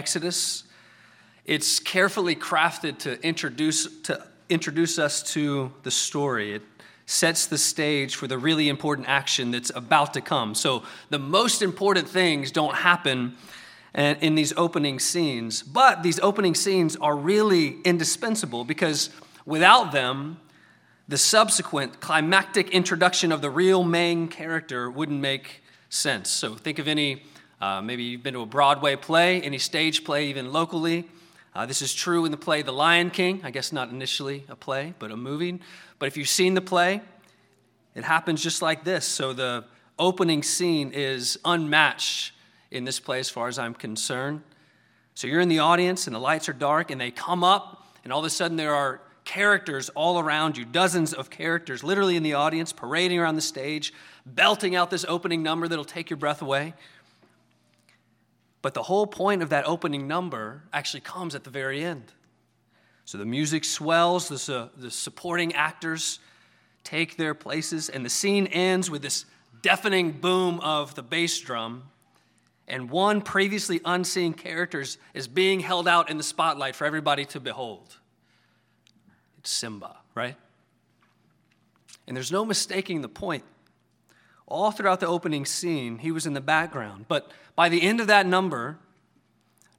Exodus. 0.00 0.64
It's 1.44 1.78
carefully 1.78 2.34
crafted 2.34 2.96
to 3.00 3.22
introduce, 3.22 3.86
to 4.04 4.26
introduce 4.48 4.98
us 4.98 5.22
to 5.34 5.74
the 5.82 5.90
story. 5.90 6.54
It 6.54 6.62
sets 7.04 7.46
the 7.46 7.58
stage 7.58 8.16
for 8.16 8.26
the 8.26 8.38
really 8.38 8.70
important 8.70 9.08
action 9.08 9.50
that's 9.50 9.70
about 9.74 10.14
to 10.14 10.22
come. 10.22 10.54
So, 10.54 10.84
the 11.10 11.18
most 11.18 11.60
important 11.60 12.08
things 12.08 12.50
don't 12.50 12.76
happen 12.76 13.36
uh, 13.94 14.14
in 14.22 14.36
these 14.36 14.54
opening 14.56 14.98
scenes, 15.00 15.62
but 15.62 16.02
these 16.02 16.18
opening 16.20 16.54
scenes 16.54 16.96
are 16.96 17.14
really 17.14 17.82
indispensable 17.82 18.64
because 18.64 19.10
without 19.44 19.92
them, 19.92 20.40
the 21.08 21.18
subsequent 21.18 22.00
climactic 22.00 22.70
introduction 22.70 23.32
of 23.32 23.42
the 23.42 23.50
real 23.50 23.84
main 23.84 24.28
character 24.28 24.90
wouldn't 24.90 25.20
make 25.20 25.62
sense. 25.90 26.30
So, 26.30 26.54
think 26.54 26.78
of 26.78 26.88
any, 26.88 27.22
uh, 27.60 27.82
maybe 27.82 28.04
you've 28.04 28.22
been 28.22 28.34
to 28.34 28.40
a 28.40 28.46
Broadway 28.46 28.96
play, 28.96 29.40
any 29.42 29.58
stage 29.58 30.04
play, 30.04 30.28
even 30.28 30.52
locally. 30.52 31.08
Uh, 31.54 31.66
this 31.66 31.82
is 31.82 31.92
true 31.92 32.24
in 32.24 32.30
the 32.30 32.36
play 32.36 32.62
The 32.62 32.72
Lion 32.72 33.10
King. 33.10 33.40
I 33.44 33.50
guess 33.50 33.72
not 33.72 33.90
initially 33.90 34.44
a 34.48 34.56
play, 34.56 34.94
but 34.98 35.10
a 35.10 35.16
movie. 35.16 35.60
But 35.98 36.06
if 36.06 36.16
you've 36.16 36.28
seen 36.28 36.54
the 36.54 36.60
play, 36.60 37.02
it 37.94 38.04
happens 38.04 38.42
just 38.42 38.62
like 38.62 38.84
this. 38.84 39.04
So 39.04 39.32
the 39.32 39.64
opening 39.98 40.42
scene 40.42 40.92
is 40.92 41.38
unmatched 41.44 42.32
in 42.70 42.84
this 42.84 43.00
play 43.00 43.18
as 43.18 43.28
far 43.28 43.48
as 43.48 43.58
I'm 43.58 43.74
concerned. 43.74 44.42
So 45.14 45.26
you're 45.26 45.40
in 45.40 45.48
the 45.48 45.58
audience 45.58 46.06
and 46.06 46.14
the 46.14 46.20
lights 46.20 46.48
are 46.48 46.54
dark 46.54 46.90
and 46.90 47.00
they 47.00 47.10
come 47.10 47.44
up, 47.44 47.94
and 48.04 48.12
all 48.12 48.20
of 48.20 48.24
a 48.24 48.30
sudden 48.30 48.56
there 48.56 48.74
are 48.74 49.02
characters 49.24 49.90
all 49.90 50.18
around 50.18 50.56
you, 50.56 50.64
dozens 50.64 51.12
of 51.12 51.28
characters 51.28 51.84
literally 51.84 52.16
in 52.16 52.22
the 52.22 52.34
audience, 52.34 52.72
parading 52.72 53.18
around 53.18 53.34
the 53.34 53.42
stage, 53.42 53.92
belting 54.24 54.74
out 54.74 54.90
this 54.90 55.04
opening 55.08 55.42
number 55.42 55.68
that'll 55.68 55.84
take 55.84 56.08
your 56.08 56.16
breath 56.16 56.40
away. 56.40 56.74
But 58.62 58.74
the 58.74 58.82
whole 58.82 59.06
point 59.06 59.42
of 59.42 59.48
that 59.50 59.66
opening 59.66 60.06
number 60.06 60.64
actually 60.72 61.00
comes 61.00 61.34
at 61.34 61.44
the 61.44 61.50
very 61.50 61.82
end. 61.82 62.12
So 63.04 63.18
the 63.18 63.24
music 63.24 63.64
swells, 63.64 64.28
the, 64.28 64.54
uh, 64.54 64.68
the 64.76 64.90
supporting 64.90 65.54
actors 65.54 66.20
take 66.84 67.16
their 67.16 67.34
places, 67.34 67.88
and 67.88 68.04
the 68.04 68.10
scene 68.10 68.46
ends 68.48 68.90
with 68.90 69.02
this 69.02 69.24
deafening 69.62 70.12
boom 70.12 70.60
of 70.60 70.94
the 70.94 71.02
bass 71.02 71.38
drum. 71.40 71.84
And 72.68 72.88
one 72.90 73.20
previously 73.20 73.80
unseen 73.84 74.32
character 74.32 74.84
is 75.12 75.26
being 75.26 75.60
held 75.60 75.88
out 75.88 76.08
in 76.08 76.18
the 76.18 76.22
spotlight 76.22 76.76
for 76.76 76.84
everybody 76.84 77.24
to 77.26 77.40
behold. 77.40 77.96
It's 79.38 79.50
Simba, 79.50 79.96
right? 80.14 80.36
And 82.06 82.16
there's 82.16 82.30
no 82.30 82.44
mistaking 82.44 83.00
the 83.00 83.08
point 83.08 83.44
all 84.50 84.70
throughout 84.70 85.00
the 85.00 85.06
opening 85.06 85.46
scene, 85.46 85.98
he 85.98 86.12
was 86.12 86.26
in 86.26 86.34
the 86.34 86.40
background. 86.40 87.06
But 87.08 87.30
by 87.56 87.70
the 87.70 87.80
end 87.80 88.00
of 88.00 88.08
that 88.08 88.26
number, 88.26 88.78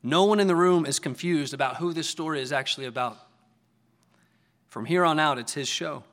no 0.01 0.25
one 0.25 0.39
in 0.39 0.47
the 0.47 0.55
room 0.55 0.85
is 0.85 0.97
confused 0.97 1.53
about 1.53 1.77
who 1.77 1.93
this 1.93 2.09
story 2.09 2.41
is 2.41 2.51
actually 2.51 2.87
about. 2.87 3.17
From 4.69 4.85
here 4.85 5.05
on 5.05 5.19
out, 5.19 5.37
it's 5.37 5.53
his 5.53 5.67
show. 5.67 6.03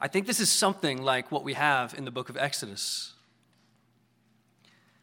I 0.00 0.08
think 0.08 0.26
this 0.26 0.40
is 0.40 0.48
something 0.48 1.02
like 1.02 1.30
what 1.30 1.44
we 1.44 1.52
have 1.52 1.92
in 1.92 2.06
the 2.06 2.10
book 2.10 2.30
of 2.30 2.36
Exodus. 2.38 3.12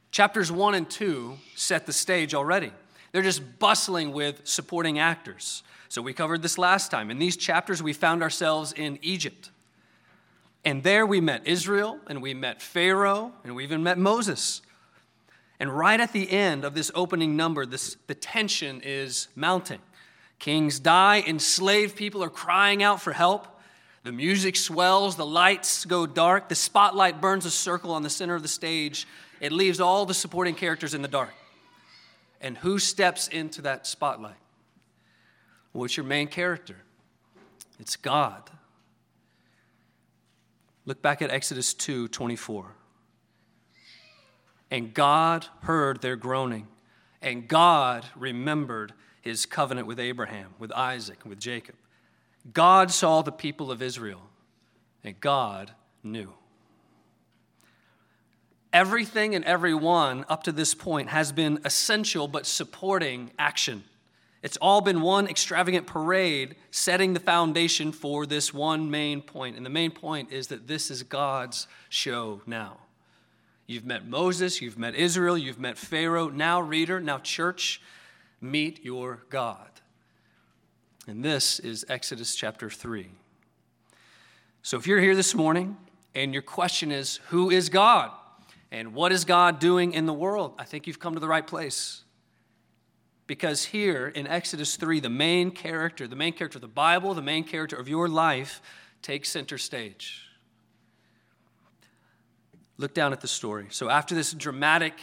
Chapters 0.10 0.52
1 0.52 0.74
and 0.74 0.90
2 0.90 1.38
set 1.56 1.86
the 1.86 1.94
stage 1.94 2.34
already. 2.34 2.72
They're 3.12 3.22
just 3.22 3.60
bustling 3.60 4.14
with 4.14 4.42
supporting 4.46 4.98
actors. 4.98 5.62
So 5.90 6.02
we 6.02 6.14
covered 6.14 6.42
this 6.42 6.58
last 6.58 6.90
time. 6.90 7.12
In 7.12 7.20
these 7.20 7.38
chapters, 7.38 7.84
we 7.84 7.94
found 7.94 8.24
ourselves 8.24 8.74
in 8.74 8.98
Egypt. 9.02 9.52
And 10.68 10.84
there 10.84 11.06
we 11.06 11.22
met 11.22 11.48
Israel, 11.48 11.98
and 12.08 12.22
we 12.22 12.34
met 12.34 12.62
Pharaoh, 12.62 13.32
and 13.46 13.56
we 13.56 13.64
even 13.64 13.84
met 13.84 13.98
Moses. 13.98 14.62
And 15.62 15.72
right 15.72 15.98
at 15.98 16.12
the 16.12 16.30
end 16.30 16.66
of 16.66 16.74
this 16.74 16.92
opening 16.94 17.38
number, 17.38 17.66
this, 17.66 17.96
the 18.08 18.14
tension 18.14 18.82
is 18.84 19.30
mounting. 19.34 19.80
Kings 20.40 20.82
die, 20.82 21.24
enslaved 21.26 21.96
people 21.96 22.22
are 22.22 22.30
crying 22.30 22.84
out 22.84 23.02
for 23.02 23.14
help. 23.14 23.48
The 24.04 24.12
music 24.12 24.58
swells, 24.58 25.16
the 25.16 25.26
lights 25.26 25.86
go 25.86 26.06
dark, 26.06 26.50
the 26.50 26.56
spotlight 26.56 27.22
burns 27.22 27.46
a 27.46 27.52
circle 27.52 27.92
on 27.92 28.04
the 28.04 28.10
center 28.10 28.36
of 28.36 28.42
the 28.42 28.50
stage. 28.50 29.08
It 29.40 29.54
leaves 29.54 29.80
all 29.80 30.06
the 30.06 30.14
supporting 30.14 30.54
characters 30.54 30.94
in 30.94 31.02
the 31.02 31.08
dark. 31.08 31.34
And 32.42 32.58
who 32.58 32.78
steps 32.78 33.30
into 33.30 33.62
that 33.62 33.88
spotlight? 33.88 34.36
What's 35.72 35.96
your 35.96 36.06
main 36.06 36.28
character? 36.28 36.76
It's 37.80 37.96
God. 37.96 38.52
Look 40.88 41.02
back 41.02 41.22
at 41.22 41.30
Exodus 41.30 41.74
2 41.74 42.08
24. 42.08 42.74
And 44.72 44.94
God 44.94 45.46
heard 45.62 46.02
their 46.02 46.16
groaning, 46.16 46.68
and 47.22 47.48
God 47.48 48.06
remembered 48.16 48.94
his 49.22 49.46
covenant 49.46 49.86
with 49.86 50.00
Abraham, 50.00 50.54
with 50.60 50.72
Isaac, 50.72 51.20
with 51.26 51.40
Jacob. 51.40 51.76
God 52.54 52.90
saw 52.90 53.22
the 53.22 53.32
people 53.34 53.70
of 53.70 53.82
Israel, 53.82 54.22
and 55.04 55.20
God 55.20 55.72
knew. 56.04 56.34
Everything 58.72 59.36
and 59.36 59.44
everyone 59.44 60.26
up 60.30 60.44
to 60.44 60.54
this 60.54 60.74
point 60.74 61.10
has 61.10 61.34
been 61.34 61.60
essential 61.66 62.30
but 62.30 62.46
supporting 62.46 63.32
action. 63.38 63.84
It's 64.44 64.58
all 64.58 64.82
been 64.82 65.02
one 65.02 65.28
extravagant 65.28 65.88
parade 65.88 66.56
setting 66.70 67.14
the 67.14 67.20
foundation 67.20 67.92
for 67.92 68.26
this 68.26 68.54
one 68.54 68.92
main 68.92 69.22
point. 69.22 69.58
And 69.58 69.66
the 69.66 69.70
main 69.70 69.92
point 69.92 70.32
is 70.32 70.48
that 70.48 70.68
this 70.68 70.92
is 70.92 71.04
God's 71.04 71.68
show 71.90 72.42
now. 72.46 72.78
You've 73.66 73.86
met 73.86 74.08
Moses, 74.08 74.62
you've 74.62 74.78
met 74.78 74.96
Israel, 74.96 75.38
you've 75.38 75.60
met 75.60 75.78
Pharaoh. 75.78 76.30
Now, 76.30 76.62
reader, 76.62 77.02
now, 77.02 77.18
church, 77.18 77.82
meet 78.40 78.86
your 78.86 79.24
God. 79.30 79.70
And 81.08 81.24
this 81.24 81.60
is 81.60 81.86
Exodus 81.90 82.36
chapter 82.36 82.70
3. 82.70 83.08
So 84.62 84.78
if 84.78 84.88
you're 84.88 85.02
here 85.02 85.16
this 85.16 85.34
morning 85.34 85.78
and 86.16 86.34
your 86.34 86.42
question 86.42 86.92
is, 86.92 87.18
Who 87.30 87.50
is 87.50 87.70
God? 87.70 88.12
And 88.72 88.94
what 88.94 89.12
is 89.12 89.26
God 89.26 89.60
doing 89.60 89.94
in 89.94 90.06
the 90.06 90.14
world? 90.14 90.54
I 90.60 90.66
think 90.66 90.88
you've 90.88 91.00
come 91.00 91.14
to 91.14 91.20
the 91.20 91.28
right 91.28 91.46
place. 91.46 92.04
Because 93.28 93.66
here 93.66 94.08
in 94.08 94.26
Exodus 94.26 94.78
3, 94.78 95.02
the 95.02 95.10
main 95.10 95.52
character, 95.52 96.08
the 96.08 96.16
main 96.16 96.32
character 96.32 96.58
of 96.58 96.62
the 96.62 96.68
Bible, 96.68 97.14
the 97.14 97.22
main 97.22 97.44
character 97.44 97.76
of 97.76 97.90
your 97.90 98.08
life, 98.08 98.62
takes 99.02 99.30
center 99.30 99.58
stage. 99.58 100.24
Look 102.78 102.94
down 102.94 103.12
at 103.12 103.20
the 103.20 103.28
story. 103.28 103.68
So, 103.70 103.90
after 103.90 104.16
this 104.16 104.32
dramatic 104.34 104.94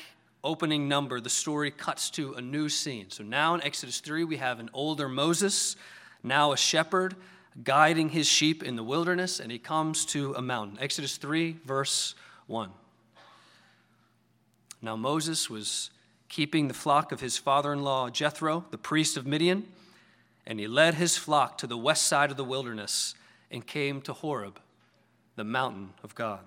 opening 0.43 0.89
number, 0.89 1.21
the 1.21 1.31
story 1.31 1.71
cuts 1.71 2.09
to 2.11 2.35
a 2.35 2.41
new 2.41 2.69
scene. 2.69 3.11
So, 3.11 3.25
now 3.25 3.55
in 3.55 3.63
Exodus 3.63 4.01
3, 4.01 4.25
we 4.25 4.39
have 4.39 4.59
an 4.59 4.71
older 4.73 5.09
Moses, 5.09 5.77
now 6.23 6.53
a 6.53 6.57
shepherd, 6.57 7.17
guiding 7.63 8.09
his 8.09 8.27
sheep 8.27 8.63
in 8.63 8.77
the 8.77 8.83
wilderness, 8.83 9.39
and 9.39 9.53
he 9.53 9.59
comes 9.59 10.07
to 10.07 10.35
a 10.35 10.43
mountain. 10.43 10.79
Exodus 10.81 11.19
3, 11.19 11.59
verse 11.65 12.15
1. 12.47 12.71
Now, 14.81 14.97
Moses 14.97 15.51
was 15.51 15.91
keeping 16.29 16.69
the 16.69 16.75
flock 16.75 17.13
of 17.13 17.21
his 17.21 17.39
father 17.39 17.73
in 17.73 17.83
law 17.83 18.11
Jethro, 18.11 18.65
the 18.71 18.79
priest 18.79 19.17
of 19.17 19.27
Midian, 19.27 19.67
and 20.47 20.61
he 20.61 20.67
led 20.67 20.95
his 20.95 21.17
flock 21.17 21.59
to 21.59 21.67
the 21.67 21.77
west 21.77 22.07
side 22.07 22.31
of 22.31 22.37
the 22.37 22.45
wilderness 22.45 23.15
and 23.51 23.67
came 23.67 24.01
to 24.03 24.13
Horeb, 24.13 24.59
the 25.37 25.45
mountain 25.45 25.91
of 26.03 26.15
God. 26.15 26.41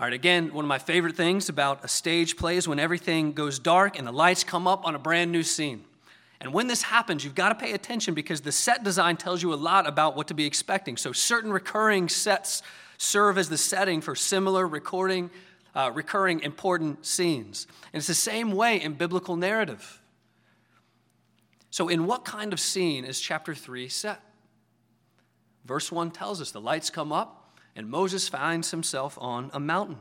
All 0.00 0.06
right, 0.06 0.12
again, 0.12 0.52
one 0.52 0.64
of 0.64 0.68
my 0.68 0.78
favorite 0.78 1.14
things 1.14 1.48
about 1.48 1.84
a 1.84 1.88
stage 1.88 2.36
play 2.36 2.56
is 2.56 2.66
when 2.66 2.80
everything 2.80 3.32
goes 3.32 3.60
dark 3.60 3.96
and 3.96 4.06
the 4.06 4.12
lights 4.12 4.42
come 4.42 4.66
up 4.66 4.84
on 4.84 4.96
a 4.96 4.98
brand 4.98 5.30
new 5.30 5.44
scene. 5.44 5.84
And 6.40 6.52
when 6.52 6.66
this 6.66 6.82
happens, 6.82 7.22
you've 7.22 7.36
got 7.36 7.50
to 7.50 7.54
pay 7.54 7.72
attention 7.72 8.14
because 8.14 8.40
the 8.40 8.50
set 8.50 8.82
design 8.82 9.16
tells 9.16 9.44
you 9.44 9.54
a 9.54 9.54
lot 9.54 9.86
about 9.86 10.16
what 10.16 10.26
to 10.26 10.34
be 10.34 10.44
expecting. 10.44 10.96
So, 10.96 11.12
certain 11.12 11.52
recurring 11.52 12.08
sets 12.08 12.62
serve 12.98 13.38
as 13.38 13.48
the 13.48 13.56
setting 13.56 14.00
for 14.00 14.16
similar 14.16 14.66
recording 14.66 15.30
uh, 15.74 15.90
recurring 15.94 16.40
important 16.40 17.04
scenes. 17.06 17.66
And 17.92 18.00
it's 18.00 18.06
the 18.06 18.14
same 18.14 18.52
way 18.52 18.80
in 18.80 18.94
biblical 18.94 19.36
narrative. 19.36 20.00
So, 21.70 21.88
in 21.88 22.06
what 22.06 22.24
kind 22.24 22.52
of 22.52 22.60
scene 22.60 23.04
is 23.04 23.20
chapter 23.20 23.54
3 23.54 23.88
set? 23.88 24.20
Verse 25.64 25.90
1 25.90 26.10
tells 26.10 26.40
us 26.40 26.50
the 26.50 26.60
lights 26.60 26.90
come 26.90 27.12
up, 27.12 27.56
and 27.74 27.88
Moses 27.88 28.28
finds 28.28 28.70
himself 28.70 29.16
on 29.20 29.50
a 29.54 29.60
mountain. 29.60 30.00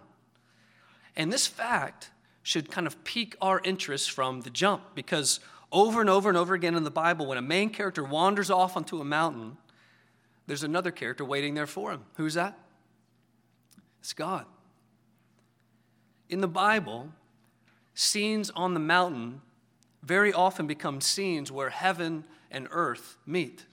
And 1.16 1.32
this 1.32 1.48
fact 1.48 2.10
should 2.44 2.72
kind 2.72 2.88
of 2.88 3.04
pique 3.04 3.36
our 3.42 3.62
interest 3.64 4.12
from 4.12 4.42
the 4.42 4.50
jump 4.50 4.96
because 4.96 5.40
over 5.72 6.02
and 6.02 6.10
over 6.10 6.28
and 6.28 6.38
over 6.38 6.54
again 6.54 6.76
in 6.76 6.84
the 6.84 6.92
Bible, 6.92 7.28
when 7.28 7.38
a 7.38 7.42
main 7.42 7.70
character 7.70 8.04
wanders 8.04 8.50
off 8.50 8.76
onto 8.76 9.00
a 9.00 9.06
mountain, 9.06 9.58
there's 10.48 10.64
another 10.64 10.92
character 10.92 11.24
waiting 11.24 11.54
there 11.54 11.68
for 11.68 11.92
him. 11.92 12.04
Who's 12.16 12.34
that? 12.34 12.58
It's 14.02 14.14
God. 14.14 14.46
In 16.32 16.40
the 16.40 16.48
Bible, 16.48 17.10
scenes 17.94 18.50
on 18.52 18.74
the 18.74 18.80
mountain 18.80 19.42
very 20.02 20.32
often 20.32 20.66
become 20.66 21.02
scenes 21.02 21.52
where 21.52 21.70
heaven 21.70 22.24
and 22.50 22.70
earth 22.72 23.18
meet. 23.26 23.66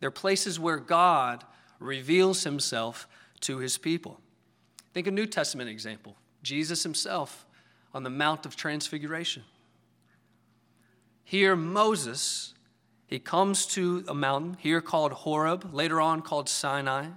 They're 0.00 0.10
places 0.10 0.58
where 0.58 0.78
God 0.78 1.44
reveals 1.78 2.44
himself 2.44 3.06
to 3.40 3.58
his 3.58 3.76
people. 3.76 4.20
Think 4.94 5.06
a 5.06 5.10
New 5.10 5.26
Testament 5.26 5.68
example 5.68 6.16
Jesus 6.42 6.82
himself 6.82 7.46
on 7.92 8.02
the 8.02 8.10
Mount 8.10 8.46
of 8.46 8.56
Transfiguration. 8.56 9.44
Here, 11.24 11.54
Moses, 11.54 12.54
he 13.06 13.18
comes 13.18 13.66
to 13.66 14.04
a 14.08 14.14
mountain, 14.14 14.56
here 14.58 14.80
called 14.80 15.12
Horeb, 15.12 15.74
later 15.74 16.00
on 16.00 16.22
called 16.22 16.48
Sinai. 16.48 17.08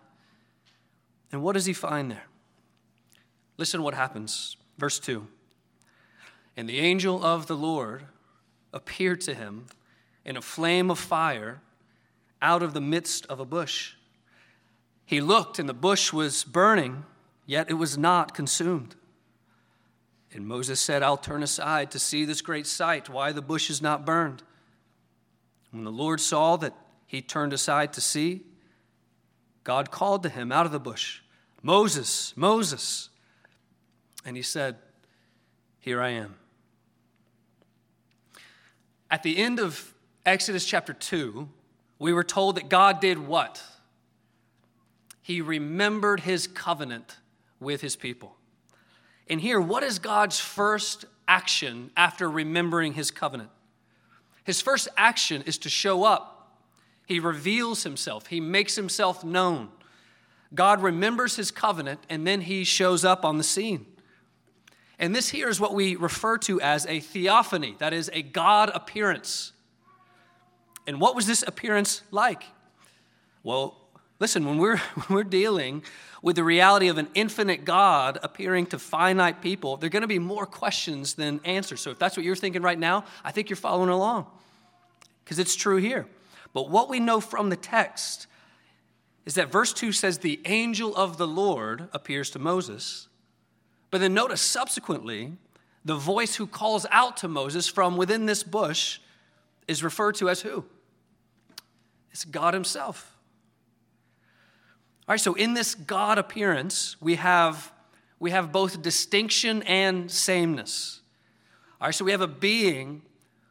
And 1.31 1.41
what 1.41 1.53
does 1.53 1.65
he 1.65 1.73
find 1.73 2.11
there? 2.11 2.26
Listen 3.57 3.83
what 3.83 3.93
happens. 3.93 4.55
Verse 4.77 4.99
2. 4.99 5.27
And 6.55 6.69
the 6.69 6.79
angel 6.79 7.23
of 7.23 7.47
the 7.47 7.55
Lord 7.55 8.05
appeared 8.73 9.21
to 9.21 9.33
him 9.33 9.65
in 10.23 10.37
a 10.37 10.41
flame 10.41 10.91
of 10.91 10.99
fire 10.99 11.61
out 12.41 12.61
of 12.61 12.73
the 12.73 12.81
midst 12.81 13.25
of 13.27 13.39
a 13.39 13.45
bush. 13.45 13.93
He 15.05 15.21
looked, 15.21 15.57
and 15.57 15.67
the 15.67 15.73
bush 15.73 16.11
was 16.11 16.43
burning, 16.43 17.05
yet 17.45 17.69
it 17.69 17.75
was 17.75 17.97
not 17.97 18.33
consumed. 18.33 18.95
And 20.33 20.45
Moses 20.45 20.79
said, 20.79 21.01
I'll 21.01 21.17
turn 21.17 21.41
aside 21.41 21.91
to 21.91 21.99
see 21.99 22.25
this 22.25 22.41
great 22.41 22.67
sight, 22.67 23.09
why 23.09 23.31
the 23.31 23.41
bush 23.41 23.69
is 23.69 23.81
not 23.81 24.05
burned. 24.05 24.43
When 25.71 25.83
the 25.83 25.91
Lord 25.91 26.19
saw 26.19 26.57
that 26.57 26.75
he 27.05 27.21
turned 27.21 27.53
aside 27.53 27.93
to 27.93 28.01
see, 28.01 28.43
God 29.63 29.91
called 29.91 30.23
to 30.23 30.29
him 30.29 30.51
out 30.51 30.65
of 30.65 30.71
the 30.71 30.79
bush, 30.79 31.21
Moses, 31.63 32.33
Moses. 32.35 33.09
And 34.27 34.35
he 34.35 34.43
said, 34.43 34.75
Here 35.79 36.01
I 36.01 36.09
am. 36.09 36.35
At 39.09 39.23
the 39.23 39.37
end 39.37 39.57
of 39.57 39.93
Exodus 40.25 40.65
chapter 40.65 40.91
2, 40.91 41.47
we 41.97 42.11
were 42.11 42.25
told 42.25 42.57
that 42.57 42.67
God 42.67 42.99
did 42.99 43.25
what? 43.25 43.63
He 45.21 45.39
remembered 45.39 46.19
his 46.19 46.45
covenant 46.45 47.15
with 47.61 47.79
his 47.79 47.95
people. 47.95 48.35
And 49.29 49.39
here, 49.39 49.61
what 49.61 49.81
is 49.81 49.97
God's 49.97 50.41
first 50.41 51.05
action 51.25 51.91
after 51.95 52.29
remembering 52.29 52.93
his 52.93 53.11
covenant? 53.11 53.49
His 54.43 54.59
first 54.59 54.89
action 54.97 55.41
is 55.43 55.57
to 55.59 55.69
show 55.69 56.03
up. 56.03 56.59
He 57.05 57.21
reveals 57.21 57.83
himself, 57.83 58.27
he 58.27 58.41
makes 58.41 58.75
himself 58.75 59.23
known. 59.23 59.69
God 60.53 60.81
remembers 60.81 61.37
his 61.37 61.49
covenant, 61.49 62.01
and 62.09 62.27
then 62.27 62.41
he 62.41 62.65
shows 62.65 63.05
up 63.05 63.23
on 63.23 63.37
the 63.37 63.43
scene. 63.43 63.85
And 64.99 65.15
this 65.15 65.29
here 65.29 65.47
is 65.47 65.59
what 65.59 65.73
we 65.73 65.95
refer 65.95 66.37
to 66.39 66.59
as 66.61 66.85
a 66.87 66.99
theophany, 66.99 67.75
that 67.79 67.93
is, 67.93 68.09
a 68.13 68.23
God 68.23 68.71
appearance. 68.73 69.51
And 70.87 70.99
what 70.99 71.15
was 71.15 71.27
this 71.27 71.43
appearance 71.45 72.01
like? 72.11 72.43
Well, 73.43 73.77
listen, 74.19 74.45
when 74.45 74.57
we're, 74.57 74.77
when 75.07 75.17
we're 75.17 75.23
dealing 75.23 75.83
with 76.23 76.35
the 76.35 76.43
reality 76.43 76.87
of 76.87 76.97
an 76.97 77.09
infinite 77.13 77.63
God 77.63 78.17
appearing 78.23 78.65
to 78.67 78.79
finite 78.79 79.41
people, 79.41 79.77
there 79.77 79.87
are 79.87 79.91
going 79.91 80.01
to 80.01 80.07
be 80.07 80.19
more 80.19 80.45
questions 80.45 81.13
than 81.13 81.39
answers. 81.45 81.79
So 81.81 81.91
if 81.91 81.99
that's 81.99 82.17
what 82.17 82.25
you're 82.25 82.35
thinking 82.35 82.63
right 82.63 82.79
now, 82.79 83.05
I 83.23 83.31
think 83.31 83.49
you're 83.49 83.57
following 83.57 83.89
along 83.89 84.25
because 85.23 85.37
it's 85.37 85.55
true 85.55 85.77
here. 85.77 86.07
But 86.53 86.69
what 86.71 86.89
we 86.89 86.99
know 86.99 87.19
from 87.19 87.49
the 87.49 87.55
text 87.55 88.25
is 89.25 89.35
that 89.35 89.51
verse 89.51 89.73
2 89.73 89.91
says, 89.91 90.19
The 90.19 90.39
angel 90.45 90.95
of 90.95 91.17
the 91.17 91.27
Lord 91.27 91.89
appears 91.93 92.31
to 92.31 92.39
Moses. 92.39 93.09
But 93.89 94.01
then 94.01 94.13
notice 94.13 94.41
subsequently, 94.41 95.33
the 95.85 95.95
voice 95.95 96.35
who 96.35 96.47
calls 96.47 96.85
out 96.91 97.17
to 97.17 97.27
Moses 97.27 97.67
from 97.67 97.95
within 97.97 98.25
this 98.25 98.43
bush 98.43 98.99
is 99.67 99.83
referred 99.83 100.15
to 100.15 100.29
as 100.29 100.41
who? 100.41 100.65
It's 102.11 102.25
God 102.25 102.53
Himself. 102.53 103.15
All 105.07 105.13
right, 105.13 105.21
so 105.21 105.35
in 105.35 105.53
this 105.53 105.75
God 105.75 106.17
appearance, 106.17 106.97
we 106.99 107.15
have, 107.15 107.71
we 108.19 108.31
have 108.31 108.51
both 108.51 108.81
distinction 108.81 109.63
and 109.63 110.11
sameness. 110.11 110.99
All 111.79 111.87
right, 111.87 111.95
so 111.95 112.03
we 112.03 112.11
have 112.11 112.21
a 112.21 112.27
being 112.27 113.03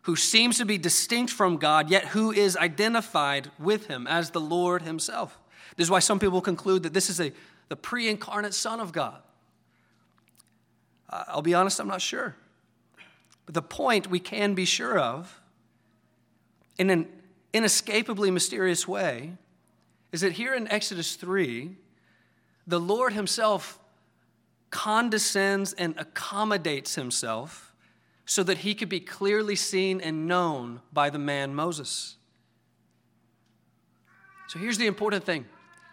who 0.03 0.17
seems 0.17 0.59
to 0.59 0.67
be 0.67 0.79
distinct 0.79 1.33
from 1.33 1.56
God, 1.56 1.91
yet 1.91 2.06
who 2.09 2.31
is 2.31 2.56
identified 2.56 3.50
with 3.59 3.87
Him 3.87 4.06
as 4.06 4.31
the 4.31 4.41
Lord 4.41 4.83
Himself. 4.83 5.38
This 5.77 5.87
is 5.87 5.91
why 5.91 6.00
some 6.00 6.19
people 6.19 6.41
conclude 6.41 6.83
that 6.83 6.93
this 6.93 7.09
is 7.09 7.21
a, 7.21 7.33
the 7.69 7.77
pre 7.77 8.09
incarnate 8.09 8.55
Son 8.55 8.79
of 8.79 8.93
God. 8.93 9.23
I'll 11.08 11.43
be 11.43 11.55
honest, 11.55 11.81
I'm 11.81 11.88
not 11.88 12.03
sure. 12.03 12.35
But 13.44 13.55
the 13.55 13.62
point 13.62 14.11
we 14.11 14.19
can 14.19 14.55
be 14.55 14.64
sure 14.64 14.99
of, 14.99 15.41
in 16.79 16.91
an 16.91 17.08
inescapably 17.53 18.31
mysterious 18.31 18.87
way, 18.87 19.32
is 20.12 20.20
that 20.20 20.32
here 20.32 20.55
in 20.55 20.69
Exodus 20.69 21.14
3, 21.14 21.76
the 22.67 22.81
Lord 22.81 23.12
Himself 23.12 23.79
condescends 24.70 25.73
and 25.73 25.94
accommodates 25.97 26.97
Himself 26.97 27.73
so 28.25 28.43
that 28.43 28.59
He 28.59 28.75
could 28.75 28.88
be 28.88 29.00
clearly 29.00 29.55
seen 29.55 30.00
and 30.00 30.26
known 30.26 30.81
by 30.93 31.11
the 31.11 31.19
man 31.19 31.55
Moses. 31.55 32.17
So 34.49 34.59
here's 34.59 34.79
the 34.79 34.87
important 34.87 35.25
thing 35.25 35.47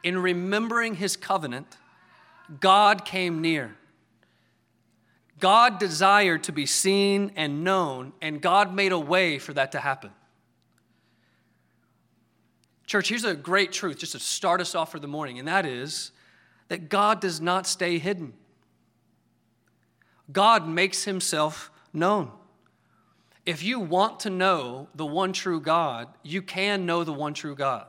in 0.04 0.18
remembering 0.18 0.96
His 0.96 1.16
covenant, 1.16 1.78
God 2.60 3.06
came 3.06 3.42
near. 3.42 3.78
God 5.44 5.78
desired 5.78 6.46
to 6.46 6.54
be 6.54 6.66
seen 6.66 7.34
and 7.36 7.66
known, 7.66 8.14
and 8.22 8.42
God 8.42 8.74
made 8.74 8.94
a 8.94 8.98
way 8.98 9.40
for 9.40 9.52
that 9.52 9.74
to 9.74 9.80
happen. 9.82 10.12
Church, 12.86 13.10
here's 13.10 13.26
a 13.26 13.36
great 13.36 13.74
truth 13.74 13.98
just 13.98 14.14
to 14.14 14.20
start 14.20 14.62
us 14.62 14.74
off 14.74 14.90
for 14.90 15.00
the 15.00 15.08
morning, 15.08 15.40
and 15.40 15.48
that 15.50 15.66
is 15.66 16.12
that 16.70 16.88
God 16.88 17.20
does 17.20 17.42
not 17.42 17.68
stay 17.68 17.98
hidden. 17.98 18.32
God 20.32 20.66
makes 20.66 21.04
himself 21.04 21.70
known. 21.92 22.32
If 23.46 23.64
you 23.64 23.82
want 23.82 24.22
to 24.22 24.30
know 24.30 24.88
the 24.96 25.06
one 25.06 25.34
true 25.34 25.60
God, 25.60 26.08
you 26.24 26.42
can 26.42 26.86
know 26.86 27.04
the 27.04 27.12
one 27.12 27.34
true 27.34 27.54
God. 27.58 27.86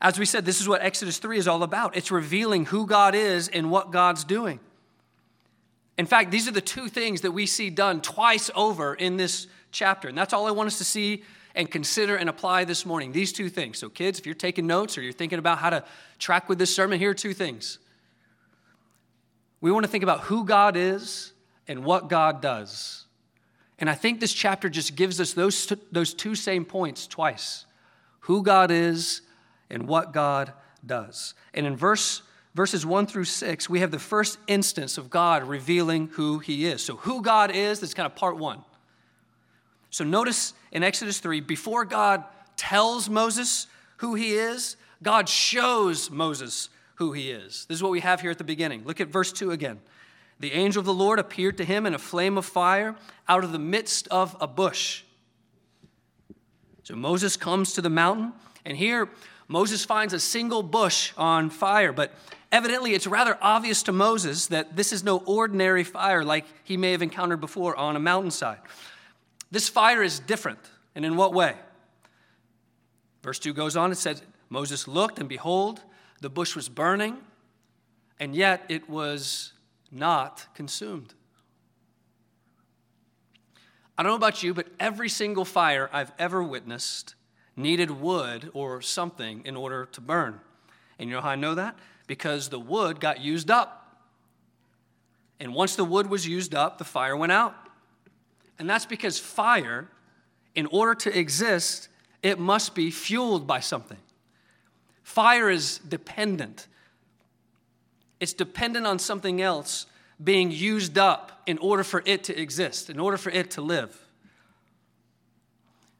As 0.00 0.18
we 0.18 0.26
said, 0.26 0.44
this 0.44 0.60
is 0.60 0.68
what 0.68 0.82
Exodus 0.82 1.18
3 1.18 1.38
is 1.38 1.46
all 1.46 1.62
about. 1.62 1.96
It's 1.96 2.10
revealing 2.10 2.64
who 2.64 2.84
God 2.84 3.14
is 3.14 3.46
and 3.46 3.70
what 3.70 3.92
God's 3.92 4.24
doing. 4.24 4.58
In 6.02 6.06
fact, 6.06 6.32
these 6.32 6.48
are 6.48 6.50
the 6.50 6.60
two 6.60 6.88
things 6.88 7.20
that 7.20 7.30
we 7.30 7.46
see 7.46 7.70
done 7.70 8.00
twice 8.00 8.50
over 8.56 8.92
in 8.92 9.16
this 9.16 9.46
chapter. 9.70 10.08
And 10.08 10.18
that's 10.18 10.32
all 10.32 10.48
I 10.48 10.50
want 10.50 10.66
us 10.66 10.78
to 10.78 10.84
see 10.84 11.22
and 11.54 11.70
consider 11.70 12.16
and 12.16 12.28
apply 12.28 12.64
this 12.64 12.84
morning. 12.84 13.12
These 13.12 13.32
two 13.32 13.48
things. 13.48 13.78
So, 13.78 13.88
kids, 13.88 14.18
if 14.18 14.26
you're 14.26 14.34
taking 14.34 14.66
notes 14.66 14.98
or 14.98 15.02
you're 15.02 15.12
thinking 15.12 15.38
about 15.38 15.58
how 15.58 15.70
to 15.70 15.84
track 16.18 16.48
with 16.48 16.58
this 16.58 16.74
sermon, 16.74 16.98
here 16.98 17.10
are 17.10 17.14
two 17.14 17.32
things. 17.32 17.78
We 19.60 19.70
want 19.70 19.84
to 19.84 19.88
think 19.88 20.02
about 20.02 20.22
who 20.22 20.44
God 20.44 20.76
is 20.76 21.34
and 21.68 21.84
what 21.84 22.08
God 22.08 22.42
does. 22.42 23.04
And 23.78 23.88
I 23.88 23.94
think 23.94 24.18
this 24.18 24.32
chapter 24.32 24.68
just 24.68 24.96
gives 24.96 25.20
us 25.20 25.34
those, 25.34 25.72
those 25.92 26.14
two 26.14 26.34
same 26.34 26.64
points 26.64 27.06
twice 27.06 27.64
who 28.22 28.42
God 28.42 28.72
is 28.72 29.20
and 29.70 29.86
what 29.86 30.12
God 30.12 30.52
does. 30.84 31.34
And 31.54 31.64
in 31.64 31.76
verse 31.76 32.22
verses 32.54 32.84
1 32.84 33.06
through 33.06 33.24
6, 33.24 33.68
we 33.68 33.80
have 33.80 33.90
the 33.90 33.98
first 33.98 34.38
instance 34.46 34.98
of 34.98 35.10
God 35.10 35.44
revealing 35.44 36.08
who 36.12 36.38
he 36.38 36.66
is. 36.66 36.82
So, 36.82 36.96
who 36.96 37.22
God 37.22 37.50
is, 37.54 37.80
that's 37.80 37.94
kind 37.94 38.06
of 38.06 38.14
part 38.14 38.36
one. 38.36 38.62
So, 39.90 40.04
notice 40.04 40.54
in 40.70 40.82
Exodus 40.82 41.18
3, 41.20 41.40
before 41.40 41.84
God 41.84 42.24
tells 42.56 43.08
Moses 43.08 43.66
who 43.98 44.14
he 44.14 44.34
is, 44.34 44.76
God 45.02 45.28
shows 45.28 46.10
Moses 46.10 46.68
who 46.96 47.12
he 47.12 47.30
is. 47.30 47.66
This 47.68 47.76
is 47.76 47.82
what 47.82 47.92
we 47.92 48.00
have 48.00 48.20
here 48.20 48.30
at 48.30 48.38
the 48.38 48.44
beginning. 48.44 48.84
Look 48.84 49.00
at 49.00 49.08
verse 49.08 49.32
2 49.32 49.50
again. 49.50 49.80
The 50.40 50.52
angel 50.52 50.80
of 50.80 50.86
the 50.86 50.94
Lord 50.94 51.18
appeared 51.18 51.56
to 51.58 51.64
him 51.64 51.86
in 51.86 51.94
a 51.94 51.98
flame 51.98 52.36
of 52.36 52.44
fire 52.44 52.96
out 53.28 53.44
of 53.44 53.52
the 53.52 53.58
midst 53.58 54.08
of 54.08 54.36
a 54.40 54.46
bush. 54.46 55.04
So 56.82 56.96
Moses 56.96 57.36
comes 57.36 57.74
to 57.74 57.80
the 57.80 57.90
mountain, 57.90 58.32
and 58.64 58.76
here 58.76 59.08
Moses 59.46 59.84
finds 59.84 60.12
a 60.12 60.18
single 60.20 60.62
bush 60.62 61.12
on 61.16 61.50
fire, 61.50 61.92
but 61.92 62.12
Evidently, 62.52 62.92
it's 62.92 63.06
rather 63.06 63.38
obvious 63.40 63.82
to 63.84 63.92
Moses 63.92 64.48
that 64.48 64.76
this 64.76 64.92
is 64.92 65.02
no 65.02 65.18
ordinary 65.24 65.84
fire 65.84 66.22
like 66.22 66.44
he 66.64 66.76
may 66.76 66.92
have 66.92 67.00
encountered 67.00 67.40
before 67.40 67.74
on 67.74 67.96
a 67.96 67.98
mountainside. 67.98 68.58
This 69.50 69.70
fire 69.70 70.02
is 70.02 70.20
different. 70.20 70.60
And 70.94 71.06
in 71.06 71.16
what 71.16 71.32
way? 71.32 71.54
Verse 73.22 73.38
2 73.38 73.54
goes 73.54 73.74
on, 73.74 73.90
it 73.90 73.96
says, 73.96 74.22
Moses 74.50 74.86
looked, 74.86 75.18
and 75.18 75.28
behold, 75.28 75.80
the 76.20 76.28
bush 76.28 76.54
was 76.54 76.68
burning, 76.68 77.16
and 78.20 78.36
yet 78.36 78.64
it 78.68 78.88
was 78.88 79.54
not 79.90 80.46
consumed. 80.54 81.14
I 83.96 84.02
don't 84.02 84.10
know 84.10 84.16
about 84.16 84.42
you, 84.42 84.52
but 84.52 84.66
every 84.78 85.08
single 85.08 85.44
fire 85.44 85.88
I've 85.92 86.12
ever 86.18 86.42
witnessed 86.42 87.14
needed 87.56 87.90
wood 87.90 88.50
or 88.52 88.82
something 88.82 89.42
in 89.44 89.56
order 89.56 89.86
to 89.86 90.00
burn. 90.00 90.40
And 90.98 91.08
you 91.08 91.16
know 91.16 91.22
how 91.22 91.30
I 91.30 91.36
know 91.36 91.54
that? 91.54 91.78
Because 92.06 92.48
the 92.48 92.60
wood 92.60 93.00
got 93.00 93.20
used 93.20 93.50
up. 93.50 93.78
And 95.40 95.54
once 95.54 95.76
the 95.76 95.84
wood 95.84 96.08
was 96.08 96.26
used 96.26 96.54
up, 96.54 96.78
the 96.78 96.84
fire 96.84 97.16
went 97.16 97.32
out. 97.32 97.54
And 98.58 98.68
that's 98.68 98.86
because 98.86 99.18
fire, 99.18 99.88
in 100.54 100.66
order 100.66 100.94
to 100.94 101.18
exist, 101.18 101.88
it 102.22 102.38
must 102.38 102.74
be 102.74 102.90
fueled 102.90 103.46
by 103.46 103.60
something. 103.60 103.98
Fire 105.02 105.50
is 105.50 105.78
dependent, 105.78 106.68
it's 108.20 108.32
dependent 108.32 108.86
on 108.86 109.00
something 109.00 109.42
else 109.42 109.86
being 110.22 110.52
used 110.52 110.96
up 110.96 111.42
in 111.46 111.58
order 111.58 111.82
for 111.82 112.02
it 112.06 112.22
to 112.24 112.40
exist, 112.40 112.88
in 112.88 113.00
order 113.00 113.16
for 113.16 113.30
it 113.30 113.50
to 113.52 113.60
live. 113.60 113.98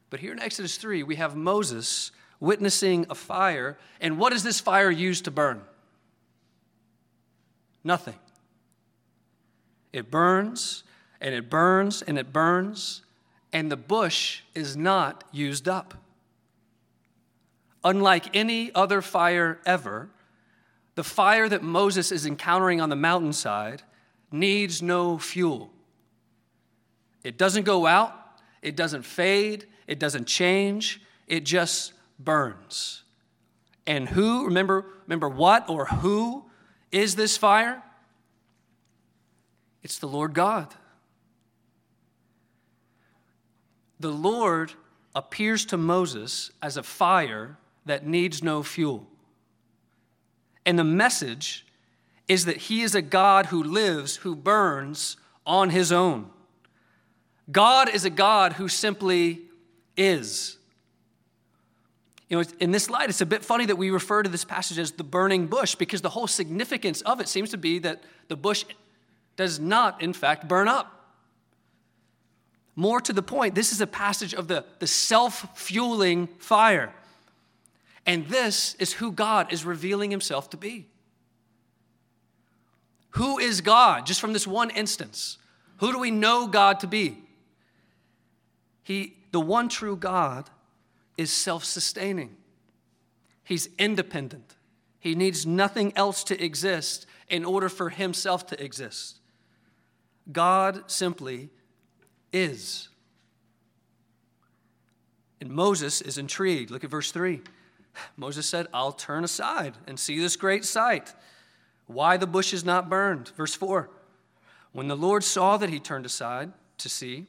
But 0.09 0.21
here 0.21 0.31
in 0.31 0.39
Exodus 0.39 0.77
3, 0.77 1.03
we 1.03 1.15
have 1.17 1.35
Moses 1.35 2.11
witnessing 2.39 3.07
a 3.09 3.15
fire. 3.15 3.77
And 3.99 4.17
what 4.17 4.31
is 4.31 4.43
this 4.43 4.59
fire 4.59 4.91
used 4.91 5.25
to 5.25 5.31
burn? 5.31 5.61
Nothing. 7.83 8.19
It 9.91 10.09
burns 10.09 10.83
and 11.21 11.33
it 11.33 11.49
burns 11.49 12.01
and 12.01 12.17
it 12.17 12.33
burns, 12.33 13.01
and 13.51 13.71
the 13.71 13.77
bush 13.77 14.41
is 14.53 14.75
not 14.75 15.23
used 15.31 15.67
up. 15.69 15.93
Unlike 17.83 18.35
any 18.35 18.73
other 18.73 19.01
fire 19.01 19.59
ever, 19.65 20.09
the 20.95 21.03
fire 21.03 21.49
that 21.49 21.63
Moses 21.63 22.11
is 22.11 22.25
encountering 22.25 22.81
on 22.81 22.89
the 22.89 22.95
mountainside 22.95 23.83
needs 24.31 24.81
no 24.81 25.17
fuel. 25.17 25.71
It 27.23 27.37
doesn't 27.37 27.63
go 27.63 27.85
out, 27.85 28.13
it 28.61 28.75
doesn't 28.75 29.03
fade, 29.03 29.65
it 29.87 29.99
doesn't 29.99 30.25
change, 30.25 31.01
it 31.27 31.45
just 31.45 31.93
burns. 32.19 33.03
And 33.85 34.09
who, 34.09 34.45
remember, 34.45 34.85
remember 35.05 35.29
what 35.29 35.69
or 35.69 35.85
who 35.85 36.42
is 36.93 37.15
this 37.15 37.35
fire? 37.35 37.83
It's 39.81 39.97
the 39.97 40.07
Lord 40.07 40.33
God. 40.33 40.73
The 43.99 44.11
Lord 44.11 44.73
appears 45.15 45.65
to 45.65 45.77
Moses 45.77 46.51
as 46.61 46.77
a 46.77 46.83
fire 46.83 47.57
that 47.85 48.05
needs 48.05 48.41
no 48.41 48.63
fuel. 48.63 49.07
And 50.65 50.79
the 50.79 50.83
message 50.83 51.65
is 52.27 52.45
that 52.45 52.57
he 52.57 52.81
is 52.81 52.95
a 52.95 53.01
God 53.01 53.47
who 53.47 53.61
lives, 53.61 54.17
who 54.17 54.35
burns 54.35 55.17
on 55.45 55.71
his 55.71 55.91
own. 55.91 56.29
God 57.51 57.89
is 57.89 58.05
a 58.05 58.09
God 58.09 58.53
who 58.53 58.69
simply 58.69 59.41
is. 59.97 60.57
You 62.29 62.37
know, 62.37 62.43
in 62.59 62.71
this 62.71 62.89
light, 62.89 63.09
it's 63.09 63.21
a 63.21 63.25
bit 63.25 63.43
funny 63.43 63.65
that 63.65 63.75
we 63.75 63.89
refer 63.89 64.23
to 64.23 64.29
this 64.29 64.45
passage 64.45 64.79
as 64.79 64.91
the 64.91 65.03
burning 65.03 65.47
bush 65.47 65.75
because 65.75 66.01
the 66.01 66.09
whole 66.09 66.27
significance 66.27 67.01
of 67.01 67.19
it 67.19 67.27
seems 67.27 67.51
to 67.51 67.57
be 67.57 67.79
that 67.79 68.03
the 68.27 68.35
bush 68.35 68.65
does 69.35 69.59
not, 69.59 70.01
in 70.01 70.13
fact, 70.13 70.47
burn 70.47 70.67
up. 70.67 70.89
More 72.75 73.01
to 73.01 73.13
the 73.13 73.21
point, 73.21 73.55
this 73.55 73.71
is 73.71 73.81
a 73.81 73.87
passage 73.87 74.33
of 74.33 74.47
the, 74.47 74.65
the 74.79 74.87
self 74.87 75.57
fueling 75.57 76.27
fire. 76.39 76.93
And 78.05 78.27
this 78.27 78.75
is 78.75 78.93
who 78.93 79.11
God 79.11 79.53
is 79.53 79.63
revealing 79.63 80.11
himself 80.11 80.49
to 80.51 80.57
be. 80.57 80.87
Who 83.11 83.37
is 83.37 83.61
God? 83.61 84.05
Just 84.05 84.19
from 84.19 84.33
this 84.33 84.47
one 84.47 84.71
instance. 84.71 85.37
Who 85.77 85.91
do 85.91 85.99
we 85.99 86.11
know 86.11 86.47
God 86.47 86.79
to 86.79 86.87
be? 86.87 87.19
He, 88.83 89.15
the 89.31 89.39
one 89.39 89.69
true 89.69 89.95
God, 89.95 90.49
is 91.17 91.31
self 91.31 91.63
sustaining. 91.63 92.35
He's 93.43 93.69
independent. 93.77 94.55
He 94.99 95.15
needs 95.15 95.45
nothing 95.45 95.91
else 95.95 96.23
to 96.25 96.43
exist 96.43 97.05
in 97.27 97.43
order 97.43 97.67
for 97.67 97.89
himself 97.89 98.47
to 98.47 98.63
exist. 98.63 99.19
God 100.31 100.89
simply 100.89 101.49
is. 102.31 102.87
And 105.41 105.49
Moses 105.49 105.99
is 106.01 106.17
intrigued. 106.17 106.71
Look 106.71 106.85
at 106.85 106.89
verse 106.89 107.11
3. 107.11 107.41
Moses 108.15 108.47
said, 108.47 108.67
I'll 108.73 108.93
turn 108.93 109.23
aside 109.23 109.77
and 109.87 109.99
see 109.99 110.19
this 110.19 110.37
great 110.37 110.63
sight. 110.63 111.13
Why 111.85 112.17
the 112.17 112.27
bush 112.27 112.53
is 112.53 112.63
not 112.63 112.89
burned. 112.89 113.29
Verse 113.35 113.53
4. 113.53 113.89
When 114.71 114.87
the 114.87 114.95
Lord 114.95 115.23
saw 115.23 115.57
that 115.57 115.69
he 115.69 115.79
turned 115.79 116.05
aside 116.05 116.53
to 116.77 116.89
see, 116.89 117.27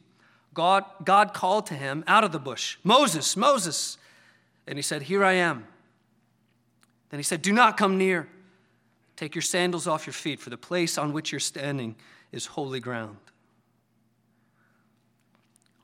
God, 0.54 0.84
God 1.04 1.34
called 1.34 1.66
to 1.66 1.75
him 1.75 2.04
out 2.06 2.25
of 2.25 2.32
the 2.32 2.38
bush, 2.38 2.78
Moses, 2.84 3.37
Moses. 3.37 3.99
And 4.66 4.78
he 4.78 4.82
said, 4.82 5.02
Here 5.02 5.25
I 5.25 5.34
am. 5.34 5.66
Then 7.11 7.18
he 7.18 7.25
said, 7.25 7.42
Do 7.42 7.52
not 7.52 7.76
come 7.76 7.99
near. 7.99 8.28
Take 9.16 9.34
your 9.34 9.42
sandals 9.42 9.87
off 9.87 10.06
your 10.06 10.14
feet, 10.14 10.40
for 10.40 10.50
the 10.50 10.56
place 10.56 10.99
on 10.99 11.12
which 11.12 11.30
you're 11.30 11.40
standing 11.40 11.94
is 12.32 12.46
holy 12.46 12.80
ground. 12.80 13.16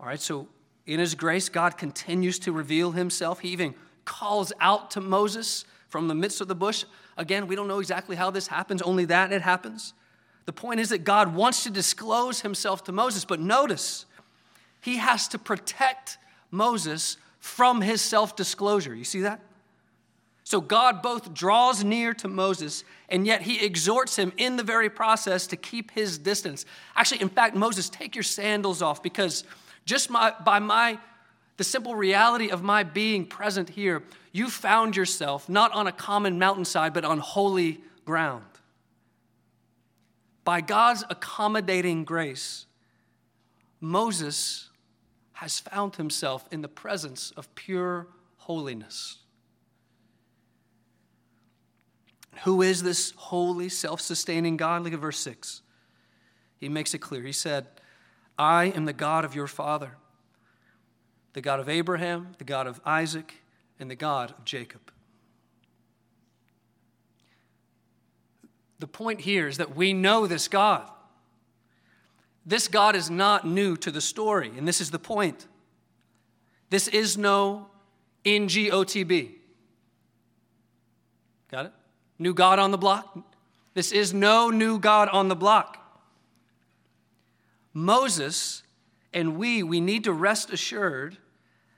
All 0.01 0.07
right, 0.07 0.21
so 0.21 0.49
in 0.87 0.99
his 0.99 1.15
grace, 1.15 1.49
God 1.49 1.77
continues 1.77 2.39
to 2.41 2.53
reveal 2.53 2.93
himself. 2.93 3.41
He 3.41 3.51
even 3.51 3.75
calls 4.05 4.53
out 4.61 4.91
to 4.93 5.01
Moses 5.01 5.65
from 5.89 6.09
the 6.09 6.15
midst 6.15 6.41
of 6.41 6.49
the 6.49 6.55
bush. 6.55 6.85
Again, 7.17 7.47
we 7.47 7.55
don't 7.55 7.69
know 7.69 7.81
exactly 7.81 8.17
how 8.17 8.31
this 8.31 8.47
happens, 8.47 8.83
only 8.83 9.05
that 9.05 9.33
it 9.33 9.43
happens. 9.43 9.93
The 10.47 10.53
point 10.53 10.81
is 10.81 10.89
that 10.89 11.05
God 11.05 11.35
wants 11.35 11.63
to 11.65 11.71
disclose 11.71 12.41
himself 12.41 12.83
to 12.85 12.93
Moses, 12.93 13.25
but 13.25 13.39
notice, 13.39 14.07
he 14.81 14.97
has 14.97 15.29
to 15.29 15.39
protect 15.39 16.19
Moses 16.51 17.17
from 17.39 17.81
his 17.81 18.01
self 18.01 18.37
disclosure. 18.37 18.95
You 18.95 19.05
see 19.05 19.21
that? 19.21 19.41
So 20.45 20.61
God 20.61 21.01
both 21.01 21.33
draws 21.33 21.85
near 21.85 22.13
to 22.15 22.27
Moses 22.29 22.83
and 23.09 23.25
yet 23.25 23.43
he 23.43 23.65
exhorts 23.65 24.17
him 24.17 24.33
in 24.37 24.57
the 24.57 24.65
very 24.65 24.91
process 24.91 25.47
to 25.49 25.57
keep 25.57 25.93
his 25.93 26.19
distance. 26.19 26.67
Actually, 26.97 27.21
in 27.21 27.29
fact, 27.29 27.55
Moses, 27.55 27.89
take 27.89 28.17
your 28.17 28.25
sandals 28.25 28.83
off 28.83 29.01
because 29.01 29.45
just 29.85 30.11
my, 30.11 30.35
by 30.45 30.59
my 30.59 30.99
the 31.57 31.65
simple 31.65 31.95
reality 31.95 32.49
of 32.49 32.63
my 32.63 32.83
being 32.83 33.27
present 33.27 33.69
here, 33.69 34.03
you 34.33 34.49
found 34.49 34.97
yourself 34.97 35.47
not 35.47 35.71
on 35.73 35.87
a 35.87 35.93
common 35.93 36.39
mountainside, 36.39 36.95
but 36.95 37.05
on 37.05 37.19
holy 37.19 37.83
ground. 38.07 38.47
By 40.43 40.63
God's 40.63 41.05
accommodating 41.11 42.05
grace, 42.05 42.65
Moses 43.79 44.70
has 45.41 45.59
found 45.59 45.97
himself 45.97 46.47
in 46.53 46.61
the 46.61 46.69
presence 46.69 47.33
of 47.35 47.55
pure 47.55 48.07
holiness. 48.37 49.17
Who 52.43 52.61
is 52.61 52.83
this 52.83 53.15
holy, 53.17 53.71
self 53.71 54.03
sustaining 54.03 54.59
God? 54.59 54.83
Look 54.83 54.93
at 54.93 54.99
verse 54.99 55.19
6. 55.21 55.63
He 56.59 56.69
makes 56.69 56.93
it 56.93 56.99
clear. 56.99 57.23
He 57.23 57.33
said, 57.33 57.69
I 58.39 58.65
am 58.67 58.85
the 58.85 58.93
God 58.93 59.25
of 59.25 59.35
your 59.35 59.47
father, 59.47 59.97
the 61.33 61.41
God 61.41 61.59
of 61.59 61.71
Abraham, 61.71 62.33
the 62.37 62.45
God 62.45 62.67
of 62.67 62.79
Isaac, 62.85 63.37
and 63.79 63.91
the 63.91 63.97
God 63.97 64.35
of 64.37 64.45
Jacob. 64.45 64.93
The 68.79 68.87
point 68.87 69.23
here 69.23 69.49
is 69.49 69.57
that 69.57 69.75
we 69.75 69.95
know 69.95 70.27
this 70.27 70.49
God. 70.49 70.91
This 72.47 72.69
God 72.69 72.97
is 72.97 73.11
not 73.11 73.47
new 73.47 73.77
to 73.79 73.91
the 73.91 74.01
story, 74.01 74.51
and 74.57 74.67
this 74.67 74.81
is 74.81 74.91
the 74.91 74.99
point. 74.99 75.47
This 76.71 76.89
is 76.89 77.19
no 77.19 77.67
NGOTB. 78.25 79.33
Got 81.51 81.67
it? 81.67 81.73
New 82.19 82.35
God 82.35 82.59
on 82.59 82.71
the 82.71 82.79
block? 82.79 83.19
This 83.75 83.93
is 83.93 84.15
no 84.15 84.51
new 84.51 84.79
God 84.79 85.09
on 85.09 85.29
the 85.29 85.37
block. 85.37 85.77
Moses 87.73 88.63
and 89.13 89.37
we, 89.37 89.63
we 89.63 89.81
need 89.81 90.05
to 90.05 90.13
rest 90.13 90.51
assured 90.51 91.17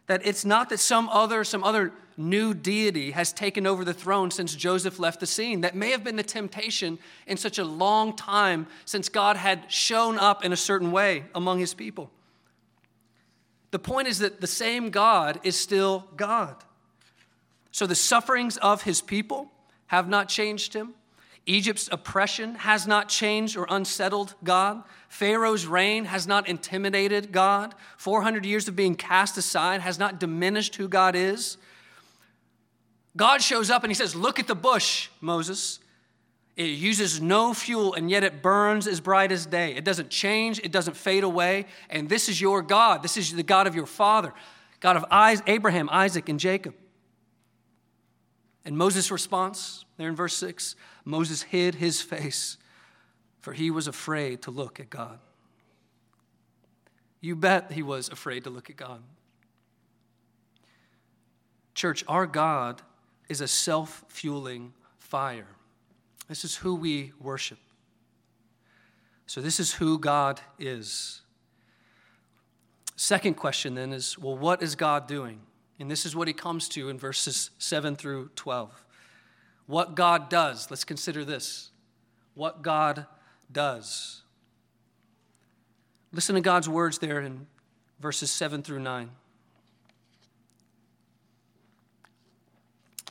that 0.07 0.27
it's 0.27 0.45
not 0.45 0.69
that 0.69 0.79
some 0.79 1.09
other, 1.09 1.45
some 1.45 1.65
other 1.65 1.93
new 2.17 2.55
deity 2.55 3.13
has 3.13 3.33
taken 3.33 3.67
over 3.67 3.85
the 3.85 3.95
throne 3.95 4.31
since 4.31 4.55
Joseph 4.55 4.99
left 4.99 5.21
the 5.21 5.27
scene. 5.27 5.63
That 5.63 5.75
may 5.75 5.91
have 5.91 6.05
been 6.05 6.17
the 6.17 6.23
temptation 6.23 6.99
in 7.27 7.37
such 7.37 7.59
a 7.59 7.65
long 7.65 8.17
time 8.17 8.67
since 8.85 9.09
God 9.09 9.37
had 9.37 9.71
shown 9.71 10.19
up 10.19 10.45
in 10.45 10.53
a 10.53 10.57
certain 10.57 10.93
way 10.93 11.25
among 11.35 11.59
his 11.59 11.75
people. 11.75 12.11
The 13.73 13.79
point 13.79 14.09
is 14.09 14.19
that 14.19 14.41
the 14.41 14.47
same 14.47 14.91
God 14.91 15.41
is 15.43 15.59
still 15.59 16.07
God. 16.17 16.57
So 17.71 17.87
the 17.87 17.95
sufferings 17.95 18.59
of 18.59 18.83
his 18.83 19.01
people 19.01 19.51
have 19.87 20.09
not 20.09 20.29
changed 20.29 20.75
him. 20.75 20.95
Egypt's 21.47 21.89
oppression 21.91 22.55
has 22.55 22.87
not 22.87 23.09
changed 23.09 23.57
or 23.57 23.67
unsettled 23.69 24.35
God. 24.45 24.85
Pharaoh's 25.09 25.67
reign 25.67 26.05
has 26.05 26.27
not 26.27 26.47
intimidated 26.47 27.33
God. 27.33 27.75
400 27.97 28.45
years 28.45 28.69
of 28.69 28.77
being 28.77 28.95
cast 28.95 29.37
aside 29.37 29.81
has 29.81 29.99
not 29.99 30.21
diminished 30.21 30.77
who 30.77 30.87
God 30.87 31.17
is. 31.17 31.57
God 33.17 33.43
shows 33.43 33.71
up 33.71 33.85
and 33.85 33.91
he 33.91 33.95
says, 33.95 34.15
Look 34.15 34.39
at 34.39 34.47
the 34.47 34.55
bush, 34.55 35.09
Moses. 35.21 35.81
It 36.55 36.65
uses 36.65 37.21
no 37.21 37.55
fuel 37.55 37.95
and 37.95 38.11
yet 38.11 38.25
it 38.25 38.43
burns 38.43 38.87
as 38.87 39.01
bright 39.01 39.33
as 39.33 39.47
day. 39.47 39.75
It 39.75 39.85
doesn't 39.85 40.11
change, 40.11 40.61
it 40.63 40.71
doesn't 40.71 40.97
fade 40.97 41.25
away. 41.25 41.67
And 41.89 42.09
this 42.09 42.29
is 42.29 42.41
your 42.41 42.61
God. 42.61 43.03
This 43.03 43.17
is 43.17 43.33
the 43.33 43.43
God 43.43 43.67
of 43.67 43.75
your 43.75 43.87
father, 43.87 44.35
God 44.81 44.97
of 44.97 45.05
Abraham, 45.47 45.89
Isaac, 45.91 46.29
and 46.29 46.39
Jacob. 46.39 46.75
And 48.65 48.77
Moses' 48.77 49.11
response, 49.11 49.85
there 49.97 50.09
in 50.09 50.17
verse 50.17 50.35
6 50.35 50.77
Moses 51.05 51.43
hid 51.43 51.77
his 51.77 52.01
face, 52.01 52.59
for 53.41 53.53
he 53.53 53.71
was 53.71 53.89
afraid 53.89 54.43
to 54.43 54.51
look 54.51 54.79
at 54.79 54.89
God. 54.89 55.19
You 57.21 57.35
bet 57.35 57.73
he 57.73 57.83
was 57.83 58.09
afraid 58.09 58.45
to 58.45 58.51
look 58.51 58.71
at 58.71 58.77
God. 58.77 59.03
Church, 61.75 62.05
our 62.07 62.27
God 62.27 62.83
is 63.33 63.41
a 63.41 63.49
self 63.49 64.05
fueling 64.09 64.73
fire. 64.99 65.49
This 66.29 66.45
is 66.45 66.55
who 66.57 66.77
we 66.77 67.13
worship. 67.19 67.59
So, 69.27 69.41
this 69.41 69.59
is 69.59 69.75
who 69.75 69.99
God 69.99 70.41
is. 70.59 71.23
Second 72.95 73.35
question 73.35 73.75
then 73.75 73.93
is 73.93 74.17
well, 74.17 74.37
what 74.37 74.63
is 74.63 74.77
God 74.77 75.09
doing? 75.09 75.41
And 75.81 75.91
this 75.91 76.07
is 76.07 76.15
what 76.15 76.29
he 76.29 76.35
comes 76.35 76.69
to 76.71 76.89
in 76.91 76.99
verses 76.99 77.51
7 77.59 77.97
through 77.97 78.31
12. 78.37 78.85
What 79.67 79.97
God 79.97 80.29
does. 80.29 80.71
Let's 80.71 80.85
consider 80.85 81.25
this. 81.25 81.71
What 82.35 82.63
God 82.63 83.07
does. 83.51 84.23
Listen 86.13 86.35
to 86.35 86.41
God's 86.41 86.69
words 86.69 86.99
there 86.99 87.21
in 87.21 87.47
verses 87.99 88.31
7 88.31 88.63
through 88.63 88.81
9. 88.81 89.11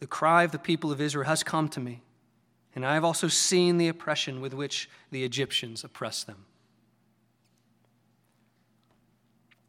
the 0.00 0.06
cry 0.06 0.42
of 0.42 0.52
the 0.52 0.58
people 0.58 0.90
of 0.90 1.00
Israel 1.00 1.26
has 1.26 1.42
come 1.42 1.68
to 1.68 1.80
me, 1.80 2.02
and 2.74 2.84
I 2.84 2.94
have 2.94 3.04
also 3.04 3.28
seen 3.28 3.76
the 3.76 3.88
oppression 3.88 4.40
with 4.40 4.54
which 4.54 4.88
the 5.10 5.22
Egyptians 5.24 5.84
oppress 5.84 6.24
them. 6.24 6.46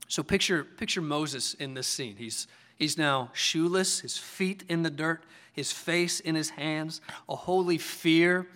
So 0.08 0.24
picture, 0.24 0.64
picture 0.64 1.02
Moses 1.02 1.54
in 1.54 1.74
this 1.74 1.88
scene. 1.88 2.16
He's, 2.18 2.48
he's 2.76 2.98
now 2.98 3.30
shoeless, 3.34 4.02
his 4.02 4.18
feet 4.18 4.64
in 4.68 4.84
the 4.84 4.90
dirt, 4.90 5.24
his 5.54 5.72
face 5.72 6.20
in 6.20 6.36
his 6.36 6.50
hands. 6.50 7.00
A 7.30 7.36
holy 7.36 7.78
fear 7.78 8.48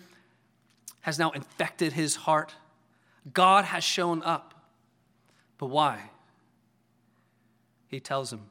has 1.00 1.18
now 1.18 1.30
infected 1.30 1.94
his 1.94 2.16
heart. 2.16 2.54
God 3.32 3.64
has 3.64 3.84
shown 3.84 4.22
up. 4.22 4.54
But 5.56 5.68
why? 5.68 6.10
He 7.88 8.00
tells 8.00 8.32
him. 8.32 8.42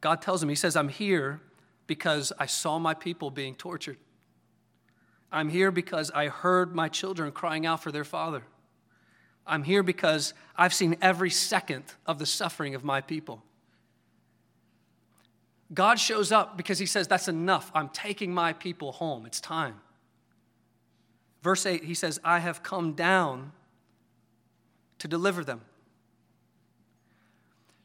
God 0.00 0.22
tells 0.22 0.42
him, 0.42 0.48
He 0.48 0.54
says, 0.54 0.76
I'm 0.76 0.88
here 0.88 1.40
because 1.86 2.32
I 2.38 2.46
saw 2.46 2.78
my 2.78 2.94
people 2.94 3.30
being 3.30 3.54
tortured. 3.54 3.98
I'm 5.32 5.48
here 5.48 5.70
because 5.70 6.10
I 6.12 6.28
heard 6.28 6.74
my 6.74 6.88
children 6.88 7.32
crying 7.32 7.66
out 7.66 7.82
for 7.82 7.90
their 7.90 8.04
father. 8.04 8.42
I'm 9.46 9.62
here 9.62 9.82
because 9.82 10.34
I've 10.56 10.74
seen 10.74 10.96
every 11.00 11.30
second 11.30 11.84
of 12.06 12.18
the 12.18 12.26
suffering 12.26 12.74
of 12.74 12.84
my 12.84 13.00
people. 13.00 13.42
God 15.72 15.98
shows 15.98 16.32
up 16.32 16.56
because 16.56 16.78
he 16.78 16.86
says, 16.86 17.08
That's 17.08 17.28
enough. 17.28 17.70
I'm 17.74 17.88
taking 17.88 18.32
my 18.32 18.52
people 18.52 18.92
home. 18.92 19.26
It's 19.26 19.40
time. 19.40 19.80
Verse 21.42 21.64
8, 21.64 21.84
he 21.84 21.94
says, 21.94 22.18
I 22.24 22.40
have 22.40 22.62
come 22.62 22.94
down 22.94 23.52
to 24.98 25.06
deliver 25.06 25.44
them. 25.44 25.60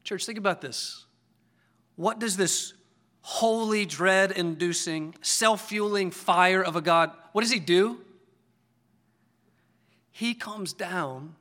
Church, 0.03 0.25
think 0.25 0.39
about 0.39 0.61
this. 0.61 1.05
What 2.01 2.17
does 2.17 2.35
this 2.35 2.73
holy, 3.21 3.85
dread 3.85 4.31
inducing, 4.31 5.13
self 5.21 5.69
fueling 5.69 6.09
fire 6.09 6.59
of 6.59 6.75
a 6.75 6.81
God, 6.81 7.11
what 7.31 7.41
does 7.41 7.51
he 7.51 7.59
do? 7.59 7.99
He 10.09 10.33
comes 10.33 10.73
down 10.73 11.35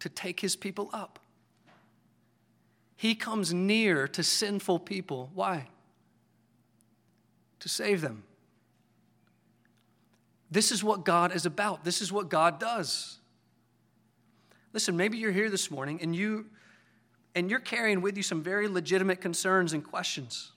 to 0.00 0.10
take 0.10 0.40
his 0.40 0.54
people 0.54 0.90
up. 0.92 1.18
He 2.94 3.14
comes 3.14 3.54
near 3.54 4.06
to 4.08 4.22
sinful 4.22 4.80
people. 4.80 5.30
Why? 5.32 5.68
To 7.60 7.68
save 7.70 8.02
them. 8.02 8.24
This 10.50 10.70
is 10.72 10.84
what 10.84 11.06
God 11.06 11.34
is 11.34 11.46
about. 11.46 11.86
This 11.86 12.02
is 12.02 12.12
what 12.12 12.28
God 12.28 12.60
does. 12.60 13.16
Listen, 14.74 14.94
maybe 14.98 15.16
you're 15.16 15.32
here 15.32 15.48
this 15.48 15.70
morning 15.70 16.00
and 16.02 16.14
you 16.14 16.44
and 17.34 17.50
you're 17.50 17.60
carrying 17.60 18.00
with 18.00 18.16
you 18.16 18.22
some 18.22 18.42
very 18.42 18.68
legitimate 18.68 19.20
concerns 19.20 19.72
and 19.72 19.84
questions. 19.84 20.52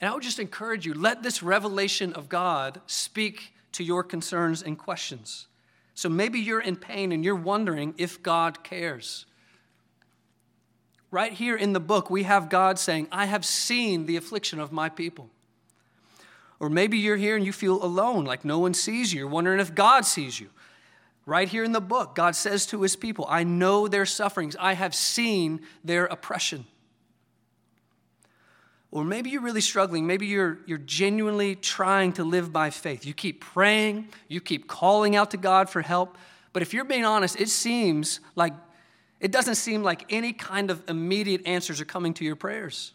And 0.00 0.10
I 0.10 0.14
would 0.14 0.22
just 0.22 0.38
encourage 0.38 0.84
you, 0.84 0.94
let 0.94 1.22
this 1.22 1.42
revelation 1.42 2.12
of 2.12 2.28
God 2.28 2.80
speak 2.86 3.52
to 3.72 3.84
your 3.84 4.02
concerns 4.02 4.62
and 4.62 4.78
questions. 4.78 5.46
So 5.94 6.08
maybe 6.08 6.40
you're 6.40 6.60
in 6.60 6.76
pain 6.76 7.12
and 7.12 7.24
you're 7.24 7.34
wondering 7.36 7.94
if 7.96 8.22
God 8.22 8.64
cares. 8.64 9.26
Right 11.10 11.32
here 11.32 11.56
in 11.56 11.72
the 11.72 11.80
book, 11.80 12.10
we 12.10 12.24
have 12.24 12.50
God 12.50 12.78
saying, 12.78 13.06
I 13.12 13.26
have 13.26 13.44
seen 13.44 14.06
the 14.06 14.16
affliction 14.16 14.58
of 14.58 14.72
my 14.72 14.88
people. 14.88 15.30
Or 16.58 16.68
maybe 16.68 16.98
you're 16.98 17.16
here 17.16 17.36
and 17.36 17.46
you 17.46 17.52
feel 17.52 17.82
alone, 17.82 18.24
like 18.24 18.44
no 18.44 18.58
one 18.58 18.74
sees 18.74 19.12
you. 19.12 19.20
You're 19.20 19.28
wondering 19.28 19.60
if 19.60 19.74
God 19.74 20.04
sees 20.04 20.40
you. 20.40 20.50
Right 21.26 21.48
here 21.48 21.64
in 21.64 21.72
the 21.72 21.80
book, 21.80 22.14
God 22.14 22.36
says 22.36 22.66
to 22.66 22.82
his 22.82 22.96
people, 22.96 23.26
I 23.28 23.44
know 23.44 23.88
their 23.88 24.04
sufferings, 24.04 24.56
I 24.60 24.74
have 24.74 24.94
seen 24.94 25.60
their 25.82 26.04
oppression. 26.04 26.66
Or 28.94 29.04
maybe 29.04 29.30
you're 29.30 29.42
really 29.42 29.60
struggling. 29.60 30.06
Maybe 30.06 30.26
you're, 30.26 30.60
you're 30.66 30.78
genuinely 30.78 31.56
trying 31.56 32.12
to 32.12 32.22
live 32.22 32.52
by 32.52 32.70
faith. 32.70 33.04
You 33.04 33.12
keep 33.12 33.40
praying, 33.40 34.08
you 34.28 34.40
keep 34.40 34.68
calling 34.68 35.16
out 35.16 35.32
to 35.32 35.36
God 35.36 35.68
for 35.68 35.82
help. 35.82 36.16
But 36.52 36.62
if 36.62 36.72
you're 36.72 36.84
being 36.84 37.04
honest, 37.04 37.40
it 37.40 37.48
seems 37.48 38.20
like 38.36 38.52
it 39.18 39.32
doesn't 39.32 39.56
seem 39.56 39.82
like 39.82 40.04
any 40.12 40.32
kind 40.32 40.70
of 40.70 40.80
immediate 40.88 41.44
answers 41.44 41.80
are 41.80 41.84
coming 41.84 42.14
to 42.14 42.24
your 42.24 42.36
prayers. 42.36 42.92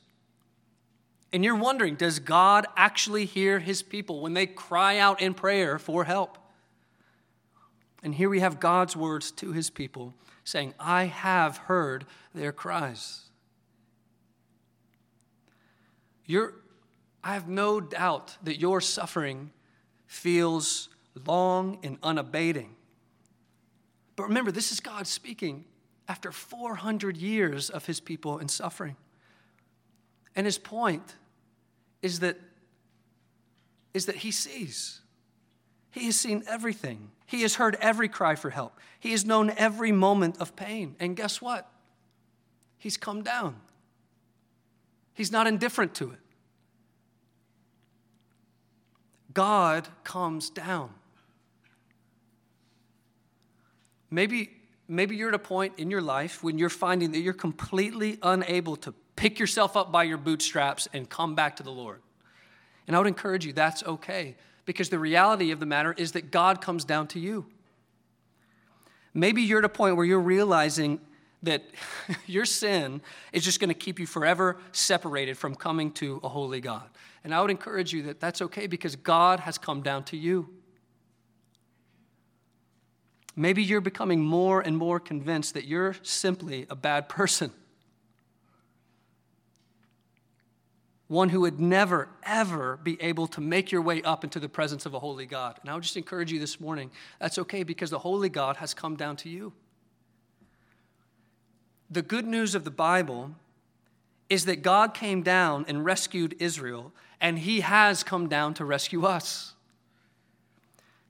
And 1.34 1.44
you're 1.44 1.56
wondering, 1.56 1.96
does 1.96 2.20
God 2.20 2.66
actually 2.78 3.26
hear 3.26 3.60
his 3.60 3.82
people 3.82 4.22
when 4.22 4.34
they 4.34 4.46
cry 4.46 5.00
out 5.00 5.22
in 5.22 5.34
prayer 5.34 5.78
for 5.78 6.06
help? 6.06 6.38
And 8.02 8.16
here 8.16 8.30
we 8.30 8.40
have 8.40 8.60
God's 8.60 8.96
words 8.96 9.32
to 9.34 9.52
his 9.52 9.70
people 9.70 10.14
saying, 10.44 10.74
I 10.80 11.06
have 11.06 11.58
heard 11.58 12.06
their 12.34 12.52
cries. 12.52 13.30
I 16.28 17.34
have 17.34 17.48
no 17.48 17.82
doubt 17.82 18.38
that 18.44 18.60
your 18.60 18.82
suffering 18.82 19.52
feels 20.08 20.90
long 21.26 21.80
and 21.84 21.98
unabating. 22.02 22.76
But 24.16 24.24
remember, 24.28 24.52
this 24.52 24.72
is 24.72 24.80
God 24.80 25.08
speaking 25.08 25.66
after 26.08 26.32
400 26.32 27.18
years 27.18 27.70
of 27.70 27.86
his 27.86 28.00
people 28.00 28.40
in 28.40 28.48
suffering. 28.48 28.96
And 30.36 30.46
his 30.46 30.58
point 30.58 31.16
is 32.02 32.20
that, 32.22 32.38
is 33.94 34.06
that 34.06 34.18
he 34.18 34.32
sees. 34.32 35.02
He 35.92 36.06
has 36.06 36.16
seen 36.16 36.44
everything. 36.48 37.12
He 37.30 37.44
has 37.44 37.54
heard 37.54 37.78
every 37.80 38.10
cry 38.10 38.34
for 38.34 38.50
help. 38.50 38.80
He 39.00 39.12
has 39.12 39.24
known 39.24 39.52
every 39.52 39.92
moment 39.92 40.38
of 40.40 40.56
pain. 40.56 40.96
And 41.00 41.16
guess 41.16 41.40
what? 41.40 41.70
He's 42.80 42.98
come 42.98 43.22
down. 43.22 43.58
He's 45.14 45.32
not 45.32 45.46
indifferent 45.46 45.94
to 45.96 46.10
it. 46.10 46.18
God 49.32 49.88
comes 50.04 50.50
down. 50.50 50.90
Maybe, 54.10 54.50
maybe 54.88 55.16
you're 55.16 55.30
at 55.30 55.36
a 55.36 55.38
point 55.38 55.74
in 55.78 55.92
your 55.92 56.02
life 56.02 56.44
when 56.44 56.58
you're 56.58 56.68
finding 56.68 57.12
that 57.12 57.20
you're 57.20 57.34
completely 57.34 58.18
unable 58.24 58.76
to 58.78 58.92
pick 59.16 59.38
yourself 59.38 59.78
up 59.78 59.92
by 59.92 60.02
your 60.02 60.18
bootstraps 60.18 60.88
and 60.94 61.08
come 61.08 61.36
back 61.36 61.58
to 61.58 61.64
the 61.64 61.70
Lord. 61.70 62.02
And 62.88 62.96
I 62.96 63.00
would 63.00 63.08
encourage 63.08 63.46
you, 63.46 63.54
that's 63.54 63.84
okay, 63.84 64.36
because 64.70 64.90
the 64.90 65.00
reality 65.00 65.50
of 65.50 65.60
the 65.60 65.66
matter 65.66 65.96
is 65.98 66.12
that 66.12 66.30
God 66.30 66.62
comes 66.62 66.86
down 66.86 67.08
to 67.08 67.20
you. 67.20 67.48
Maybe 69.16 69.42
you're 69.42 69.58
at 69.58 69.66
a 69.66 69.70
point 69.70 69.96
where 69.96 70.06
you're 70.06 70.20
realizing 70.20 71.00
that 71.42 71.64
your 72.28 72.46
sin 72.46 73.02
is 73.34 73.44
just 73.44 73.60
going 73.60 73.70
to 73.70 73.74
keep 73.74 73.98
you 73.98 74.06
forever 74.06 74.58
separated 74.72 75.40
from 75.40 75.56
coming 75.56 75.92
to 75.94 76.20
a 76.24 76.30
holy 76.30 76.62
God. 76.62 76.88
And 77.24 77.34
I 77.34 77.42
would 77.42 77.50
encourage 77.50 77.94
you 77.94 78.04
that 78.04 78.20
that's 78.20 78.44
okay 78.44 78.68
because 78.68 78.96
God 78.96 79.40
has 79.40 79.58
come 79.58 79.82
down 79.82 80.04
to 80.04 80.18
you. 80.18 80.48
Maybe 83.36 83.64
you're 83.64 83.82
becoming 83.82 84.20
more 84.20 84.62
and 84.62 84.78
more 84.78 85.00
convinced 85.00 85.56
that 85.56 85.66
you're 85.66 85.96
simply 86.04 86.68
a 86.70 86.76
bad 86.76 87.10
person. 87.10 87.52
One 91.10 91.28
who 91.30 91.42
would 91.42 91.60
never, 91.60 92.08
ever 92.24 92.80
be 92.82 93.02
able 93.02 93.28
to 93.28 93.42
make 93.42 93.72
your 93.72 93.82
way 93.82 94.02
up 94.04 94.24
into 94.24 94.40
the 94.40 94.48
presence 94.48 94.86
of 94.86 94.94
a 94.94 95.00
holy 95.00 95.26
God. 95.26 95.60
And 95.60 95.70
I 95.70 95.74
would 95.74 95.84
just 95.84 95.98
encourage 95.98 96.32
you 96.32 96.40
this 96.40 96.62
morning 96.62 96.90
that's 97.20 97.38
okay 97.40 97.64
because 97.64 97.90
the 97.90 98.00
holy 98.00 98.30
God 98.30 98.56
has 98.58 98.74
come 98.74 98.96
down 98.96 99.18
to 99.18 99.30
you. 99.30 99.52
The 101.90 102.02
good 102.02 102.26
news 102.26 102.56
of 102.56 102.64
the 102.64 102.72
Bible 102.72 103.32
is 104.30 104.46
that 104.46 104.62
God 104.62 104.94
came 104.94 105.22
down 105.22 105.66
and 105.68 105.84
rescued 105.84 106.36
Israel, 106.40 106.94
and 107.20 107.40
he 107.40 107.60
has 107.60 108.04
come 108.04 108.30
down 108.30 108.54
to 108.54 108.64
rescue 108.64 109.04
us. 109.04 109.56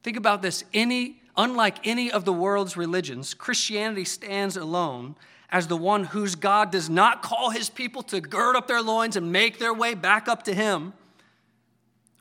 Think 0.01 0.17
about 0.17 0.41
this 0.41 0.63
any 0.73 1.19
Unlike 1.39 1.87
any 1.87 2.11
of 2.11 2.25
the 2.25 2.33
world's 2.33 2.75
religions, 2.75 3.33
Christianity 3.33 4.03
stands 4.03 4.57
alone 4.57 5.15
as 5.51 5.67
the 5.67 5.77
one 5.77 6.03
whose 6.05 6.35
God 6.35 6.71
does 6.71 6.89
not 6.89 7.21
call 7.21 7.49
his 7.49 7.69
people 7.69 8.03
to 8.03 8.21
gird 8.21 8.55
up 8.55 8.67
their 8.67 8.81
loins 8.81 9.15
and 9.15 9.31
make 9.31 9.57
their 9.59 9.73
way 9.73 9.93
back 9.93 10.27
up 10.27 10.43
to 10.43 10.53
him. 10.53 10.93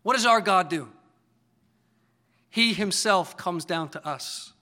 What 0.02 0.14
does 0.14 0.26
our 0.26 0.40
God 0.40 0.68
do? 0.70 0.88
He 2.48 2.72
himself 2.72 3.36
comes 3.36 3.64
down 3.64 3.90
to 3.90 4.06
us 4.06 4.52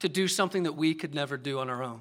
to 0.00 0.08
do 0.08 0.26
something 0.28 0.62
that 0.62 0.72
we 0.72 0.94
could 0.94 1.14
never 1.14 1.36
do 1.36 1.58
on 1.58 1.68
our 1.68 1.82
own. 1.82 2.00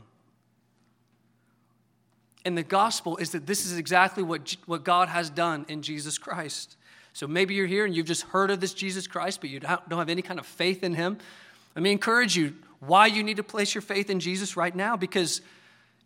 And 2.46 2.58
the 2.58 2.64
gospel 2.64 3.18
is 3.18 3.32
that 3.32 3.46
this 3.46 3.66
is 3.66 3.78
exactly 3.78 4.24
what, 4.24 4.56
what 4.66 4.84
God 4.84 5.10
has 5.10 5.30
done 5.30 5.66
in 5.68 5.82
Jesus 5.82 6.18
Christ. 6.18 6.76
So 7.14 7.28
maybe 7.28 7.54
you're 7.54 7.68
here 7.68 7.86
and 7.86 7.96
you've 7.96 8.08
just 8.08 8.24
heard 8.24 8.52
of 8.52 8.60
this 8.60 8.74
Jesus 8.74 9.08
Christ, 9.08 9.40
but 9.40 9.50
you 9.50 9.60
don't 9.60 9.92
have 9.92 10.10
any 10.10 10.22
kind 10.22 10.40
of 10.40 10.46
faith 10.46 10.84
in 10.84 10.96
him. 10.96 11.18
Let 11.76 11.84
me 11.84 11.92
encourage 11.92 12.36
you 12.36 12.56
why 12.88 13.08
you 13.08 13.24
need 13.24 13.38
to 13.38 13.44
place 13.44 13.74
your 13.74 13.82
faith 13.82 14.10
in 14.10 14.20
Jesus 14.20 14.58
right 14.58 14.76
now 14.76 14.96
because 14.96 15.42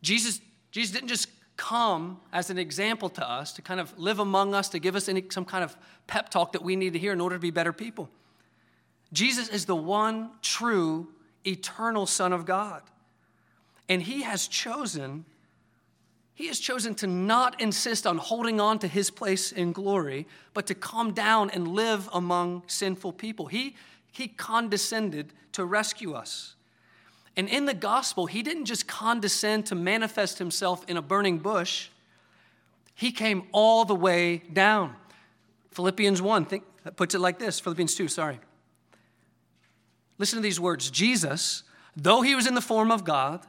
Jesus, 0.02 0.42
Jesus 0.72 0.94
didn't 0.94 1.10
just 1.10 1.28
come 1.58 2.20
as 2.32 2.50
an 2.50 2.58
example 2.58 3.10
to 3.10 3.30
us 3.30 3.54
to 3.54 3.62
kind 3.62 3.80
of 3.80 3.98
live 3.98 4.20
among 4.20 4.54
us, 4.54 4.70
to 4.70 4.80
give 4.80 4.96
us 4.96 5.10
any, 5.10 5.24
some 5.30 5.46
kind 5.46 5.64
of 5.64 5.76
pep 6.06 6.30
talk 6.30 6.52
that 6.52 6.62
we 6.62 6.76
need 6.76 6.94
to 6.94 7.00
hear 7.00 7.14
in 7.14 7.20
order 7.20 7.36
to 7.36 7.40
be 7.42 7.52
better 7.52 7.74
people. 7.74 8.10
Jesus 9.12 9.50
is 9.50 9.66
the 9.66 9.76
one 9.76 10.32
true, 10.42 11.08
eternal 11.46 12.06
Son 12.06 12.32
of 12.34 12.46
God. 12.46 12.84
And 13.90 14.02
he 14.02 14.22
has 14.22 14.48
chosen 14.48 15.26
he 16.38 16.46
has 16.50 16.60
chosen 16.60 16.94
to 16.96 17.08
not 17.08 17.60
insist 17.60 18.06
on 18.06 18.20
holding 18.20 18.62
on 18.62 18.78
to 18.80 18.88
his 18.88 19.10
place 19.10 19.52
in 19.52 19.72
glory, 19.72 20.28
but 20.54 20.68
to 20.68 20.76
come 20.76 21.12
down 21.12 21.50
and 21.50 21.68
live 21.68 22.08
among 22.14 22.62
sinful 22.68 23.14
people. 23.14 23.48
He, 23.48 23.76
he 24.12 24.28
condescended 24.28 25.34
to 25.54 25.66
rescue 25.66 26.14
us. 26.14 26.54
And 27.38 27.48
in 27.48 27.66
the 27.66 27.74
gospel, 27.76 28.26
he 28.26 28.42
didn't 28.42 28.66
just 28.66 28.88
condescend 28.88 29.68
to 29.68 29.76
manifest 29.76 30.40
himself 30.40 30.84
in 30.88 30.98
a 30.98 31.02
burning 31.02 31.38
bush, 31.38 31.90
he 32.96 33.12
came 33.12 33.44
all 33.52 33.86
the 33.86 33.96
way 33.96 34.40
down. 34.52 34.96
Philippians 35.72 36.20
1 36.20 36.46
think, 36.46 36.64
puts 36.96 37.14
it 37.14 37.20
like 37.20 37.38
this 37.38 37.60
Philippians 37.60 37.94
2, 37.94 38.08
sorry. 38.08 38.40
Listen 40.18 40.38
to 40.38 40.44
these 40.44 40.60
words 40.60 40.90
Jesus, 40.90 41.62
though 41.96 42.22
he 42.22 42.34
was 42.34 42.48
in 42.48 42.56
the 42.56 42.62
form 42.62 42.92
of 42.92 43.04
God, 43.04 43.46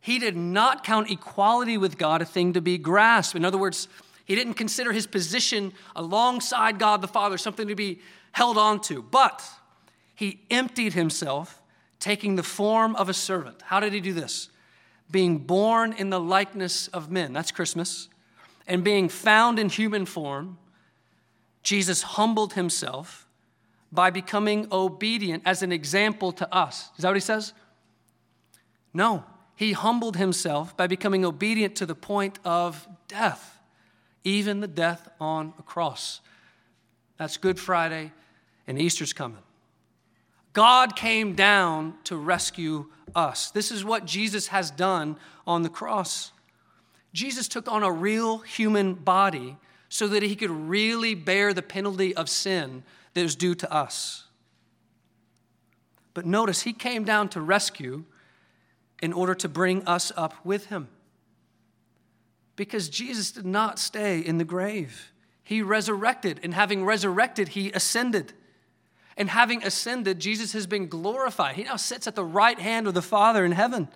he 0.00 0.20
did 0.20 0.36
not 0.36 0.84
count 0.84 1.10
equality 1.10 1.76
with 1.76 1.98
God 1.98 2.22
a 2.22 2.24
thing 2.24 2.52
to 2.52 2.60
be 2.60 2.78
grasped. 2.78 3.34
In 3.34 3.44
other 3.44 3.58
words, 3.58 3.88
he 4.24 4.36
didn't 4.36 4.54
consider 4.54 4.92
his 4.92 5.08
position 5.08 5.72
alongside 5.96 6.78
God 6.78 7.00
the 7.00 7.08
Father 7.08 7.36
something 7.36 7.66
to 7.66 7.74
be 7.74 8.00
held 8.30 8.56
on 8.56 8.80
to, 8.82 9.02
but 9.02 9.42
he 10.14 10.42
emptied 10.50 10.92
himself, 10.92 11.60
taking 12.04 12.36
the 12.36 12.42
form 12.42 12.94
of 12.96 13.08
a 13.08 13.14
servant. 13.14 13.62
How 13.62 13.80
did 13.80 13.92
he 13.94 14.00
do 14.00 14.12
this? 14.12 14.50
Being 15.10 15.38
born 15.38 15.94
in 15.94 16.10
the 16.10 16.20
likeness 16.20 16.88
of 16.88 17.10
men. 17.10 17.32
That's 17.32 17.50
Christmas. 17.50 18.08
And 18.66 18.84
being 18.84 19.08
found 19.08 19.58
in 19.58 19.68
human 19.68 20.04
form, 20.04 20.58
Jesus 21.62 22.02
humbled 22.02 22.52
himself 22.52 23.26
by 23.90 24.10
becoming 24.10 24.68
obedient 24.70 25.42
as 25.46 25.62
an 25.62 25.72
example 25.72 26.30
to 26.32 26.54
us. 26.54 26.90
Is 26.96 27.02
that 27.02 27.08
what 27.08 27.16
he 27.16 27.20
says? 27.20 27.52
No 28.92 29.24
he 29.56 29.72
humbled 29.72 30.16
himself 30.16 30.76
by 30.76 30.86
becoming 30.86 31.24
obedient 31.24 31.76
to 31.76 31.86
the 31.86 31.94
point 31.94 32.38
of 32.44 32.88
death, 33.08 33.60
even 34.24 34.60
the 34.60 34.68
death 34.68 35.08
on 35.20 35.54
a 35.58 35.62
cross. 35.62 36.20
That's 37.18 37.36
Good 37.36 37.60
Friday, 37.60 38.12
and 38.66 38.80
Easter's 38.80 39.12
coming. 39.12 39.42
God 40.54 40.96
came 40.96 41.34
down 41.34 41.94
to 42.04 42.16
rescue 42.16 42.86
us. 43.14 43.50
This 43.50 43.70
is 43.70 43.84
what 43.84 44.06
Jesus 44.06 44.48
has 44.48 44.70
done 44.70 45.18
on 45.46 45.62
the 45.62 45.68
cross. 45.68 46.32
Jesus 47.12 47.48
took 47.48 47.70
on 47.70 47.82
a 47.82 47.92
real 47.92 48.38
human 48.38 48.94
body 48.94 49.56
so 49.88 50.08
that 50.08 50.22
he 50.22 50.34
could 50.34 50.50
really 50.50 51.14
bear 51.14 51.52
the 51.52 51.62
penalty 51.62 52.14
of 52.16 52.28
sin 52.28 52.82
that 53.14 53.24
is 53.24 53.36
due 53.36 53.54
to 53.56 53.72
us. 53.72 54.24
But 56.14 56.24
notice, 56.24 56.62
he 56.62 56.72
came 56.72 57.04
down 57.04 57.28
to 57.30 57.40
rescue 57.40 58.04
in 59.02 59.12
order 59.12 59.34
to 59.34 59.48
bring 59.48 59.86
us 59.86 60.12
up 60.16 60.34
with 60.44 60.66
him. 60.66 60.88
Because 62.54 62.88
Jesus 62.88 63.32
did 63.32 63.44
not 63.44 63.80
stay 63.80 64.20
in 64.20 64.38
the 64.38 64.44
grave. 64.44 65.12
He 65.42 65.62
resurrected, 65.62 66.38
and 66.44 66.54
having 66.54 66.84
resurrected, 66.84 67.48
he 67.48 67.72
ascended. 67.72 68.32
And 69.16 69.30
having 69.30 69.62
ascended, 69.62 70.18
Jesus 70.18 70.52
has 70.52 70.66
been 70.66 70.88
glorified. 70.88 71.56
He 71.56 71.64
now 71.64 71.76
sits 71.76 72.06
at 72.06 72.14
the 72.14 72.24
right 72.24 72.58
hand 72.58 72.86
of 72.86 72.94
the 72.94 73.02
Father 73.02 73.44
in 73.44 73.52
heaven. 73.52 73.88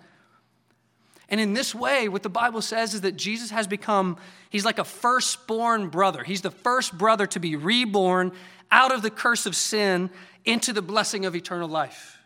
And 1.27 1.39
in 1.39 1.53
this 1.53 1.75
way, 1.75 2.09
what 2.09 2.23
the 2.23 2.29
Bible 2.29 2.61
says 2.61 2.93
is 2.93 3.01
that 3.01 3.15
Jesus 3.15 3.51
has 3.51 3.67
become, 3.67 4.17
he's 4.49 4.65
like 4.65 4.79
a 4.79 4.83
firstborn 4.83 5.89
brother. 5.89 6.23
He's 6.23 6.41
the 6.41 6.51
first 6.51 6.97
brother 6.97 7.27
to 7.27 7.39
be 7.39 7.55
reborn 7.55 8.31
out 8.71 8.93
of 8.93 9.01
the 9.01 9.11
curse 9.11 9.45
of 9.45 9.55
sin 9.55 10.09
into 10.45 10.73
the 10.73 10.81
blessing 10.81 11.25
of 11.25 11.35
eternal 11.35 11.69
life. 11.69 12.17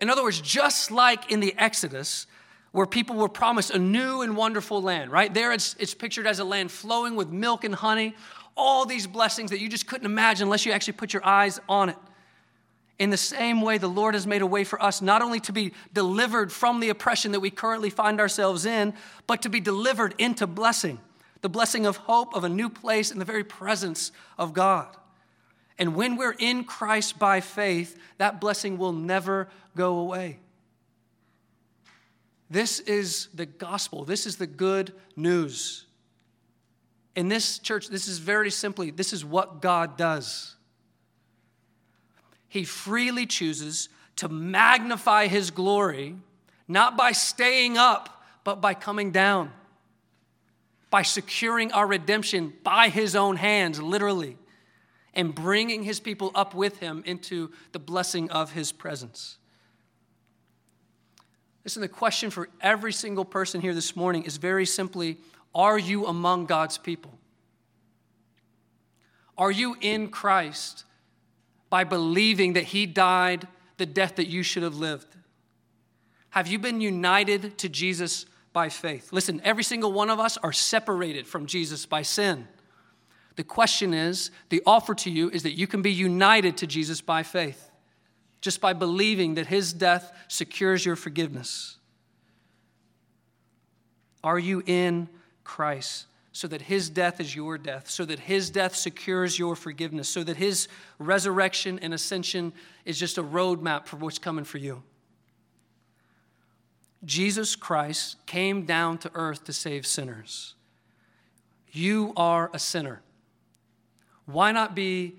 In 0.00 0.08
other 0.08 0.22
words, 0.22 0.40
just 0.40 0.90
like 0.90 1.30
in 1.30 1.40
the 1.40 1.54
Exodus, 1.58 2.26
where 2.72 2.86
people 2.86 3.16
were 3.16 3.28
promised 3.28 3.70
a 3.70 3.78
new 3.78 4.22
and 4.22 4.36
wonderful 4.36 4.80
land, 4.80 5.12
right? 5.12 5.32
There 5.32 5.52
it's, 5.52 5.76
it's 5.78 5.94
pictured 5.94 6.26
as 6.26 6.38
a 6.38 6.44
land 6.44 6.70
flowing 6.72 7.14
with 7.14 7.28
milk 7.28 7.64
and 7.64 7.74
honey, 7.74 8.14
all 8.56 8.84
these 8.84 9.06
blessings 9.06 9.50
that 9.50 9.60
you 9.60 9.68
just 9.68 9.86
couldn't 9.86 10.06
imagine 10.06 10.46
unless 10.46 10.66
you 10.66 10.72
actually 10.72 10.94
put 10.94 11.12
your 11.12 11.24
eyes 11.24 11.60
on 11.68 11.88
it. 11.88 11.96
In 12.98 13.10
the 13.10 13.16
same 13.16 13.62
way, 13.62 13.78
the 13.78 13.88
Lord 13.88 14.14
has 14.14 14.26
made 14.26 14.42
a 14.42 14.46
way 14.46 14.64
for 14.64 14.80
us 14.82 15.02
not 15.02 15.22
only 15.22 15.40
to 15.40 15.52
be 15.52 15.72
delivered 15.92 16.52
from 16.52 16.80
the 16.80 16.90
oppression 16.90 17.32
that 17.32 17.40
we 17.40 17.50
currently 17.50 17.90
find 17.90 18.20
ourselves 18.20 18.66
in, 18.66 18.94
but 19.26 19.42
to 19.42 19.48
be 19.48 19.60
delivered 19.60 20.14
into 20.18 20.46
blessing 20.46 21.00
the 21.42 21.48
blessing 21.48 21.84
of 21.86 21.96
hope, 21.96 22.34
of 22.34 22.44
a 22.44 22.48
new 22.48 22.70
place 22.70 23.10
in 23.10 23.18
the 23.18 23.24
very 23.24 23.44
presence 23.44 24.12
of 24.38 24.54
God. 24.54 24.96
And 25.76 25.94
when 25.94 26.16
we're 26.16 26.36
in 26.38 26.64
Christ 26.64 27.18
by 27.18 27.40
faith, 27.40 27.98
that 28.18 28.40
blessing 28.40 28.78
will 28.78 28.92
never 28.92 29.48
go 29.76 29.98
away. 29.98 30.38
This 32.48 32.78
is 32.80 33.28
the 33.34 33.46
gospel. 33.46 34.04
This 34.04 34.26
is 34.26 34.36
the 34.36 34.46
good 34.46 34.94
news. 35.16 35.86
In 37.14 37.28
this 37.28 37.58
church, 37.58 37.88
this 37.88 38.08
is 38.08 38.18
very 38.18 38.50
simply 38.50 38.90
this 38.90 39.12
is 39.12 39.24
what 39.24 39.60
God 39.60 39.96
does. 39.96 40.56
He 42.48 42.64
freely 42.64 43.26
chooses 43.26 43.88
to 44.16 44.28
magnify 44.28 45.26
his 45.26 45.50
glory, 45.50 46.16
not 46.68 46.96
by 46.96 47.12
staying 47.12 47.78
up, 47.78 48.22
but 48.44 48.60
by 48.60 48.74
coming 48.74 49.10
down, 49.10 49.50
by 50.90 51.02
securing 51.02 51.72
our 51.72 51.86
redemption 51.86 52.52
by 52.62 52.88
his 52.88 53.16
own 53.16 53.36
hands, 53.36 53.80
literally 53.80 54.36
and 55.14 55.34
bringing 55.34 55.82
his 55.82 56.00
people 56.00 56.30
up 56.34 56.54
with 56.54 56.78
him 56.78 57.02
into 57.06 57.50
the 57.72 57.78
blessing 57.78 58.30
of 58.30 58.52
his 58.52 58.72
presence. 58.72 59.38
Listen, 61.64 61.82
the 61.82 61.88
question 61.88 62.30
for 62.30 62.48
every 62.60 62.92
single 62.92 63.24
person 63.24 63.60
here 63.60 63.74
this 63.74 63.94
morning 63.94 64.24
is 64.24 64.36
very 64.36 64.66
simply 64.66 65.18
Are 65.54 65.78
you 65.78 66.06
among 66.06 66.46
God's 66.46 66.78
people? 66.78 67.12
Are 69.36 69.50
you 69.50 69.76
in 69.80 70.08
Christ 70.08 70.84
by 71.70 71.84
believing 71.84 72.54
that 72.54 72.64
he 72.64 72.86
died 72.86 73.48
the 73.76 73.86
death 73.86 74.16
that 74.16 74.28
you 74.28 74.42
should 74.42 74.62
have 74.62 74.76
lived? 74.76 75.16
Have 76.30 76.46
you 76.46 76.58
been 76.58 76.80
united 76.80 77.58
to 77.58 77.68
Jesus 77.68 78.26
by 78.52 78.68
faith? 78.68 79.12
Listen, 79.12 79.40
every 79.44 79.64
single 79.64 79.92
one 79.92 80.10
of 80.10 80.20
us 80.20 80.36
are 80.38 80.52
separated 80.52 81.26
from 81.26 81.46
Jesus 81.46 81.86
by 81.86 82.02
sin. 82.02 82.46
The 83.36 83.44
question 83.44 83.94
is 83.94 84.30
the 84.50 84.62
offer 84.66 84.94
to 84.96 85.10
you 85.10 85.30
is 85.30 85.42
that 85.42 85.58
you 85.58 85.66
can 85.66 85.82
be 85.82 85.92
united 85.92 86.58
to 86.58 86.66
Jesus 86.66 87.00
by 87.00 87.22
faith, 87.22 87.70
just 88.40 88.60
by 88.60 88.72
believing 88.74 89.34
that 89.34 89.46
his 89.46 89.72
death 89.72 90.12
secures 90.28 90.84
your 90.84 90.96
forgiveness. 90.96 91.78
Are 94.22 94.38
you 94.38 94.62
in 94.66 95.08
Christ? 95.44 96.06
So 96.34 96.48
that 96.48 96.62
his 96.62 96.88
death 96.88 97.20
is 97.20 97.36
your 97.36 97.58
death, 97.58 97.90
so 97.90 98.06
that 98.06 98.20
his 98.20 98.48
death 98.48 98.74
secures 98.74 99.38
your 99.38 99.54
forgiveness, 99.54 100.08
so 100.08 100.24
that 100.24 100.38
his 100.38 100.66
resurrection 100.98 101.78
and 101.80 101.92
ascension 101.92 102.54
is 102.86 102.98
just 102.98 103.18
a 103.18 103.22
roadmap 103.22 103.86
for 103.86 103.96
what's 103.96 104.18
coming 104.18 104.44
for 104.44 104.56
you. 104.56 104.82
Jesus 107.04 107.56
Christ 107.56 108.24
came 108.26 108.64
down 108.64 108.98
to 108.98 109.10
earth 109.14 109.44
to 109.44 109.52
save 109.52 109.86
sinners. 109.86 110.54
You 111.70 112.12
are 112.16 112.50
a 112.54 112.58
sinner. 112.58 113.02
Why 114.26 114.52
not 114.52 114.74
be 114.74 115.16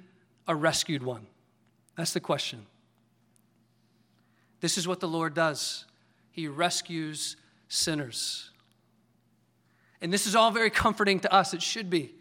a 0.47 0.55
rescued 0.55 1.03
one? 1.03 1.27
That's 1.97 2.13
the 2.13 2.19
question. 2.19 2.65
This 4.61 4.77
is 4.77 4.87
what 4.87 4.99
the 4.99 5.07
Lord 5.07 5.33
does 5.33 5.85
He 6.31 6.47
rescues 6.47 7.35
sinners. 7.67 8.49
And 10.03 10.13
this 10.13 10.27
is 10.27 10.35
all 10.35 10.51
very 10.51 10.69
comforting 10.69 11.21
to 11.21 11.33
us. 11.33 11.53
It 11.53 11.61
should 11.61 11.89
be. 11.89 12.13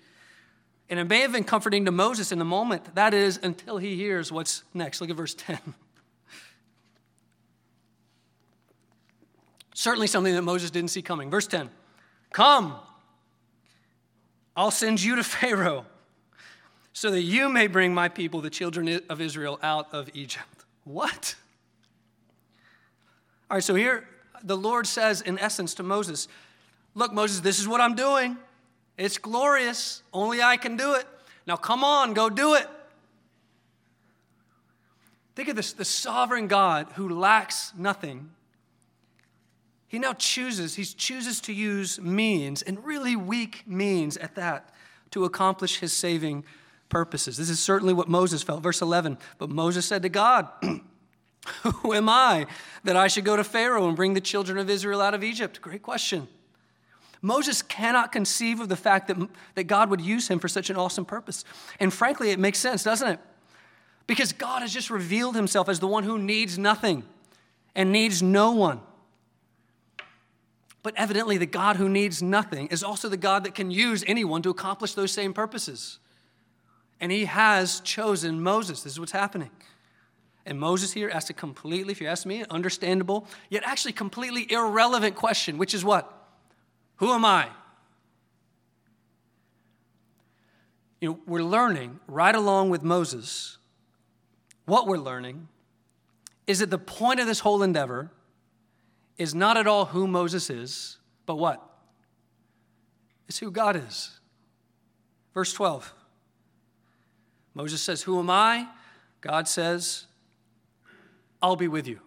And 0.89 1.01
it 1.01 1.05
may 1.05 1.21
have 1.21 1.33
been 1.33 1.43
comforting 1.43 1.85
to 1.87 1.91
Moses 1.91 2.31
in 2.31 2.39
the 2.39 2.45
moment. 2.45 2.95
That 2.95 3.13
is, 3.13 3.41
until 3.43 3.77
he 3.77 3.97
hears 3.97 4.31
what's 4.31 4.63
next. 4.73 5.01
Look 5.01 5.11
at 5.11 5.17
verse 5.17 5.35
10. 5.35 5.59
Certainly 9.75 10.07
something 10.07 10.33
that 10.33 10.43
Moses 10.43 10.71
didn't 10.71 10.91
see 10.91 11.03
coming. 11.03 11.29
Verse 11.29 11.49
10 11.49 11.71
Come, 12.33 12.77
I'll 14.57 14.71
send 14.71 15.03
you 15.03 15.17
to 15.17 15.25
Pharaoh 15.25 15.85
so 16.93 17.11
that 17.11 17.23
you 17.23 17.49
may 17.49 17.67
bring 17.67 17.93
my 17.93 18.09
people, 18.09 18.41
the 18.41 18.51
children 18.51 19.01
of 19.09 19.21
Israel, 19.21 19.59
out 19.61 19.93
of 19.93 20.09
Egypt. 20.15 20.67
What? 20.85 21.35
All 23.51 23.57
right, 23.57 23.65
so 23.65 23.75
here 23.75 24.07
the 24.45 24.57
Lord 24.57 24.87
says, 24.87 25.21
in 25.21 25.39
essence, 25.39 25.75
to 25.75 25.83
Moses, 25.83 26.29
Look, 26.95 27.13
Moses, 27.13 27.41
this 27.41 27.59
is 27.59 27.67
what 27.67 27.81
I'm 27.81 27.95
doing. 27.95 28.37
It's 28.97 29.19
glorious. 29.19 30.03
Only 30.13 30.43
I 30.43 30.57
can 30.57 30.77
do 30.77 30.95
it. 30.95 31.07
Now 31.47 31.57
come 31.57 31.83
on, 31.83 32.15
go 32.15 32.29
do 32.29 32.55
it. 32.55 32.69
Think 35.35 35.49
of 35.49 35.57
this 35.57 35.73
the 35.73 35.85
sovereign 35.85 36.47
God 36.47 36.89
who 36.95 37.09
lacks 37.09 37.73
nothing. 37.77 38.31
He 39.89 39.99
now 39.99 40.15
chooses, 40.15 40.75
he 40.75 40.85
chooses 40.85 41.41
to 41.43 41.53
use 41.53 42.01
means, 42.01 42.63
and 42.63 42.83
really 42.85 43.15
weak 43.15 43.65
means 43.67 44.17
at 44.17 44.37
that, 44.37 44.71
to 45.11 45.25
accomplish 45.25 45.81
his 45.81 45.93
saving 45.93 46.45
purposes. 46.89 47.37
This 47.37 47.51
is 47.51 47.61
certainly 47.61 47.93
what 47.93 48.09
Moses 48.09 48.43
felt. 48.43 48.63
Verse 48.63 48.81
11 48.81 49.19
But 49.39 49.51
Moses 49.51 49.85
said 49.85 50.03
to 50.03 50.09
God, 50.09 50.49
Who 51.83 51.93
am 51.93 52.09
I 52.09 52.47
that 52.85 52.97
I 52.97 53.09
should 53.09 53.25
go 53.25 53.37
to 53.37 53.45
Pharaoh 53.45 53.89
and 53.89 53.97
bring 53.97 54.15
the 54.15 54.21
children 54.21 54.59
of 54.59 54.71
Israel 54.71 55.01
out 55.01 55.13
of 55.13 55.25
Egypt? 55.25 55.61
Great 55.61 55.83
question. 55.83 56.29
Moses 57.23 57.63
cannot 57.63 58.11
conceive 58.11 58.59
of 58.59 58.69
the 58.69 58.77
fact 58.77 59.07
that, 59.07 59.17
that 59.55 59.65
God 59.65 59.89
would 59.91 60.01
use 60.01 60.27
him 60.29 60.41
for 60.41 60.49
such 60.49 60.71
an 60.71 60.77
awesome 60.77 61.05
purpose. 61.05 61.45
And 61.79 61.95
frankly, 61.95 62.31
it 62.31 62.39
makes 62.39 62.59
sense, 62.59 62.83
doesn't 62.83 63.09
it? 63.09 63.21
Because 64.09 64.33
God 64.33 64.63
has 64.63 64.73
just 64.73 64.91
revealed 64.91 65.37
himself 65.37 65.69
as 65.69 65.79
the 65.79 65.87
one 65.87 66.03
who 66.03 66.19
needs 66.19 66.59
nothing 66.59 67.05
and 67.77 67.93
needs 67.93 68.23
no 68.23 68.51
one. 68.51 68.81
But 70.83 70.95
evidently, 70.97 71.39
the 71.39 71.47
God 71.47 71.77
who 71.77 71.89
needs 71.89 72.21
nothing 72.21 72.67
is 72.67 72.83
also 72.83 73.09
the 73.09 73.17
God 73.17 73.45
that 73.45 73.55
can 73.55 73.71
use 73.71 74.03
anyone 74.09 74.43
to 74.43 74.51
accomplish 74.51 74.95
those 74.95 75.13
same 75.13 75.33
purposes. 75.33 76.01
And 77.01 77.13
he 77.13 77.27
has 77.27 77.81
chosen 77.81 78.43
Moses. 78.43 78.83
This 78.83 78.95
is 78.95 79.01
what's 79.01 79.13
happening. 79.13 79.51
And 80.45 80.59
Moses 80.59 80.93
here 80.93 81.09
asked 81.09 81.31
a 81.31 81.33
completely, 81.33 81.93
if 81.93 82.01
you 82.01 82.09
ask 82.09 82.27
me, 82.27 82.45
understandable, 82.51 83.29
yet 83.49 83.63
actually 83.65 83.93
completely 83.93 84.51
irrelevant 84.51 85.15
question, 85.15 85.57
which 85.57 85.73
is 85.73 85.85
what? 85.85 86.22
Who 87.03 87.11
am 87.11 87.25
I? 87.25 87.49
You 91.01 91.09
know, 91.09 91.19
we're 91.27 91.43
learning 91.43 91.99
right 92.07 92.33
along 92.33 92.71
with 92.71 92.85
Moses. 92.85 93.59
What 94.67 94.87
we're 94.87 94.99
learning 94.99 95.49
is 96.47 96.61
that 96.61 96.71
the 96.71 96.79
point 96.79 97.19
of 97.19 97.27
this 97.27 97.41
whole 97.41 97.65
endeavor 97.65 98.13
is 99.19 99.35
not 99.35 99.57
at 99.57 99.67
all 99.67 99.87
who 99.87 100.07
Moses 100.07 100.49
is, 100.49 100.99
but 101.27 101.39
what? 101.39 101.61
It's 103.27 103.39
who 103.39 103.51
God 103.51 103.75
is. 103.75 104.21
Verse 105.35 105.53
12. 105.53 105.93
Moses 107.53 107.83
says, 107.83 108.03
Who 108.03 108.21
am 108.21 108.31
I? 108.31 108.69
God 109.21 109.49
says, 109.49 110.07
I'll 111.43 111.57
be 111.57 111.67
with 111.67 111.89
you. 111.89 111.99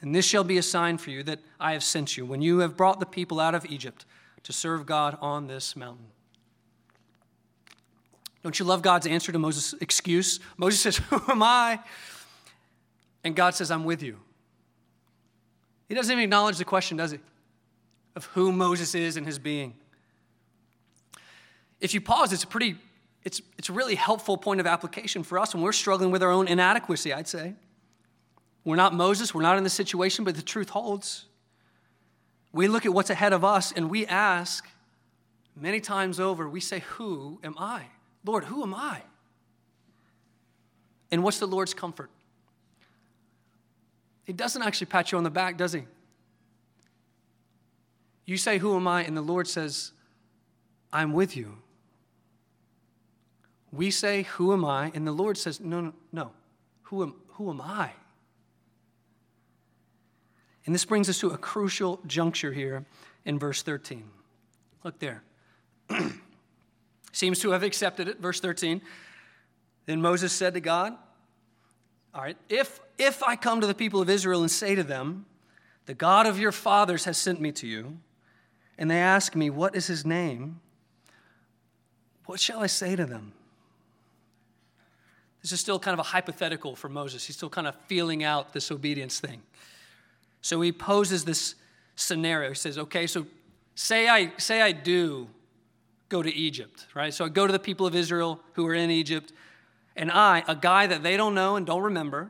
And 0.00 0.14
this 0.14 0.26
shall 0.26 0.44
be 0.44 0.58
a 0.58 0.62
sign 0.62 0.98
for 0.98 1.10
you 1.10 1.22
that 1.22 1.40
I 1.58 1.72
have 1.72 1.82
sent 1.82 2.16
you 2.16 2.26
when 2.26 2.42
you 2.42 2.58
have 2.58 2.76
brought 2.76 3.00
the 3.00 3.06
people 3.06 3.40
out 3.40 3.54
of 3.54 3.64
Egypt 3.66 4.04
to 4.42 4.52
serve 4.52 4.86
God 4.86 5.16
on 5.20 5.46
this 5.46 5.74
mountain. 5.74 6.06
Don't 8.42 8.58
you 8.58 8.66
love 8.66 8.82
God's 8.82 9.06
answer 9.06 9.32
to 9.32 9.38
Moses' 9.38 9.74
excuse? 9.80 10.38
Moses 10.58 10.80
says, 10.80 10.96
Who 11.10 11.20
am 11.30 11.42
I? 11.42 11.80
And 13.24 13.34
God 13.34 13.54
says, 13.54 13.70
I'm 13.70 13.84
with 13.84 14.02
you. 14.02 14.18
He 15.88 15.94
doesn't 15.94 16.12
even 16.12 16.24
acknowledge 16.24 16.58
the 16.58 16.64
question, 16.64 16.98
does 16.98 17.12
he? 17.12 17.18
Of 18.14 18.26
who 18.26 18.52
Moses 18.52 18.94
is 18.94 19.16
and 19.16 19.26
his 19.26 19.38
being. 19.38 19.74
If 21.80 21.94
you 21.94 22.00
pause, 22.00 22.32
it's 22.32 22.44
a 22.44 22.46
pretty, 22.46 22.76
it's, 23.24 23.40
it's 23.58 23.70
a 23.70 23.72
really 23.72 23.94
helpful 23.94 24.36
point 24.36 24.60
of 24.60 24.66
application 24.66 25.22
for 25.22 25.38
us 25.38 25.54
when 25.54 25.62
we're 25.62 25.72
struggling 25.72 26.10
with 26.10 26.22
our 26.22 26.30
own 26.30 26.46
inadequacy, 26.46 27.12
I'd 27.12 27.28
say. 27.28 27.54
We're 28.64 28.76
not 28.76 28.94
Moses, 28.94 29.34
we're 29.34 29.42
not 29.42 29.58
in 29.58 29.64
the 29.64 29.70
situation, 29.70 30.24
but 30.24 30.34
the 30.34 30.42
truth 30.42 30.70
holds. 30.70 31.26
We 32.52 32.68
look 32.68 32.86
at 32.86 32.94
what's 32.94 33.10
ahead 33.10 33.32
of 33.32 33.44
us 33.44 33.72
and 33.72 33.90
we 33.90 34.06
ask 34.06 34.66
many 35.54 35.80
times 35.80 36.18
over, 36.18 36.48
we 36.48 36.60
say, 36.60 36.80
Who 36.96 37.40
am 37.44 37.56
I? 37.58 37.86
Lord, 38.24 38.44
who 38.44 38.62
am 38.62 38.74
I? 38.74 39.02
And 41.10 41.22
what's 41.22 41.38
the 41.38 41.46
Lord's 41.46 41.74
comfort? 41.74 42.10
He 44.24 44.32
doesn't 44.32 44.62
actually 44.62 44.86
pat 44.86 45.12
you 45.12 45.18
on 45.18 45.24
the 45.24 45.30
back, 45.30 45.58
does 45.58 45.74
he? 45.74 45.82
You 48.24 48.38
say, 48.38 48.58
Who 48.58 48.76
am 48.76 48.88
I? 48.88 49.04
And 49.04 49.16
the 49.16 49.22
Lord 49.22 49.46
says, 49.46 49.92
I'm 50.92 51.12
with 51.12 51.36
you. 51.36 51.58
We 53.72 53.90
say, 53.90 54.22
Who 54.22 54.52
am 54.52 54.64
I? 54.64 54.90
And 54.94 55.06
the 55.06 55.12
Lord 55.12 55.36
says, 55.36 55.60
No, 55.60 55.80
no, 55.80 55.92
no. 56.12 56.30
Who 56.84 57.02
am, 57.02 57.14
who 57.28 57.50
am 57.50 57.60
I? 57.60 57.90
And 60.66 60.74
this 60.74 60.84
brings 60.84 61.08
us 61.08 61.18
to 61.20 61.30
a 61.30 61.38
crucial 61.38 62.00
juncture 62.06 62.52
here 62.52 62.84
in 63.24 63.38
verse 63.38 63.62
13. 63.62 64.04
Look 64.82 64.98
there. 64.98 65.22
Seems 67.12 67.38
to 67.40 67.50
have 67.50 67.62
accepted 67.62 68.08
it. 68.08 68.20
Verse 68.20 68.40
13. 68.40 68.80
Then 69.86 70.00
Moses 70.00 70.32
said 70.32 70.54
to 70.54 70.60
God, 70.60 70.94
All 72.14 72.22
right, 72.22 72.36
if, 72.48 72.80
if 72.98 73.22
I 73.22 73.36
come 73.36 73.60
to 73.60 73.66
the 73.66 73.74
people 73.74 74.00
of 74.00 74.08
Israel 74.08 74.40
and 74.40 74.50
say 74.50 74.74
to 74.74 74.82
them, 74.82 75.26
The 75.86 75.94
God 75.94 76.26
of 76.26 76.38
your 76.38 76.52
fathers 76.52 77.04
has 77.04 77.18
sent 77.18 77.40
me 77.40 77.52
to 77.52 77.66
you, 77.66 77.98
and 78.78 78.90
they 78.90 78.98
ask 78.98 79.36
me, 79.36 79.50
What 79.50 79.76
is 79.76 79.86
his 79.86 80.06
name? 80.06 80.60
What 82.26 82.40
shall 82.40 82.60
I 82.60 82.66
say 82.66 82.96
to 82.96 83.04
them? 83.04 83.32
This 85.42 85.52
is 85.52 85.60
still 85.60 85.78
kind 85.78 85.92
of 85.92 85.98
a 85.98 86.08
hypothetical 86.08 86.74
for 86.74 86.88
Moses. 86.88 87.26
He's 87.26 87.36
still 87.36 87.50
kind 87.50 87.66
of 87.66 87.76
feeling 87.86 88.24
out 88.24 88.54
this 88.54 88.70
obedience 88.70 89.20
thing. 89.20 89.42
So 90.44 90.60
he 90.60 90.72
poses 90.72 91.24
this 91.24 91.54
scenario. 91.96 92.50
He 92.50 92.54
says, 92.54 92.76
okay, 92.76 93.06
so 93.06 93.26
say 93.74 94.08
I, 94.08 94.30
say 94.36 94.60
I 94.60 94.72
do 94.72 95.26
go 96.10 96.22
to 96.22 96.30
Egypt, 96.30 96.86
right? 96.92 97.14
So 97.14 97.24
I 97.24 97.30
go 97.30 97.46
to 97.46 97.52
the 97.52 97.58
people 97.58 97.86
of 97.86 97.94
Israel 97.94 98.38
who 98.52 98.66
are 98.66 98.74
in 98.74 98.90
Egypt, 98.90 99.32
and 99.96 100.10
I, 100.10 100.44
a 100.46 100.54
guy 100.54 100.86
that 100.86 101.02
they 101.02 101.16
don't 101.16 101.34
know 101.34 101.56
and 101.56 101.64
don't 101.64 101.84
remember, 101.84 102.28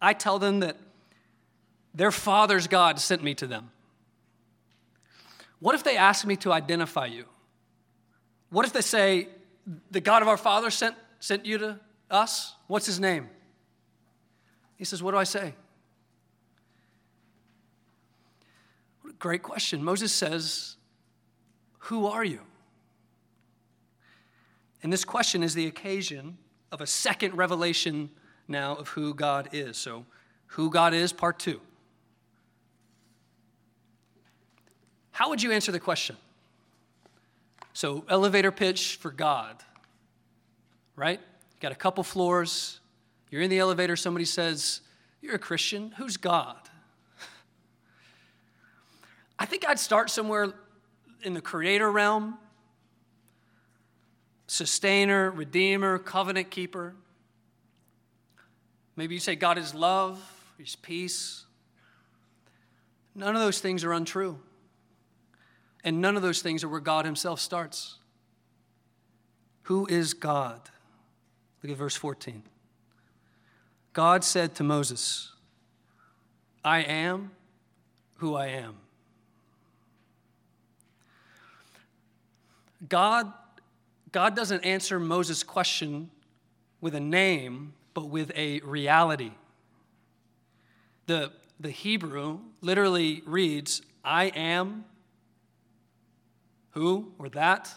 I 0.00 0.14
tell 0.14 0.38
them 0.38 0.60
that 0.60 0.78
their 1.94 2.10
father's 2.10 2.68
God 2.68 2.98
sent 2.98 3.22
me 3.22 3.34
to 3.34 3.46
them. 3.46 3.70
What 5.60 5.74
if 5.74 5.84
they 5.84 5.98
ask 5.98 6.24
me 6.24 6.36
to 6.36 6.54
identify 6.54 7.04
you? 7.04 7.26
What 8.48 8.64
if 8.64 8.72
they 8.72 8.80
say, 8.80 9.28
the 9.90 10.00
God 10.00 10.22
of 10.22 10.28
our 10.28 10.38
father 10.38 10.70
sent, 10.70 10.96
sent 11.20 11.44
you 11.44 11.58
to 11.58 11.80
us? 12.10 12.54
What's 12.66 12.86
his 12.86 12.98
name? 12.98 13.28
He 14.76 14.86
says, 14.86 15.02
What 15.02 15.10
do 15.10 15.18
I 15.18 15.24
say? 15.24 15.52
Great 19.22 19.44
question. 19.44 19.84
Moses 19.84 20.12
says, 20.12 20.74
Who 21.78 22.08
are 22.08 22.24
you? 22.24 22.40
And 24.82 24.92
this 24.92 25.04
question 25.04 25.44
is 25.44 25.54
the 25.54 25.68
occasion 25.68 26.38
of 26.72 26.80
a 26.80 26.88
second 26.88 27.36
revelation 27.36 28.10
now 28.48 28.74
of 28.74 28.88
who 28.88 29.14
God 29.14 29.50
is. 29.52 29.76
So, 29.76 30.06
who 30.46 30.70
God 30.70 30.92
is, 30.92 31.12
part 31.12 31.38
two. 31.38 31.60
How 35.12 35.28
would 35.28 35.40
you 35.40 35.52
answer 35.52 35.70
the 35.70 35.78
question? 35.78 36.16
So, 37.74 38.04
elevator 38.08 38.50
pitch 38.50 38.96
for 38.96 39.12
God, 39.12 39.62
right? 40.96 41.20
got 41.60 41.70
a 41.70 41.76
couple 41.76 42.02
floors. 42.02 42.80
You're 43.30 43.42
in 43.42 43.50
the 43.50 43.60
elevator, 43.60 43.94
somebody 43.94 44.24
says, 44.24 44.80
You're 45.20 45.36
a 45.36 45.38
Christian. 45.38 45.92
Who's 45.92 46.16
God? 46.16 46.61
I 49.42 49.44
think 49.44 49.66
I'd 49.66 49.80
start 49.80 50.08
somewhere 50.08 50.54
in 51.24 51.34
the 51.34 51.40
creator 51.40 51.90
realm 51.90 52.38
sustainer, 54.46 55.32
redeemer, 55.32 55.98
covenant 55.98 56.48
keeper. 56.48 56.94
Maybe 58.94 59.14
you 59.14 59.20
say 59.20 59.34
God 59.34 59.58
is 59.58 59.74
love, 59.74 60.22
He's 60.58 60.76
peace. 60.76 61.44
None 63.16 63.34
of 63.34 63.42
those 63.42 63.58
things 63.58 63.82
are 63.82 63.92
untrue. 63.92 64.38
And 65.82 66.00
none 66.00 66.14
of 66.14 66.22
those 66.22 66.40
things 66.40 66.62
are 66.62 66.68
where 66.68 66.78
God 66.78 67.04
Himself 67.04 67.40
starts. 67.40 67.96
Who 69.62 69.86
is 69.86 70.14
God? 70.14 70.60
Look 71.64 71.72
at 71.72 71.78
verse 71.78 71.96
14. 71.96 72.44
God 73.92 74.22
said 74.22 74.54
to 74.54 74.62
Moses, 74.62 75.32
I 76.64 76.82
am 76.82 77.32
who 78.18 78.36
I 78.36 78.46
am. 78.46 78.76
God, 82.88 83.32
God 84.10 84.34
doesn't 84.34 84.64
answer 84.64 84.98
Moses' 84.98 85.42
question 85.42 86.10
with 86.80 86.94
a 86.94 87.00
name, 87.00 87.74
but 87.94 88.08
with 88.08 88.32
a 88.34 88.60
reality. 88.60 89.32
The, 91.06 91.32
the 91.60 91.70
Hebrew 91.70 92.40
literally 92.60 93.22
reads, 93.26 93.82
I 94.04 94.24
am 94.26 94.84
who 96.70 97.12
or 97.18 97.28
that, 97.30 97.72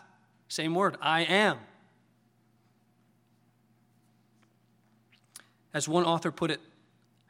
same 0.47 0.73
word, 0.73 0.97
I 1.01 1.21
am. 1.21 1.59
As 5.73 5.87
one 5.87 6.05
author 6.05 6.31
put 6.31 6.51
it, 6.51 6.61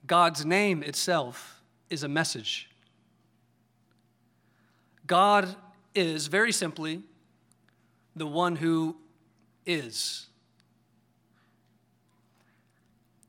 God's 0.05 0.45
name 0.45 0.83
itself 0.83 1.63
is 1.89 2.03
a 2.03 2.07
message. 2.07 2.69
God 5.07 5.55
is, 5.95 6.27
very 6.27 6.51
simply, 6.51 7.01
the 8.15 8.27
one 8.27 8.55
who 8.55 8.95
is. 9.65 10.27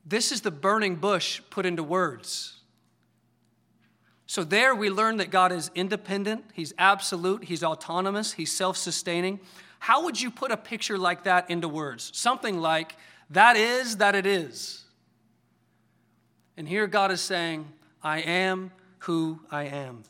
This 0.04 0.30
is 0.30 0.40
the 0.42 0.50
burning 0.50 0.96
bush 0.96 1.40
put 1.50 1.66
into 1.66 1.82
words. 1.82 2.52
So, 4.28 4.44
there 4.44 4.74
we 4.74 4.90
learn 4.90 5.18
that 5.18 5.30
God 5.30 5.52
is 5.52 5.70
independent, 5.74 6.44
He's 6.52 6.72
absolute, 6.78 7.44
He's 7.44 7.62
autonomous, 7.62 8.32
He's 8.32 8.52
self 8.52 8.76
sustaining. 8.76 9.40
How 9.78 10.04
would 10.04 10.20
you 10.20 10.30
put 10.30 10.50
a 10.50 10.56
picture 10.56 10.98
like 10.98 11.24
that 11.24 11.50
into 11.50 11.68
words? 11.68 12.10
Something 12.14 12.58
like, 12.58 12.96
that 13.30 13.56
is 13.56 13.98
that 13.98 14.14
it 14.14 14.26
is. 14.26 14.84
And 16.56 16.68
here 16.68 16.86
God 16.86 17.10
is 17.12 17.20
saying, 17.20 17.66
I 18.02 18.18
am 18.20 18.72
who 19.00 19.40
I 19.50 19.64
am. 19.64 20.04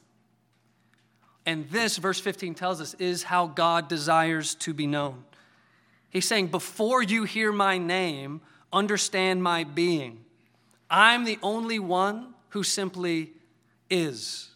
And 1.46 1.70
this, 1.70 1.96
verse 1.96 2.20
15 2.20 2.54
tells 2.54 2.80
us, 2.80 2.94
is 2.94 3.22
how 3.22 3.46
God 3.46 3.88
desires 3.88 4.56
to 4.56 4.74
be 4.74 4.86
known. 4.86 5.24
He's 6.10 6.26
saying, 6.26 6.48
Before 6.48 7.02
you 7.02 7.24
hear 7.24 7.52
my 7.52 7.78
name, 7.78 8.40
understand 8.72 9.42
my 9.42 9.62
being. 9.62 10.24
I'm 10.90 11.24
the 11.24 11.38
only 11.42 11.78
one 11.78 12.34
who 12.50 12.64
simply 12.64 13.32
is. 13.88 14.48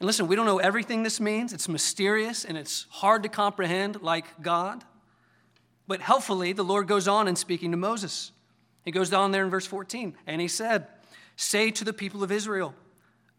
And 0.00 0.06
listen, 0.06 0.26
we 0.26 0.36
don't 0.36 0.46
know 0.46 0.58
everything 0.58 1.02
this 1.02 1.20
means. 1.20 1.52
It's 1.52 1.68
mysterious 1.68 2.44
and 2.44 2.58
it's 2.58 2.86
hard 2.90 3.22
to 3.22 3.28
comprehend, 3.28 4.02
like 4.02 4.42
God. 4.42 4.84
But 5.86 6.00
helpfully, 6.00 6.52
the 6.52 6.64
Lord 6.64 6.88
goes 6.88 7.06
on 7.06 7.28
in 7.28 7.36
speaking 7.36 7.70
to 7.72 7.76
Moses. 7.76 8.32
He 8.84 8.90
goes 8.90 9.10
down 9.10 9.32
there 9.32 9.44
in 9.44 9.50
verse 9.50 9.66
14, 9.66 10.16
and 10.26 10.40
he 10.40 10.48
said, 10.48 10.86
Say 11.36 11.70
to 11.70 11.84
the 11.84 11.92
people 11.92 12.24
of 12.24 12.32
Israel, 12.32 12.74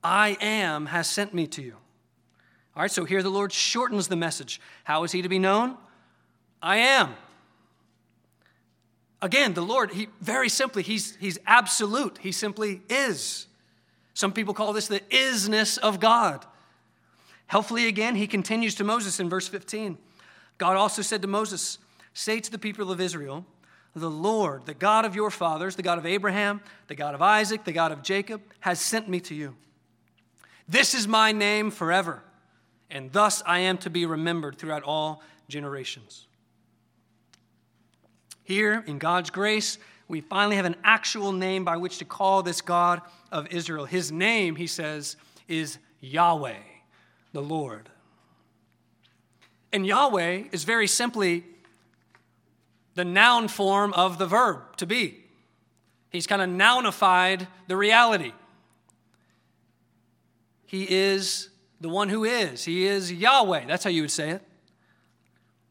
I 0.03 0.37
am 0.39 0.87
has 0.87 1.07
sent 1.07 1.33
me 1.33 1.47
to 1.47 1.61
you. 1.61 1.75
All 2.75 2.81
right, 2.81 2.91
so 2.91 3.05
here 3.05 3.21
the 3.21 3.29
Lord 3.29 3.51
shortens 3.51 4.07
the 4.07 4.15
message. 4.15 4.59
How 4.83 5.03
is 5.03 5.11
he 5.11 5.21
to 5.21 5.29
be 5.29 5.39
known? 5.39 5.77
I 6.61 6.77
am. 6.77 7.15
Again, 9.21 9.53
the 9.53 9.61
Lord, 9.61 9.91
he 9.91 10.09
very 10.21 10.49
simply, 10.49 10.83
he's, 10.83 11.15
he's 11.17 11.37
absolute. 11.45 12.17
He 12.17 12.31
simply 12.31 12.81
is. 12.89 13.47
Some 14.13 14.33
people 14.33 14.53
call 14.53 14.73
this 14.73 14.87
the 14.87 14.99
isness 15.11 15.77
of 15.77 15.99
God. 15.99 16.45
Helpfully, 17.47 17.87
again, 17.87 18.15
he 18.15 18.27
continues 18.27 18.75
to 18.75 18.83
Moses 18.83 19.19
in 19.19 19.29
verse 19.29 19.47
15. 19.47 19.97
God 20.57 20.75
also 20.75 21.01
said 21.01 21.21
to 21.21 21.27
Moses, 21.27 21.77
Say 22.13 22.39
to 22.39 22.51
the 22.51 22.59
people 22.59 22.91
of 22.91 22.99
Israel, 22.99 23.45
the 23.95 24.09
Lord, 24.09 24.65
the 24.65 24.73
God 24.73 25.05
of 25.05 25.15
your 25.15 25.29
fathers, 25.29 25.75
the 25.75 25.83
God 25.83 25.97
of 25.97 26.05
Abraham, 26.05 26.61
the 26.87 26.95
God 26.95 27.13
of 27.13 27.21
Isaac, 27.21 27.63
the 27.63 27.71
God 27.71 27.91
of 27.91 28.01
Jacob, 28.01 28.41
has 28.59 28.79
sent 28.79 29.07
me 29.07 29.19
to 29.21 29.35
you. 29.35 29.55
This 30.67 30.95
is 30.95 31.07
my 31.07 31.31
name 31.31 31.69
forever, 31.69 32.23
and 32.93 33.11
thus 33.11 33.41
I 33.45 33.59
am 33.59 33.77
to 33.79 33.89
be 33.89 34.05
remembered 34.05 34.57
throughout 34.57 34.83
all 34.83 35.21
generations. 35.49 36.27
Here, 38.43 38.83
in 38.85 38.99
God's 38.99 39.31
grace, 39.31 39.79
we 40.07 40.21
finally 40.21 40.57
have 40.57 40.65
an 40.65 40.75
actual 40.83 41.31
name 41.31 41.65
by 41.65 41.75
which 41.75 41.97
to 41.97 42.05
call 42.05 42.43
this 42.43 42.61
God 42.61 43.01
of 43.31 43.47
Israel. 43.47 43.85
His 43.85 44.11
name, 44.11 44.55
he 44.55 44.67
says, 44.67 45.17
is 45.47 45.79
Yahweh, 46.01 46.59
the 47.31 47.41
Lord. 47.41 47.89
And 49.71 49.87
Yahweh 49.87 50.43
is 50.51 50.63
very 50.63 50.87
simply 50.87 51.45
the 52.93 53.05
noun 53.05 53.47
form 53.47 53.91
of 53.93 54.19
the 54.19 54.27
verb 54.27 54.77
to 54.77 54.85
be. 54.85 55.23
He's 56.11 56.27
kind 56.27 56.43
of 56.43 56.49
nounified 56.49 57.47
the 57.67 57.75
reality. 57.75 58.33
He 60.65 60.87
is 60.87 61.49
the 61.83 61.89
one 61.89 62.07
who 62.07 62.23
is. 62.23 62.63
He 62.63 62.85
is 62.85 63.11
Yahweh. 63.11 63.65
That's 63.65 63.83
how 63.83 63.89
you 63.89 64.03
would 64.03 64.11
say 64.11 64.29
it. 64.29 64.41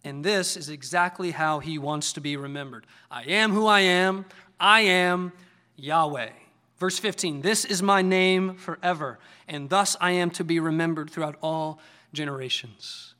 And 0.05 0.23
this 0.23 0.59
is 0.59 0.69
exactly 0.69 1.31
how 1.31 1.61
he 1.61 1.79
wants 1.79 2.13
to 2.13 2.21
be 2.21 2.37
remembered. 2.37 2.87
I 3.11 3.23
am 3.23 3.51
who 3.51 3.67
I 3.67 3.81
am. 3.81 4.27
I 4.61 4.81
am 4.81 5.33
Yahweh. 5.77 6.29
Verse 6.77 6.99
15 6.99 7.41
This 7.41 7.65
is 7.65 7.83
my 7.83 8.03
name 8.03 8.57
forever, 8.57 9.21
and 9.49 9.71
thus 9.71 9.97
I 10.03 10.11
am 10.11 10.31
to 10.33 10.45
be 10.45 10.61
remembered 10.61 11.09
throughout 11.09 11.37
all 11.41 11.81
generations. 12.13 13.15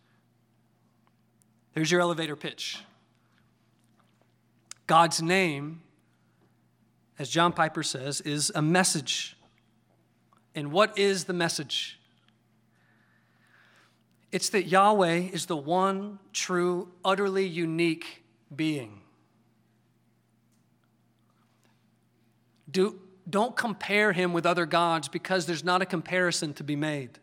There's 1.73 1.91
your 1.91 2.03
elevator 2.03 2.37
pitch. 2.37 2.79
God's 4.87 5.23
name, 5.23 5.81
as 7.19 7.31
John 7.31 7.55
Piper 7.55 7.83
says, 7.83 8.21
is 8.21 8.53
a 8.55 8.61
message. 8.61 9.35
And 10.55 10.73
what 10.73 10.99
is 10.99 11.25
the 11.25 11.33
message? 11.33 11.99
It's 14.33 14.49
that 14.49 14.67
Yahweh 14.67 15.29
is 15.33 15.45
the 15.45 15.57
one 15.57 16.19
true, 16.33 16.89
utterly 17.05 17.47
unique 17.47 18.25
being. 18.55 19.01
Do, 22.71 22.99
don't 23.29 23.55
compare 23.55 24.13
him 24.13 24.33
with 24.33 24.47
other 24.47 24.65
gods 24.65 25.07
because 25.07 25.45
there's 25.45 25.63
not 25.63 25.83
a 25.83 25.87
comparison 25.87 26.55
to 26.55 26.65
be 26.65 26.75
made. 26.75 27.19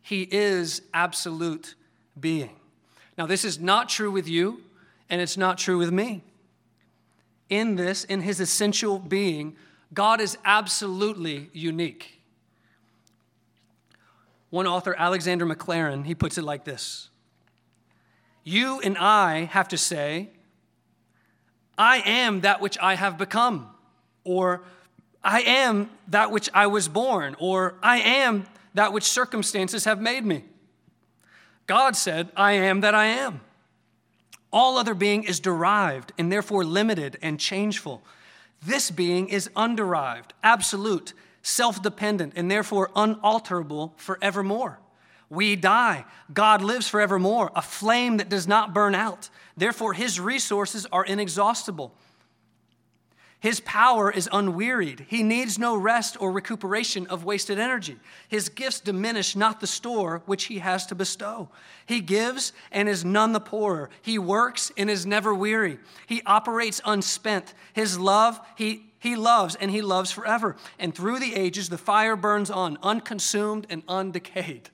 He 0.00 0.22
is 0.22 0.80
absolute 0.94 1.74
being. 2.18 2.56
Now, 3.18 3.26
this 3.26 3.44
is 3.44 3.60
not 3.60 3.90
true 3.90 4.10
with 4.10 4.26
you 4.26 4.62
and 5.10 5.20
it's 5.20 5.36
not 5.36 5.58
true 5.58 5.76
with 5.76 5.92
me. 5.92 6.22
In 7.50 7.76
this, 7.76 8.04
in 8.04 8.22
his 8.22 8.40
essential 8.40 8.98
being, 8.98 9.56
God 9.92 10.20
is 10.20 10.38
absolutely 10.44 11.50
unique. 11.52 12.15
One 14.50 14.66
author, 14.66 14.94
Alexander 14.96 15.44
Maclaren, 15.44 16.06
he 16.06 16.14
puts 16.14 16.38
it 16.38 16.44
like 16.44 16.64
this 16.64 17.10
You 18.44 18.80
and 18.80 18.96
I 18.96 19.44
have 19.44 19.68
to 19.68 19.78
say, 19.78 20.30
I 21.76 21.98
am 21.98 22.40
that 22.42 22.60
which 22.60 22.78
I 22.78 22.94
have 22.94 23.18
become, 23.18 23.68
or 24.24 24.62
I 25.22 25.40
am 25.42 25.90
that 26.08 26.30
which 26.30 26.48
I 26.54 26.66
was 26.68 26.88
born, 26.88 27.36
or 27.38 27.74
I 27.82 27.98
am 27.98 28.46
that 28.74 28.92
which 28.92 29.04
circumstances 29.04 29.84
have 29.84 30.00
made 30.00 30.24
me. 30.24 30.44
God 31.66 31.96
said, 31.96 32.30
I 32.36 32.52
am 32.52 32.80
that 32.80 32.94
I 32.94 33.06
am. 33.06 33.40
All 34.52 34.78
other 34.78 34.94
being 34.94 35.24
is 35.24 35.40
derived 35.40 36.12
and 36.16 36.30
therefore 36.30 36.64
limited 36.64 37.18
and 37.20 37.40
changeful. 37.40 38.02
This 38.64 38.90
being 38.90 39.28
is 39.28 39.50
underived, 39.56 40.30
absolute, 40.42 41.12
self 41.46 41.80
dependent, 41.80 42.32
and 42.34 42.50
therefore 42.50 42.90
unalterable 42.96 43.94
forevermore. 43.96 44.80
We 45.30 45.54
die. 45.54 46.04
God 46.32 46.60
lives 46.60 46.88
forevermore, 46.88 47.52
a 47.54 47.62
flame 47.62 48.16
that 48.16 48.28
does 48.28 48.48
not 48.48 48.74
burn 48.74 48.96
out. 48.96 49.30
Therefore, 49.56 49.92
his 49.92 50.18
resources 50.18 50.86
are 50.90 51.04
inexhaustible. 51.04 51.94
His 53.38 53.60
power 53.60 54.10
is 54.10 54.28
unwearied. 54.32 55.06
He 55.08 55.22
needs 55.22 55.58
no 55.58 55.76
rest 55.76 56.16
or 56.20 56.32
recuperation 56.32 57.06
of 57.08 57.24
wasted 57.24 57.58
energy. 57.58 57.98
His 58.28 58.48
gifts 58.48 58.80
diminish 58.80 59.36
not 59.36 59.60
the 59.60 59.66
store 59.66 60.22
which 60.24 60.44
he 60.44 60.58
has 60.58 60.86
to 60.86 60.94
bestow. 60.94 61.50
He 61.84 62.00
gives 62.00 62.52
and 62.72 62.88
is 62.88 63.04
none 63.04 63.32
the 63.32 63.40
poorer. 63.40 63.90
He 64.00 64.18
works 64.18 64.72
and 64.78 64.88
is 64.88 65.04
never 65.04 65.34
weary. 65.34 65.78
He 66.06 66.22
operates 66.24 66.80
unspent. 66.84 67.52
His 67.74 67.98
love, 67.98 68.40
he, 68.56 68.86
he 68.98 69.16
loves 69.16 69.54
and 69.54 69.70
he 69.70 69.82
loves 69.82 70.10
forever. 70.10 70.56
And 70.78 70.94
through 70.94 71.18
the 71.18 71.34
ages, 71.34 71.68
the 71.68 71.78
fire 71.78 72.16
burns 72.16 72.50
on, 72.50 72.78
unconsumed 72.82 73.66
and 73.68 73.86
undecayed. 73.86 74.70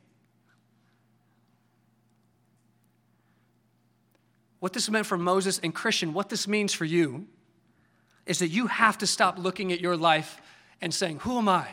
What 4.61 4.73
this 4.73 4.89
meant 4.89 5.07
for 5.07 5.19
Moses 5.19 5.59
and 5.59 5.75
Christian, 5.75 6.13
what 6.15 6.29
this 6.29 6.47
means 6.47 6.73
for 6.73 6.85
you 6.85 7.27
is 8.27 8.39
that 8.39 8.49
you 8.49 8.67
have 8.69 8.99
to 8.99 9.07
stop 9.07 9.39
looking 9.39 9.73
at 9.73 9.81
your 9.81 9.97
life 9.97 10.41
and 10.81 10.93
saying, 10.93 11.21
Who 11.21 11.39
am 11.39 11.49
I 11.49 11.69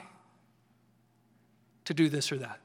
to 1.86 1.94
do 1.94 2.10
this 2.10 2.32
or 2.32 2.38
that? 2.38 2.60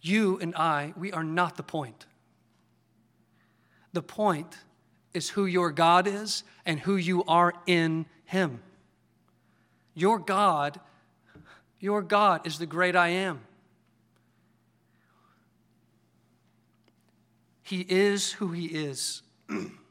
You 0.00 0.38
and 0.40 0.54
I, 0.56 0.94
we 0.96 1.12
are 1.12 1.22
not 1.22 1.56
the 1.56 1.62
point. 1.62 2.06
The 3.92 4.02
point 4.02 4.58
is 5.14 5.30
who 5.30 5.46
your 5.46 5.70
God 5.70 6.06
is 6.06 6.42
and 6.66 6.80
who 6.80 6.96
you 6.96 7.22
are 7.24 7.52
in 7.66 8.06
Him. 8.24 8.60
Your 9.94 10.18
God, 10.18 10.80
your 11.78 12.02
God 12.02 12.46
is 12.46 12.58
the 12.58 12.66
great 12.66 12.96
I 12.96 13.08
am. 13.08 13.40
He 17.62 17.86
is 17.88 18.32
who 18.32 18.48
He 18.48 18.66
is. 18.66 19.22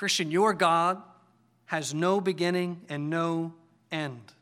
Christian, 0.00 0.30
your 0.30 0.54
God 0.54 1.02
has 1.66 1.92
no 1.92 2.22
beginning 2.22 2.80
and 2.88 3.10
no 3.10 3.52
end. 3.92 4.32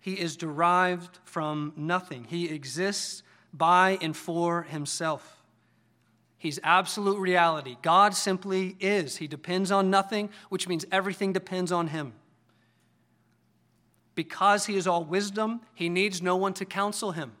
He 0.00 0.14
is 0.14 0.38
derived 0.38 1.18
from 1.24 1.74
nothing. 1.76 2.24
He 2.24 2.48
exists 2.48 3.22
by 3.52 3.98
and 4.00 4.16
for 4.16 4.62
himself. 4.62 5.42
He's 6.38 6.58
absolute 6.62 7.18
reality. 7.18 7.76
God 7.82 8.14
simply 8.14 8.78
is. 8.80 9.18
He 9.18 9.26
depends 9.26 9.70
on 9.70 9.90
nothing, 9.90 10.30
which 10.48 10.66
means 10.66 10.86
everything 10.90 11.34
depends 11.34 11.70
on 11.70 11.88
him. 11.88 12.14
Because 14.14 14.64
he 14.64 14.76
is 14.78 14.86
all 14.86 15.04
wisdom, 15.04 15.60
he 15.74 15.90
needs 15.90 16.22
no 16.22 16.36
one 16.36 16.54
to 16.54 16.64
counsel 16.64 17.12
him. 17.12 17.32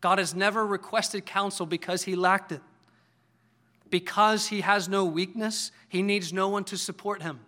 God 0.00 0.20
has 0.20 0.36
never 0.36 0.64
requested 0.64 1.26
counsel 1.26 1.66
because 1.66 2.04
he 2.04 2.14
lacked 2.14 2.52
it. 2.52 2.60
Because 3.92 4.46
he 4.46 4.62
has 4.62 4.88
no 4.88 5.04
weakness, 5.04 5.70
he 5.86 6.00
needs 6.00 6.32
no 6.32 6.48
one 6.48 6.64
to 6.64 6.78
support 6.78 7.20
him. 7.20 7.40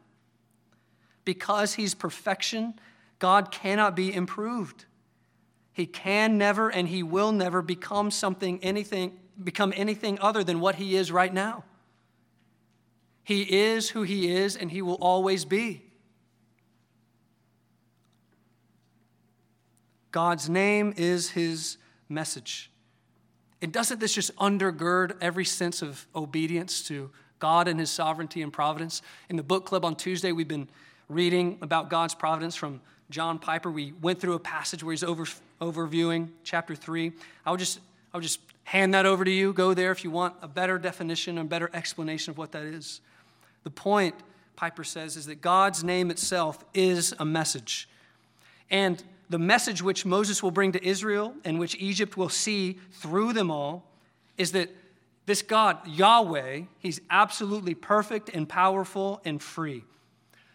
Because 1.24 1.72
he's 1.72 1.94
perfection, 1.94 2.74
God 3.18 3.50
cannot 3.50 3.96
be 3.96 4.12
improved. 4.12 4.84
He 5.72 5.86
can 5.86 6.36
never 6.36 6.68
and 6.68 6.86
he 6.86 7.02
will 7.02 7.32
never 7.32 7.62
become 7.62 8.10
something, 8.10 8.62
anything, 8.62 9.18
become 9.42 9.72
anything 9.74 10.18
other 10.20 10.44
than 10.44 10.60
what 10.60 10.74
he 10.74 10.96
is 10.96 11.10
right 11.10 11.32
now. 11.32 11.64
He 13.22 13.40
is 13.44 13.88
who 13.88 14.02
he 14.02 14.30
is 14.30 14.54
and 14.54 14.70
he 14.70 14.82
will 14.82 14.98
always 15.00 15.46
be. 15.46 15.82
God's 20.10 20.50
name 20.50 20.92
is 20.98 21.30
his 21.30 21.78
message. 22.06 22.70
And 23.64 23.72
doesn't 23.72 23.98
this 23.98 24.12
just 24.12 24.36
undergird 24.36 25.16
every 25.22 25.46
sense 25.46 25.80
of 25.80 26.06
obedience 26.14 26.86
to 26.88 27.10
God 27.38 27.66
and 27.66 27.80
his 27.80 27.90
sovereignty 27.90 28.42
and 28.42 28.52
providence? 28.52 29.00
In 29.30 29.36
the 29.36 29.42
book 29.42 29.64
club 29.64 29.86
on 29.86 29.96
Tuesday, 29.96 30.32
we've 30.32 30.46
been 30.46 30.68
reading 31.08 31.56
about 31.62 31.88
God's 31.88 32.14
providence 32.14 32.54
from 32.56 32.82
John 33.08 33.38
Piper. 33.38 33.70
We 33.70 33.94
went 34.02 34.20
through 34.20 34.34
a 34.34 34.38
passage 34.38 34.84
where 34.84 34.92
he's 34.92 35.02
over, 35.02 35.24
overviewing 35.62 36.28
chapter 36.42 36.74
3. 36.74 37.10
I 37.46 37.50
would 37.50 37.58
just 37.58 37.80
I 38.12 38.18
would 38.18 38.22
just 38.22 38.40
hand 38.64 38.92
that 38.92 39.06
over 39.06 39.24
to 39.24 39.30
you. 39.30 39.54
Go 39.54 39.72
there 39.72 39.92
if 39.92 40.04
you 40.04 40.10
want 40.10 40.34
a 40.42 40.46
better 40.46 40.78
definition, 40.78 41.38
a 41.38 41.44
better 41.44 41.70
explanation 41.72 42.32
of 42.32 42.36
what 42.36 42.52
that 42.52 42.64
is. 42.64 43.00
The 43.62 43.70
point, 43.70 44.14
Piper 44.56 44.84
says, 44.84 45.16
is 45.16 45.24
that 45.24 45.40
God's 45.40 45.82
name 45.82 46.10
itself 46.10 46.62
is 46.74 47.14
a 47.18 47.24
message. 47.24 47.88
And 48.70 49.02
the 49.28 49.38
message 49.38 49.82
which 49.82 50.04
Moses 50.04 50.42
will 50.42 50.50
bring 50.50 50.72
to 50.72 50.86
Israel 50.86 51.34
and 51.44 51.58
which 51.58 51.76
Egypt 51.76 52.16
will 52.16 52.28
see 52.28 52.78
through 52.92 53.32
them 53.32 53.50
all 53.50 53.90
is 54.36 54.52
that 54.52 54.70
this 55.26 55.42
God, 55.42 55.86
Yahweh, 55.86 56.62
he's 56.78 57.00
absolutely 57.10 57.74
perfect 57.74 58.28
and 58.28 58.48
powerful 58.48 59.20
and 59.24 59.42
free. 59.42 59.84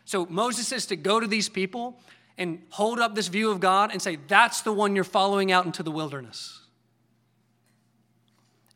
So 0.05 0.25
Moses 0.27 0.71
is 0.71 0.85
to 0.87 0.95
go 0.95 1.19
to 1.19 1.27
these 1.27 1.49
people 1.49 1.99
and 2.37 2.61
hold 2.69 2.99
up 2.99 3.15
this 3.15 3.27
view 3.27 3.51
of 3.51 3.59
God 3.59 3.91
and 3.91 4.01
say, 4.01 4.17
that's 4.27 4.61
the 4.61 4.71
one 4.71 4.95
you're 4.95 5.03
following 5.03 5.51
out 5.51 5.65
into 5.65 5.83
the 5.83 5.91
wilderness. 5.91 6.61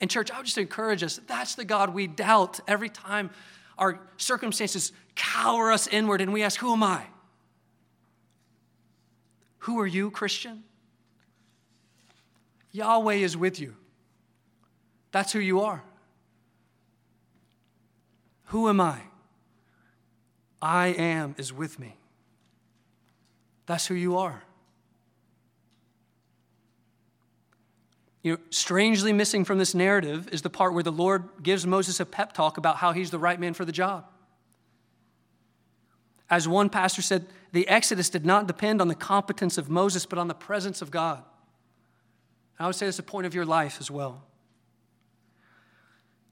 And, 0.01 0.11
church, 0.11 0.31
I 0.31 0.37
would 0.37 0.45
just 0.45 0.57
encourage 0.57 1.01
us 1.01 1.19
that's 1.27 1.55
the 1.55 1.63
God 1.63 1.93
we 1.93 2.07
doubt 2.07 2.59
every 2.67 2.89
time 2.89 3.29
our 3.77 4.01
circumstances 4.17 4.91
cower 5.15 5.71
us 5.71 5.87
inward 5.87 6.19
and 6.19 6.33
we 6.33 6.43
ask, 6.43 6.59
Who 6.59 6.73
am 6.73 6.83
I? 6.83 7.05
Who 9.63 9.79
are 9.79 9.87
you, 9.87 10.11
Christian? 10.11 10.63
Yahweh 12.71 13.15
is 13.15 13.37
with 13.37 13.61
you. 13.61 13.75
That's 15.11 15.31
who 15.31 15.39
you 15.39 15.61
are. 15.61 15.81
Who 18.47 18.67
am 18.67 18.81
I? 18.81 18.99
I 20.61 20.87
am 20.87 21.35
is 21.37 21.53
with 21.53 21.79
me. 21.79 21.95
That's 23.65 23.87
who 23.87 23.95
you 23.95 24.17
are. 24.17 24.43
You 28.21 28.33
know, 28.33 28.37
strangely 28.49 29.13
missing 29.13 29.45
from 29.45 29.59
this 29.59 29.73
narrative 29.73 30.27
is 30.33 30.41
the 30.41 30.49
part 30.49 30.73
where 30.73 30.83
the 30.83 30.91
Lord 30.91 31.23
gives 31.41 31.65
Moses 31.65 32.01
a 32.01 32.05
pep 32.05 32.33
talk 32.33 32.57
about 32.57 32.77
how 32.77 32.91
he's 32.91 33.11
the 33.11 33.19
right 33.19 33.39
man 33.39 33.53
for 33.53 33.63
the 33.63 33.71
job. 33.71 34.07
As 36.29 36.49
one 36.49 36.69
pastor 36.69 37.01
said, 37.01 37.27
the 37.53 37.67
Exodus 37.67 38.09
did 38.09 38.25
not 38.25 38.47
depend 38.47 38.81
on 38.81 38.87
the 38.87 38.95
competence 38.95 39.57
of 39.59 39.69
Moses, 39.69 40.05
but 40.07 40.17
on 40.17 40.27
the 40.27 40.33
presence 40.33 40.81
of 40.81 40.91
God. 40.91 41.23
I 42.59 42.65
would 42.65 42.75
say 42.75 42.87
it's 42.87 42.99
a 42.99 43.03
point 43.03 43.27
of 43.27 43.35
your 43.35 43.45
life 43.45 43.77
as 43.79 43.89
well. 43.89 44.23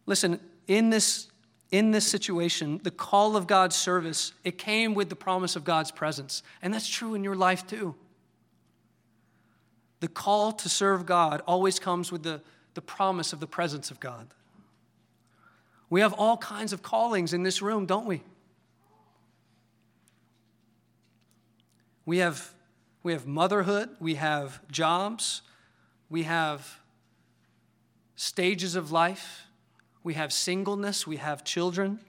Listen, 0.08 0.40
in 0.68 0.90
this, 0.90 1.28
in 1.70 1.92
this 1.92 2.08
situation, 2.08 2.82
the 2.84 2.92
call 2.92 3.38
of 3.38 3.46
God's 3.46 3.76
service, 3.76 4.34
it 4.44 4.58
came 4.58 4.96
with 4.96 5.10
the 5.10 5.16
promise 5.16 5.56
of 5.56 5.64
God's 5.64 5.92
presence. 5.92 6.42
And 6.62 6.74
that's 6.74 6.90
true 6.90 7.14
in 7.14 7.24
your 7.24 7.36
life 7.36 7.68
too. 7.68 7.96
The 10.00 10.08
call 10.08 10.52
to 10.54 10.70
serve 10.70 11.06
God 11.06 11.44
always 11.46 11.78
comes 11.78 12.12
with 12.12 12.24
the, 12.24 12.42
the 12.74 12.82
promise 12.82 13.32
of 13.32 13.40
the 13.40 13.48
presence 13.48 13.92
of 13.92 14.00
God. 14.00 14.28
We 15.92 16.02
have 16.02 16.14
all 16.14 16.38
kinds 16.38 16.74
of 16.74 16.82
callings 16.82 17.32
in 17.32 17.44
this 17.44 17.62
room, 17.62 17.86
don't 17.86 18.08
we? 18.08 18.24
We 22.06 22.18
have, 22.18 22.54
we 23.04 23.14
have 23.14 23.28
motherhood, 23.28 23.90
we 24.00 24.16
have 24.16 24.60
jobs, 24.72 25.42
we 26.10 26.24
have 26.24 26.80
stages 28.16 28.76
of 28.76 28.92
life, 28.92 29.48
we 30.04 30.16
have 30.16 30.34
singleness, 30.34 31.06
we 31.06 31.18
have 31.18 31.44
children, 31.44 32.00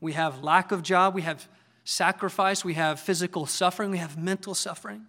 we 0.00 0.12
have 0.12 0.42
lack 0.42 0.72
of 0.72 0.82
job, 0.82 1.14
we 1.14 1.22
have 1.22 1.48
sacrifice, 1.84 2.64
we 2.64 2.74
have 2.74 3.00
physical 3.00 3.46
suffering, 3.46 3.90
we 3.90 3.98
have 3.98 4.18
mental 4.18 4.54
suffering. 4.54 5.06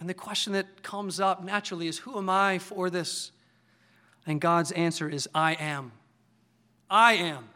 And 0.00 0.08
the 0.08 0.14
question 0.14 0.52
that 0.52 0.82
comes 0.82 1.20
up 1.20 1.42
naturally 1.42 1.88
is 1.88 1.98
Who 1.98 2.18
am 2.18 2.28
I 2.28 2.58
for 2.58 2.90
this? 2.90 3.32
And 4.26 4.40
God's 4.40 4.72
answer 4.72 5.08
is 5.08 5.28
I 5.34 5.54
am. 5.54 5.92
I 6.90 7.14
am. 7.14 7.48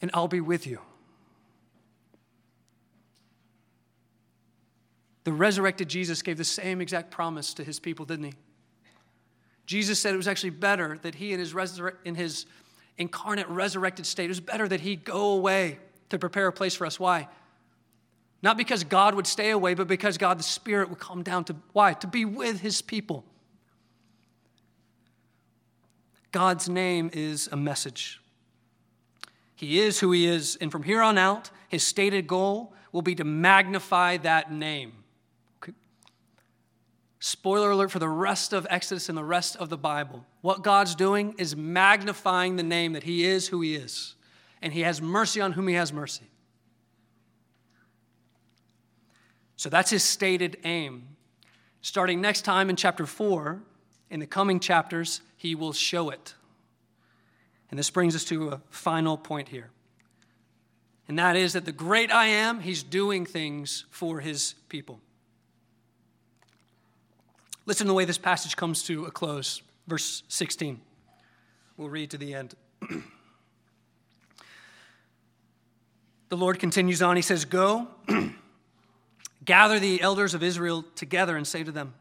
And 0.00 0.10
I'll 0.14 0.28
be 0.28 0.40
with 0.40 0.66
you. 0.66 0.80
The 5.24 5.32
resurrected 5.32 5.88
Jesus 5.88 6.22
gave 6.22 6.36
the 6.36 6.44
same 6.44 6.80
exact 6.80 7.10
promise 7.10 7.54
to 7.54 7.64
his 7.64 7.78
people, 7.78 8.04
didn't 8.04 8.24
he? 8.24 8.34
Jesus 9.66 10.00
said 10.00 10.14
it 10.14 10.16
was 10.16 10.28
actually 10.28 10.50
better 10.50 10.98
that 11.02 11.14
he 11.14 11.32
in 11.32 11.38
his, 11.38 11.54
resur- 11.54 11.96
in 12.04 12.14
his 12.14 12.46
incarnate 12.98 13.48
resurrected 13.48 14.06
state, 14.06 14.24
it 14.24 14.28
was 14.28 14.40
better 14.40 14.66
that 14.68 14.80
he 14.80 14.96
go 14.96 15.32
away 15.32 15.78
to 16.10 16.18
prepare 16.18 16.48
a 16.48 16.52
place 16.52 16.74
for 16.74 16.86
us. 16.86 16.98
Why? 16.98 17.28
Not 18.42 18.56
because 18.56 18.82
God 18.82 19.14
would 19.14 19.26
stay 19.26 19.50
away, 19.50 19.74
but 19.74 19.86
because 19.86 20.18
God 20.18 20.38
the 20.38 20.44
Spirit 20.44 20.90
would 20.90 20.98
come 20.98 21.22
down 21.22 21.44
to, 21.44 21.56
why? 21.72 21.94
To 21.94 22.06
be 22.06 22.24
with 22.24 22.60
his 22.60 22.82
people. 22.82 23.24
God's 26.32 26.68
name 26.68 27.10
is 27.12 27.48
a 27.52 27.56
message. 27.56 28.20
He 29.54 29.78
is 29.78 30.00
who 30.00 30.10
he 30.10 30.26
is, 30.26 30.56
and 30.60 30.72
from 30.72 30.82
here 30.82 31.02
on 31.02 31.18
out, 31.18 31.50
his 31.68 31.86
stated 31.86 32.26
goal 32.26 32.74
will 32.90 33.02
be 33.02 33.14
to 33.14 33.24
magnify 33.24 34.16
that 34.18 34.50
name. 34.52 34.92
Spoiler 37.24 37.70
alert 37.70 37.92
for 37.92 38.00
the 38.00 38.08
rest 38.08 38.52
of 38.52 38.66
Exodus 38.68 39.08
and 39.08 39.16
the 39.16 39.22
rest 39.22 39.54
of 39.54 39.68
the 39.68 39.78
Bible. 39.78 40.26
What 40.40 40.64
God's 40.64 40.96
doing 40.96 41.36
is 41.38 41.54
magnifying 41.54 42.56
the 42.56 42.64
name 42.64 42.94
that 42.94 43.04
He 43.04 43.24
is 43.24 43.46
who 43.46 43.60
He 43.60 43.76
is, 43.76 44.16
and 44.60 44.72
He 44.72 44.80
has 44.80 45.00
mercy 45.00 45.40
on 45.40 45.52
whom 45.52 45.68
He 45.68 45.74
has 45.74 45.92
mercy. 45.92 46.24
So 49.54 49.68
that's 49.68 49.90
His 49.90 50.02
stated 50.02 50.56
aim. 50.64 51.10
Starting 51.80 52.20
next 52.20 52.42
time 52.42 52.68
in 52.68 52.74
chapter 52.74 53.06
4, 53.06 53.62
in 54.10 54.18
the 54.18 54.26
coming 54.26 54.58
chapters, 54.58 55.20
He 55.36 55.54
will 55.54 55.72
show 55.72 56.10
it. 56.10 56.34
And 57.70 57.78
this 57.78 57.88
brings 57.88 58.16
us 58.16 58.24
to 58.24 58.48
a 58.48 58.60
final 58.68 59.16
point 59.16 59.50
here. 59.50 59.70
And 61.06 61.16
that 61.20 61.36
is 61.36 61.52
that 61.52 61.66
the 61.66 61.70
great 61.70 62.10
I 62.10 62.26
am, 62.26 62.58
He's 62.58 62.82
doing 62.82 63.26
things 63.26 63.84
for 63.90 64.18
His 64.18 64.56
people. 64.68 64.98
Listen 67.72 67.86
to 67.86 67.92
the 67.92 67.94
way 67.94 68.04
this 68.04 68.18
passage 68.18 68.54
comes 68.54 68.82
to 68.82 69.06
a 69.06 69.10
close. 69.10 69.62
Verse 69.86 70.24
16. 70.28 70.78
We'll 71.78 71.88
read 71.88 72.10
to 72.10 72.18
the 72.18 72.34
end. 72.34 72.54
the 76.28 76.36
Lord 76.36 76.58
continues 76.58 77.00
on. 77.00 77.16
He 77.16 77.22
says, 77.22 77.46
Go, 77.46 77.88
gather 79.46 79.78
the 79.78 80.02
elders 80.02 80.34
of 80.34 80.42
Israel 80.42 80.84
together 80.96 81.34
and 81.34 81.46
say 81.46 81.64
to 81.64 81.72
them, 81.72 81.94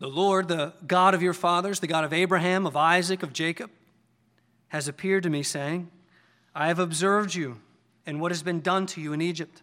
The 0.00 0.08
Lord, 0.08 0.48
the 0.48 0.72
God 0.84 1.14
of 1.14 1.22
your 1.22 1.34
fathers, 1.34 1.78
the 1.78 1.86
God 1.86 2.02
of 2.02 2.12
Abraham, 2.12 2.66
of 2.66 2.76
Isaac, 2.76 3.22
of 3.22 3.32
Jacob, 3.32 3.70
has 4.70 4.88
appeared 4.88 5.22
to 5.22 5.30
me, 5.30 5.44
saying, 5.44 5.88
I 6.52 6.66
have 6.66 6.80
observed 6.80 7.36
you 7.36 7.60
and 8.06 8.20
what 8.20 8.32
has 8.32 8.42
been 8.42 8.60
done 8.60 8.86
to 8.86 9.00
you 9.00 9.12
in 9.12 9.20
Egypt, 9.20 9.62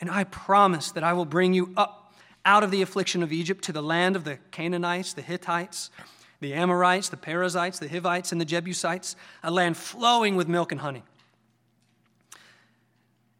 and 0.00 0.08
I 0.08 0.22
promise 0.22 0.92
that 0.92 1.02
I 1.02 1.14
will 1.14 1.24
bring 1.24 1.52
you 1.52 1.72
up 1.76 2.01
out 2.44 2.64
of 2.64 2.70
the 2.70 2.82
affliction 2.82 3.22
of 3.22 3.32
Egypt 3.32 3.64
to 3.64 3.72
the 3.72 3.82
land 3.82 4.16
of 4.16 4.24
the 4.24 4.38
Canaanites, 4.50 5.14
the 5.14 5.22
Hittites, 5.22 5.90
the 6.40 6.54
Amorites, 6.54 7.08
the 7.08 7.16
Perizzites, 7.16 7.78
the 7.78 7.88
Hivites, 7.88 8.32
and 8.32 8.40
the 8.40 8.44
Jebusites, 8.44 9.16
a 9.42 9.50
land 9.50 9.76
flowing 9.76 10.34
with 10.34 10.48
milk 10.48 10.72
and 10.72 10.80
honey. 10.80 11.04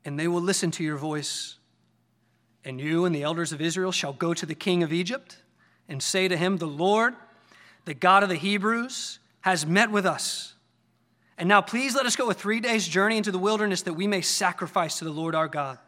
And 0.05 0.19
they 0.19 0.29
will 0.29 0.41
listen 0.41 0.71
to 0.73 0.85
your 0.85 0.97
voice. 0.97 1.57
And 2.65 2.81
you 2.81 3.05
and 3.05 3.15
the 3.15 3.23
elders 3.23 3.53
of 3.53 3.61
Israel 3.61 3.93
shall 3.93 4.13
go 4.13 4.35
to 4.35 4.47
the 4.47 4.55
king 4.55 4.83
of 4.83 4.93
Egypt 4.93 5.39
and 5.89 6.03
say 6.03 6.29
to 6.29 6.37
him, 6.37 6.59
The 6.59 6.67
Lord, 6.67 7.15
the 7.85 7.95
God 7.95 8.23
of 8.23 8.29
the 8.29 8.37
Hebrews, 8.37 9.19
has 9.41 9.67
met 9.67 9.91
with 9.91 10.07
us. 10.07 10.55
And 11.37 11.49
now 11.49 11.61
please 11.61 11.97
let 11.97 12.07
us 12.07 12.15
go 12.15 12.31
a 12.31 12.35
three 12.35 12.61
days' 12.61 12.87
journey 12.87 13.17
into 13.17 13.33
the 13.33 13.39
wilderness 13.39 13.83
that 13.83 13.95
we 13.95 14.07
may 14.07 14.21
sacrifice 14.21 14.99
to 14.99 15.05
the 15.05 15.11
Lord 15.11 15.35
our 15.35 15.49
God. 15.49 15.79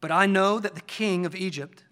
But 0.00 0.12
I 0.12 0.26
know 0.26 0.58
that 0.58 0.74
the 0.74 0.80
king 0.80 1.26
of 1.26 1.34
Egypt 1.34 1.84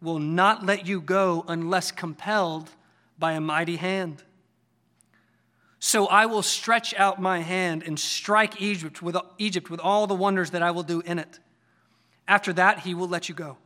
will 0.00 0.18
not 0.18 0.66
let 0.66 0.86
you 0.86 1.00
go 1.00 1.44
unless 1.46 1.92
compelled 1.92 2.70
by 3.18 3.32
a 3.32 3.40
mighty 3.40 3.76
hand. 3.76 4.22
So 5.78 6.06
I 6.06 6.26
will 6.26 6.42
stretch 6.42 6.94
out 6.94 7.20
my 7.20 7.40
hand 7.40 7.82
and 7.84 7.98
strike 7.98 8.60
Egypt 8.60 9.02
with, 9.02 9.16
Egypt 9.38 9.70
with 9.70 9.80
all 9.80 10.06
the 10.06 10.14
wonders 10.14 10.50
that 10.50 10.62
I 10.62 10.70
will 10.70 10.82
do 10.82 11.00
in 11.00 11.18
it. 11.18 11.38
After 12.28 12.52
that, 12.52 12.80
he 12.80 12.94
will 12.94 13.08
let 13.08 13.28
you 13.28 13.34
go. 13.34 13.56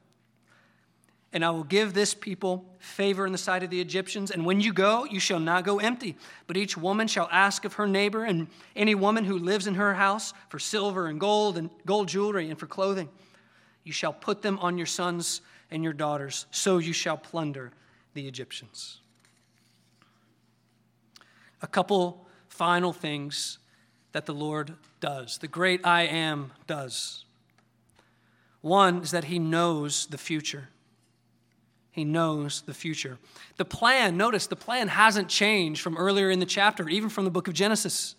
And 1.33 1.45
I 1.45 1.51
will 1.51 1.65
give 1.65 1.93
this 1.93 2.15
people 2.15 2.65
favor 2.79 3.27
in 3.27 3.33
the 3.33 3.39
sight 3.39 3.63
of 3.63 3.69
the 3.69 3.81
Egyptians. 3.81 4.31
And 4.31 4.47
when 4.47 4.61
you 4.61 4.73
go, 4.73 5.05
you 5.05 5.21
shall 5.21 5.41
not 5.41 5.65
go 5.65 5.79
empty, 5.79 6.17
but 6.47 6.57
each 6.57 6.77
woman 6.77 7.07
shall 7.07 7.29
ask 7.31 7.67
of 7.67 7.75
her 7.75 7.87
neighbor 7.87 8.25
and 8.25 8.47
any 8.75 8.95
woman 8.95 9.25
who 9.25 9.39
lives 9.39 9.67
in 9.67 9.75
her 9.75 9.93
house 9.93 10.33
for 10.49 10.59
silver 10.59 11.09
and 11.09 11.21
gold 11.21 11.59
and 11.59 11.69
gold 11.85 12.09
jewelry 12.09 12.49
and 12.49 12.59
for 12.59 12.67
clothing. 12.67 13.11
You 13.87 13.93
shall 13.93 14.13
put 14.13 14.43
them 14.43 14.59
on 14.59 14.77
your 14.77 14.87
sons 14.87 15.43
and 15.71 15.85
your 15.85 15.93
daughters, 15.93 16.47
so 16.51 16.79
you 16.79 16.93
shall 16.93 17.17
plunder 17.17 17.71
the 18.15 18.27
Egyptians. 18.27 18.99
A 21.63 21.69
couple 21.69 22.27
final 22.49 22.93
things 22.93 23.59
that 24.11 24.27
the 24.27 24.35
Lord 24.35 24.75
does, 24.99 25.39
the 25.39 25.47
great 25.47 25.87
I 25.87 26.03
am 26.03 26.51
does. 26.67 27.25
One 28.61 29.03
is 29.03 29.13
that 29.13 29.25
he 29.25 29.39
knows 29.39 30.07
the 30.07 30.19
future. 30.19 30.69
He 31.93 32.05
knows 32.05 32.63
the 32.63 32.75
future. 32.75 33.19
The 33.57 33.65
plan, 33.65 34.17
notice, 34.17 34.49
the 34.49 34.57
plan 34.57 34.89
hasn't 34.89 35.29
changed 35.29 35.81
from 35.81 35.97
earlier 35.97 36.29
in 36.29 36.41
the 36.41 36.47
chapter, 36.47 36.89
even 36.89 37.09
from 37.09 37.25
the 37.25 37.31
book 37.31 37.47
of 37.47 37.55
Genesis. 37.55 38.17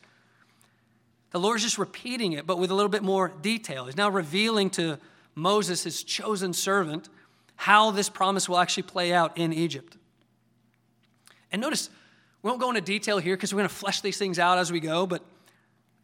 The 1.32 1.42
Lord's 1.42 1.64
just 1.64 1.78
repeating 1.78 2.32
it, 2.32 2.48
but 2.48 2.58
with 2.58 2.72
a 2.72 2.74
little 2.74 2.90
bit 2.90 3.04
more 3.04 3.34
detail. 3.42 3.84
He's 3.84 3.98
now 3.98 4.10
revealing 4.10 4.70
to 4.72 4.98
Moses, 5.38 5.84
his 5.84 6.04
chosen 6.04 6.52
servant, 6.52 7.10
how 7.56 7.92
this 7.92 8.10
promise 8.10 8.50
will 8.50 8.58
actually 8.58 8.84
play 8.84 9.14
out 9.14 9.38
in 9.38 9.54
Egypt. 9.54 9.96
And 11.52 11.62
notice, 11.62 11.92
we 12.42 12.50
won't 12.50 12.60
go 12.60 12.70
into 12.70 12.82
detail 12.82 13.20
here 13.20 13.36
because 13.36 13.54
we're 13.54 13.60
going 13.60 13.70
to 13.70 13.76
flesh 13.76 14.02
these 14.02 14.18
things 14.18 14.40
out 14.40 14.58
as 14.58 14.72
we 14.72 14.80
go, 14.80 15.06
but 15.06 15.24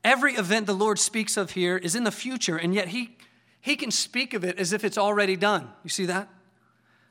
every 0.04 0.34
event 0.36 0.68
the 0.68 0.74
Lord 0.74 1.00
speaks 1.00 1.36
of 1.36 1.52
here 1.52 1.78
is 1.78 1.96
in 1.96 2.04
the 2.04 2.12
future, 2.12 2.58
and 2.58 2.76
yet 2.76 2.90
he, 2.90 3.18
he 3.60 3.76
can 3.76 3.90
speak 3.90 4.36
of 4.36 4.44
it 4.44 4.60
as 4.60 4.72
if 4.72 4.84
it's 4.84 5.00
already 5.00 5.36
done. 5.36 5.68
You 5.84 5.90
see 5.90 6.06
that? 6.06 6.30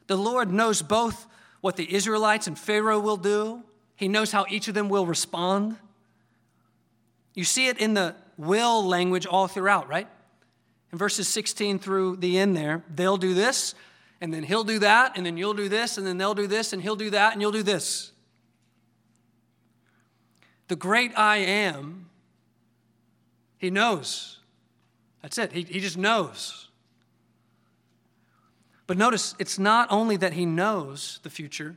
The 0.07 0.17
Lord 0.17 0.53
knows 0.53 0.81
both 0.81 1.27
what 1.61 1.77
the 1.77 1.93
Israelites 1.93 2.47
and 2.47 2.57
Pharaoh 2.57 3.01
will 3.01 3.17
do, 3.17 3.65
He 3.97 4.07
knows 4.07 4.31
how 4.31 4.47
each 4.49 4.69
of 4.69 4.75
them 4.75 4.89
will 4.89 5.07
respond. 5.07 5.77
You 7.35 7.45
see 7.45 7.67
it 7.67 7.79
in 7.79 7.95
the 7.95 8.15
will 8.37 8.85
language 8.87 9.27
all 9.27 9.49
throughout, 9.49 9.89
right? 9.89 10.09
In 10.93 10.99
verses 10.99 11.27
16 11.27 11.79
through 11.79 12.17
the 12.17 12.39
end 12.39 12.55
there, 12.57 12.85
they'll 12.95 13.17
do 13.17 13.33
this, 13.33 13.75
and 14.21 14.33
then 14.33 14.43
he'll 14.43 14.65
do 14.65 14.79
that, 14.79 15.17
and 15.17 15.25
then 15.25 15.37
you'll 15.37 15.55
do 15.55 15.69
this, 15.69 15.97
and 15.97 16.07
then 16.07 16.19
they'll 16.19 16.35
do 16.35 16.47
this, 16.47 16.73
and 16.73 16.83
he'll 16.83 16.97
do 16.97 17.11
that, 17.11 17.33
and 17.33 17.41
you'll 17.41 17.51
do 17.51 17.63
this. 17.63 18.13
The 20.69 20.77
great 20.77 21.19
I 21.19 21.39
am, 21.39 22.11
he 23.59 23.71
knows. 23.71 24.39
That's 25.23 25.39
it. 25.39 25.53
He, 25.53 25.63
he 25.63 25.81
just 25.81 25.97
knows. 25.97 26.69
But 28.87 28.99
notice, 28.99 29.35
it's 29.39 29.59
not 29.59 29.89
only 29.91 30.17
that 30.19 30.35
he 30.35 30.45
knows 30.45 31.21
the 31.23 31.31
future, 31.31 31.77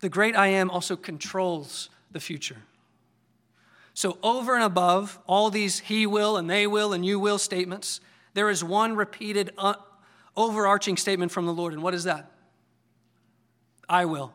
the 0.00 0.08
great 0.08 0.36
I 0.36 0.48
am 0.48 0.70
also 0.70 0.94
controls 0.94 1.90
the 2.12 2.20
future. 2.20 2.58
So, 3.96 4.18
over 4.22 4.54
and 4.54 4.62
above 4.62 5.18
all 5.26 5.48
these 5.48 5.78
he 5.78 6.06
will 6.06 6.36
and 6.36 6.50
they 6.50 6.66
will 6.66 6.92
and 6.92 7.04
you 7.04 7.18
will 7.18 7.38
statements, 7.38 8.02
there 8.34 8.50
is 8.50 8.62
one 8.62 8.94
repeated 8.94 9.52
uh, 9.56 9.72
overarching 10.36 10.98
statement 10.98 11.32
from 11.32 11.46
the 11.46 11.52
Lord. 11.54 11.72
And 11.72 11.82
what 11.82 11.94
is 11.94 12.04
that? 12.04 12.30
I 13.88 14.04
will. 14.04 14.34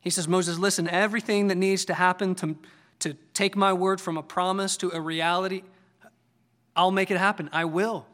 He 0.00 0.10
says, 0.10 0.28
Moses, 0.28 0.58
listen, 0.58 0.86
everything 0.88 1.48
that 1.48 1.54
needs 1.54 1.86
to 1.86 1.94
happen 1.94 2.34
to, 2.34 2.54
to 2.98 3.14
take 3.32 3.56
my 3.56 3.72
word 3.72 3.98
from 3.98 4.18
a 4.18 4.22
promise 4.22 4.76
to 4.76 4.90
a 4.90 5.00
reality, 5.00 5.62
I'll 6.76 6.90
make 6.90 7.10
it 7.10 7.16
happen. 7.16 7.48
I 7.50 7.64
will. 7.64 8.04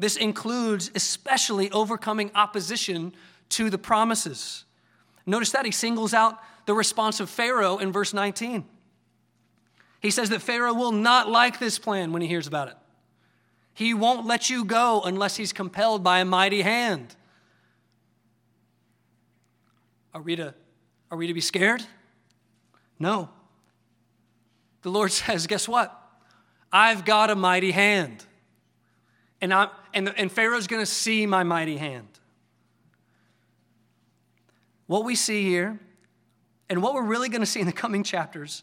This 0.00 0.16
includes 0.16 0.90
especially 0.96 1.70
overcoming 1.70 2.32
opposition 2.34 3.14
to 3.50 3.70
the 3.70 3.78
promises. 3.78 4.64
Notice 5.26 5.52
that 5.52 5.64
he 5.64 5.70
singles 5.70 6.12
out 6.12 6.40
the 6.66 6.74
response 6.74 7.20
of 7.20 7.30
Pharaoh 7.30 7.78
in 7.78 7.92
verse 7.92 8.12
19. 8.12 8.64
He 10.00 10.10
says 10.10 10.30
that 10.30 10.42
Pharaoh 10.42 10.74
will 10.74 10.92
not 10.92 11.28
like 11.28 11.58
this 11.58 11.78
plan 11.78 12.12
when 12.12 12.22
he 12.22 12.28
hears 12.28 12.46
about 12.46 12.68
it. 12.68 12.76
He 13.72 13.94
won't 13.94 14.26
let 14.26 14.50
you 14.50 14.64
go 14.64 15.02
unless 15.02 15.36
he's 15.36 15.52
compelled 15.52 16.02
by 16.02 16.20
a 16.20 16.24
mighty 16.24 16.62
hand. 16.62 17.14
Are 20.14 20.22
we 20.22 20.36
to, 20.36 20.54
are 21.10 21.18
we 21.18 21.26
to 21.26 21.34
be 21.34 21.40
scared? 21.40 21.84
No. 22.98 23.28
The 24.82 24.90
Lord 24.90 25.12
says, 25.12 25.46
guess 25.46 25.68
what? 25.68 25.92
I've 26.72 27.04
got 27.04 27.30
a 27.30 27.36
mighty 27.36 27.70
hand. 27.70 28.24
And, 29.40 29.52
I'm, 29.52 29.68
and, 29.92 30.12
and 30.16 30.32
Pharaoh's 30.32 30.66
going 30.66 30.82
to 30.82 30.90
see 30.90 31.26
my 31.26 31.42
mighty 31.42 31.76
hand. 31.76 32.08
What 34.86 35.04
we 35.04 35.14
see 35.14 35.42
here 35.42 35.80
and 36.68 36.82
what 36.82 36.94
we're 36.94 37.02
really 37.02 37.28
going 37.28 37.40
to 37.40 37.46
see 37.46 37.60
in 37.60 37.66
the 37.66 37.72
coming 37.72 38.02
chapters 38.02 38.62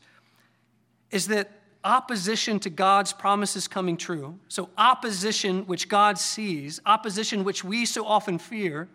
is 1.11 1.27
that 1.27 1.51
opposition 1.83 2.59
to 2.59 2.69
God's 2.69 3.13
promises 3.13 3.67
coming 3.67 3.97
true, 3.97 4.39
so 4.47 4.69
opposition 4.77 5.65
which 5.67 5.89
God 5.89 6.17
sees, 6.17 6.79
opposition 6.85 7.43
which 7.43 7.63
we 7.63 7.85
so 7.85 8.05
often 8.05 8.37
fear, 8.37 8.87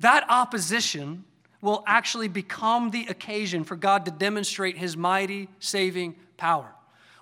that 0.00 0.24
opposition 0.28 1.24
will 1.60 1.84
actually 1.86 2.28
become 2.28 2.90
the 2.90 3.06
occasion 3.08 3.64
for 3.64 3.76
God 3.76 4.06
to 4.06 4.10
demonstrate 4.10 4.78
his 4.78 4.96
mighty 4.96 5.48
saving 5.58 6.16
power. 6.36 6.72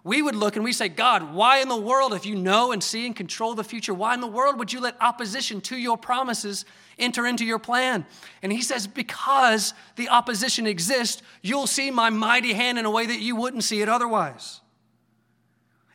We 0.08 0.22
would 0.22 0.34
look 0.34 0.56
and 0.56 0.64
we 0.64 0.72
say, 0.72 0.88
God, 0.88 1.34
why 1.34 1.58
in 1.58 1.68
the 1.68 1.76
world, 1.76 2.14
if 2.14 2.24
you 2.24 2.34
know 2.34 2.72
and 2.72 2.82
see 2.82 3.04
and 3.04 3.14
control 3.14 3.54
the 3.54 3.62
future, 3.62 3.92
why 3.92 4.14
in 4.14 4.22
the 4.22 4.26
world 4.26 4.58
would 4.58 4.72
you 4.72 4.80
let 4.80 4.96
opposition 5.02 5.60
to 5.60 5.76
your 5.76 5.98
promises 5.98 6.64
enter 6.98 7.26
into 7.26 7.44
your 7.44 7.58
plan? 7.58 8.06
And 8.42 8.50
he 8.50 8.62
says, 8.62 8.86
Because 8.86 9.74
the 9.96 10.08
opposition 10.08 10.66
exists, 10.66 11.20
you'll 11.42 11.66
see 11.66 11.90
my 11.90 12.08
mighty 12.08 12.54
hand 12.54 12.78
in 12.78 12.86
a 12.86 12.90
way 12.90 13.04
that 13.04 13.20
you 13.20 13.36
wouldn't 13.36 13.64
see 13.64 13.82
it 13.82 13.88
otherwise. 13.90 14.62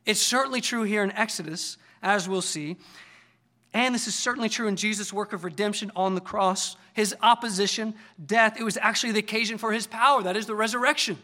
It's 0.05 0.21
certainly 0.21 0.61
true 0.61 0.83
here 0.83 1.03
in 1.03 1.11
Exodus, 1.13 1.77
as 2.03 2.29
we'll 2.29 2.43
see. 2.43 2.77
And 3.73 3.95
this 3.95 4.07
is 4.07 4.13
certainly 4.13 4.47
true 4.47 4.67
in 4.67 4.75
Jesus' 4.75 5.11
work 5.11 5.33
of 5.33 5.43
redemption 5.43 5.91
on 5.95 6.13
the 6.13 6.21
cross. 6.21 6.77
His 6.93 7.15
opposition, 7.23 7.95
death, 8.23 8.59
it 8.59 8.63
was 8.63 8.77
actually 8.77 9.13
the 9.13 9.19
occasion 9.21 9.57
for 9.57 9.71
his 9.73 9.87
power, 9.87 10.21
that 10.21 10.37
is 10.37 10.45
the 10.45 10.53
resurrection. 10.53 11.17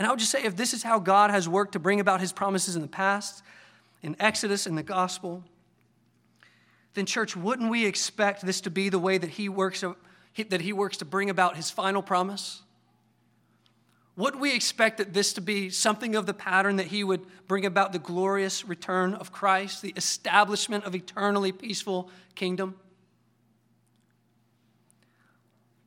And 0.00 0.06
I 0.06 0.10
would 0.10 0.18
just 0.18 0.32
say 0.32 0.42
if 0.44 0.56
this 0.56 0.72
is 0.72 0.82
how 0.82 0.98
God 0.98 1.30
has 1.30 1.46
worked 1.46 1.72
to 1.72 1.78
bring 1.78 2.00
about 2.00 2.22
his 2.22 2.32
promises 2.32 2.74
in 2.74 2.80
the 2.80 2.88
past, 2.88 3.42
in 4.02 4.16
Exodus, 4.18 4.66
in 4.66 4.74
the 4.74 4.82
gospel, 4.82 5.44
then, 6.94 7.04
church, 7.04 7.36
wouldn't 7.36 7.68
we 7.70 7.84
expect 7.84 8.46
this 8.46 8.62
to 8.62 8.70
be 8.70 8.88
the 8.88 8.98
way 8.98 9.18
that 9.18 9.28
he 9.28 9.50
works, 9.50 9.84
that 10.48 10.60
he 10.62 10.72
works 10.72 10.96
to 10.96 11.04
bring 11.04 11.28
about 11.28 11.54
his 11.54 11.70
final 11.70 12.00
promise? 12.00 12.62
Wouldn't 14.16 14.40
we 14.40 14.54
expect 14.54 14.96
that 14.96 15.12
this 15.12 15.34
to 15.34 15.42
be 15.42 15.68
something 15.68 16.16
of 16.16 16.24
the 16.24 16.32
pattern 16.32 16.76
that 16.76 16.86
he 16.86 17.04
would 17.04 17.20
bring 17.46 17.66
about 17.66 17.92
the 17.92 17.98
glorious 17.98 18.64
return 18.64 19.12
of 19.12 19.32
Christ, 19.32 19.82
the 19.82 19.92
establishment 19.98 20.84
of 20.84 20.94
eternally 20.94 21.52
peaceful 21.52 22.08
kingdom? 22.34 22.74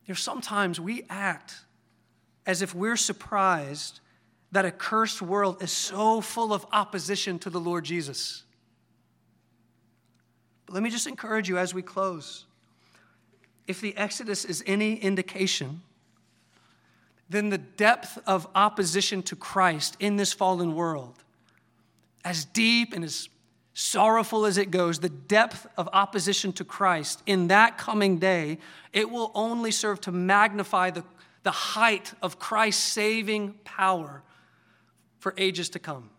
You 0.05 0.11
know, 0.11 0.17
sometimes 0.17 0.79
we 0.79 1.03
act 1.09 1.55
as 2.45 2.61
if 2.61 2.75
we're 2.75 2.95
surprised 2.95 4.01
that 4.53 4.65
a 4.65 4.71
cursed 4.71 5.19
world 5.19 5.63
is 5.63 5.71
so 5.71 6.21
full 6.21 6.53
of 6.53 6.63
opposition 6.71 7.39
to 7.39 7.49
the 7.49 7.59
Lord 7.59 7.83
Jesus. 7.83 8.43
But 10.67 10.75
let 10.75 10.83
me 10.83 10.91
just 10.91 11.07
encourage 11.07 11.49
you 11.49 11.57
as 11.57 11.73
we 11.73 11.81
close. 11.81 12.45
If 13.67 13.81
the 13.81 13.97
Exodus 13.97 14.45
is 14.45 14.63
any 14.67 14.95
indication, 14.95 15.81
then 17.29 17.49
the 17.49 17.57
depth 17.57 18.19
of 18.27 18.47
opposition 18.53 19.23
to 19.23 19.35
Christ 19.35 19.97
in 19.99 20.17
this 20.17 20.33
fallen 20.33 20.75
world, 20.75 21.15
as 22.23 22.45
deep 22.45 22.93
and 22.93 23.03
as 23.03 23.29
sorrowful 23.73 24.45
as 24.45 24.59
it 24.59 24.69
goes, 24.69 24.99
the 24.99 25.09
depth 25.09 25.65
of 25.77 25.89
opposition 25.93 26.53
to 26.53 26.63
Christ 26.63 27.23
in 27.25 27.47
that 27.47 27.79
coming 27.79 28.19
day, 28.19 28.59
it 28.91 29.09
will 29.09 29.31
only 29.33 29.71
serve 29.71 29.99
to 30.01 30.11
magnify 30.11 30.91
the, 30.91 31.03
the 31.41 31.49
height 31.49 32.13
of 32.21 32.37
Christ's 32.37 32.83
saving 32.83 33.55
power 33.63 34.21
for 35.23 35.33
ages 35.37 35.69
to 35.69 35.79
come. 35.79 36.09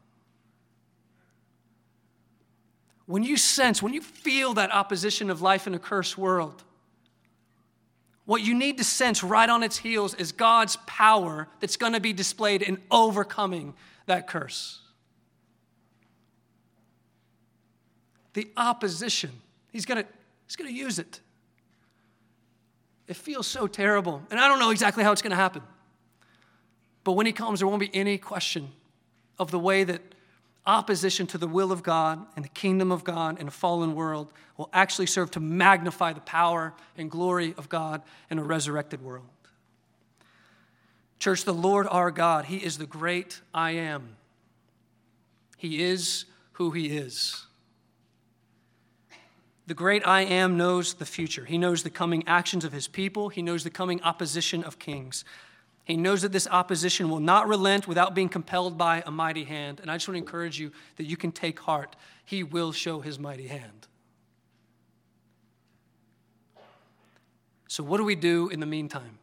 When 3.04 3.22
you 3.22 3.36
sense, 3.36 3.82
when 3.82 3.92
you 3.92 4.00
feel 4.00 4.54
that 4.54 4.72
opposition 4.72 5.28
of 5.28 5.42
life 5.42 5.66
in 5.66 5.74
a 5.74 5.78
cursed 5.78 6.16
world, 6.16 6.64
what 8.24 8.40
you 8.40 8.54
need 8.54 8.78
to 8.78 8.84
sense 8.84 9.22
right 9.22 9.48
on 9.50 9.62
its 9.62 9.76
heels 9.76 10.14
is 10.14 10.32
God's 10.32 10.78
power 10.86 11.46
that's 11.60 11.76
going 11.76 11.92
to 11.92 12.00
be 12.00 12.14
displayed 12.14 12.62
in 12.62 12.78
overcoming 12.90 13.74
that 14.06 14.26
curse. 14.26 14.80
The 18.32 18.48
opposition, 18.56 19.32
he's 19.70 19.84
going 19.84 20.02
to, 20.02 20.08
he's 20.46 20.56
going 20.56 20.70
to 20.70 20.76
use 20.76 20.98
it. 20.98 21.20
It 23.06 23.16
feels 23.16 23.46
so 23.46 23.66
terrible. 23.66 24.22
And 24.30 24.40
I 24.40 24.48
don't 24.48 24.58
know 24.58 24.70
exactly 24.70 25.04
how 25.04 25.12
it's 25.12 25.20
going 25.20 25.32
to 25.32 25.36
happen. 25.36 25.60
But 27.04 27.12
when 27.12 27.26
he 27.26 27.32
comes, 27.32 27.60
there 27.60 27.68
won't 27.68 27.80
be 27.80 27.94
any 27.94 28.16
question 28.16 28.70
of 29.38 29.50
the 29.50 29.58
way 29.58 29.84
that 29.84 30.00
opposition 30.66 31.26
to 31.26 31.38
the 31.38 31.48
will 31.48 31.72
of 31.72 31.82
God 31.82 32.24
and 32.36 32.44
the 32.44 32.50
kingdom 32.50 32.90
of 32.90 33.04
God 33.04 33.38
in 33.38 33.48
a 33.48 33.50
fallen 33.50 33.94
world 33.94 34.32
will 34.56 34.70
actually 34.72 35.06
serve 35.06 35.30
to 35.32 35.40
magnify 35.40 36.12
the 36.12 36.20
power 36.20 36.72
and 36.96 37.10
glory 37.10 37.54
of 37.58 37.68
God 37.68 38.02
in 38.30 38.38
a 38.38 38.44
resurrected 38.44 39.02
world. 39.02 39.26
Church, 41.18 41.44
the 41.44 41.54
Lord 41.54 41.86
our 41.90 42.10
God, 42.10 42.46
He 42.46 42.58
is 42.58 42.78
the 42.78 42.86
great 42.86 43.40
I 43.52 43.72
am. 43.72 44.16
He 45.56 45.82
is 45.82 46.24
who 46.52 46.70
He 46.70 46.96
is. 46.96 47.46
The 49.66 49.74
great 49.74 50.06
I 50.06 50.22
am 50.22 50.58
knows 50.58 50.94
the 50.94 51.06
future. 51.06 51.46
He 51.46 51.56
knows 51.56 51.82
the 51.82 51.90
coming 51.90 52.24
actions 52.26 52.64
of 52.64 52.72
His 52.72 52.88
people, 52.88 53.28
He 53.28 53.42
knows 53.42 53.64
the 53.64 53.70
coming 53.70 54.02
opposition 54.02 54.62
of 54.64 54.78
kings. 54.78 55.24
He 55.84 55.98
knows 55.98 56.22
that 56.22 56.32
this 56.32 56.48
opposition 56.48 57.10
will 57.10 57.20
not 57.20 57.46
relent 57.46 57.86
without 57.86 58.14
being 58.14 58.30
compelled 58.30 58.78
by 58.78 59.02
a 59.06 59.10
mighty 59.10 59.44
hand. 59.44 59.80
And 59.80 59.90
I 59.90 59.96
just 59.96 60.08
want 60.08 60.16
to 60.16 60.18
encourage 60.18 60.58
you 60.58 60.72
that 60.96 61.04
you 61.04 61.16
can 61.16 61.30
take 61.30 61.60
heart. 61.60 61.94
He 62.24 62.42
will 62.42 62.72
show 62.72 63.00
his 63.00 63.18
mighty 63.18 63.46
hand. 63.46 63.86
So, 67.68 67.84
what 67.84 67.98
do 67.98 68.04
we 68.04 68.14
do 68.14 68.48
in 68.48 68.60
the 68.60 68.66
meantime? 68.66 69.18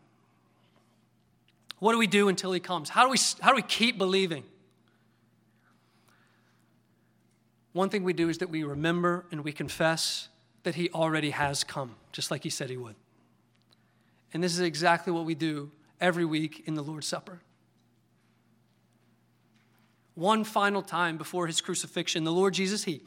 What 1.80 1.94
do 1.94 1.98
we 1.98 2.06
do 2.06 2.28
until 2.28 2.52
he 2.52 2.60
comes? 2.60 2.90
How 2.90 3.06
do 3.06 3.10
we, 3.10 3.18
how 3.40 3.50
do 3.50 3.56
we 3.56 3.64
keep 3.64 3.98
believing? 3.98 4.44
One 7.74 7.90
thing 7.90 8.04
we 8.04 8.14
do 8.14 8.30
is 8.30 8.38
that 8.40 8.50
we 8.50 8.64
remember 8.64 9.26
and 9.32 9.44
we 9.44 9.52
confess 9.52 10.28
that 10.64 10.76
he 10.76 10.90
already 10.92 11.32
has 11.32 11.64
come, 11.64 11.96
just 12.12 12.30
like 12.30 12.44
he 12.44 12.52
said 12.52 12.70
he 12.70 12.78
would. 12.78 12.96
And 14.34 14.44
this 14.44 14.54
is 14.54 14.60
exactly 14.60 15.12
what 15.12 15.26
we 15.26 15.34
do 15.34 15.72
every 16.02 16.26
week 16.26 16.64
in 16.66 16.74
the 16.74 16.82
Lord's 16.82 17.08
Supper. 17.08 17.40
One 20.16 20.44
final 20.44 20.82
time 20.82 21.18
before 21.18 21.48
his 21.48 21.62
crucifixion, 21.62 22.26
the 22.26 22.32
Lord 22.32 22.54
Jesus, 22.54 22.84
he 22.84 23.02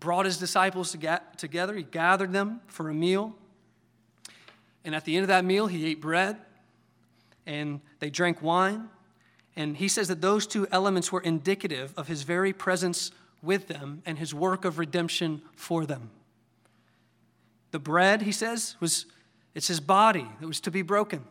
brought 0.00 0.24
his 0.26 0.38
disciples 0.38 0.96
together, 1.36 1.74
he 1.74 1.84
gathered 1.84 2.32
them 2.32 2.60
for 2.66 2.90
a 2.90 2.94
meal. 2.94 3.36
And 4.84 4.96
at 4.96 5.04
the 5.04 5.14
end 5.14 5.22
of 5.22 5.28
that 5.28 5.44
meal, 5.44 5.68
he 5.68 5.86
ate 5.86 6.00
bread 6.00 6.38
and 7.46 7.80
they 8.00 8.10
drank 8.10 8.42
wine. 8.42 8.88
And 9.54 9.76
he 9.76 9.86
says 9.86 10.08
that 10.08 10.20
those 10.20 10.46
two 10.46 10.66
elements 10.72 11.12
were 11.12 11.20
indicative 11.20 11.92
of 11.96 12.08
his 12.08 12.24
very 12.24 12.52
presence 12.52 13.12
with 13.42 13.68
them 13.68 14.02
and 14.04 14.18
his 14.18 14.34
work 14.34 14.64
of 14.64 14.78
redemption 14.78 15.42
for 15.54 15.86
them. 15.86 16.10
The 17.70 17.78
bread, 17.78 18.22
he 18.22 18.32
says, 18.32 18.76
was 18.80 19.06
it's 19.54 19.68
his 19.68 19.80
body 19.80 20.26
that 20.40 20.46
was 20.46 20.60
to 20.62 20.70
be 20.70 20.82
broken. 20.82 21.24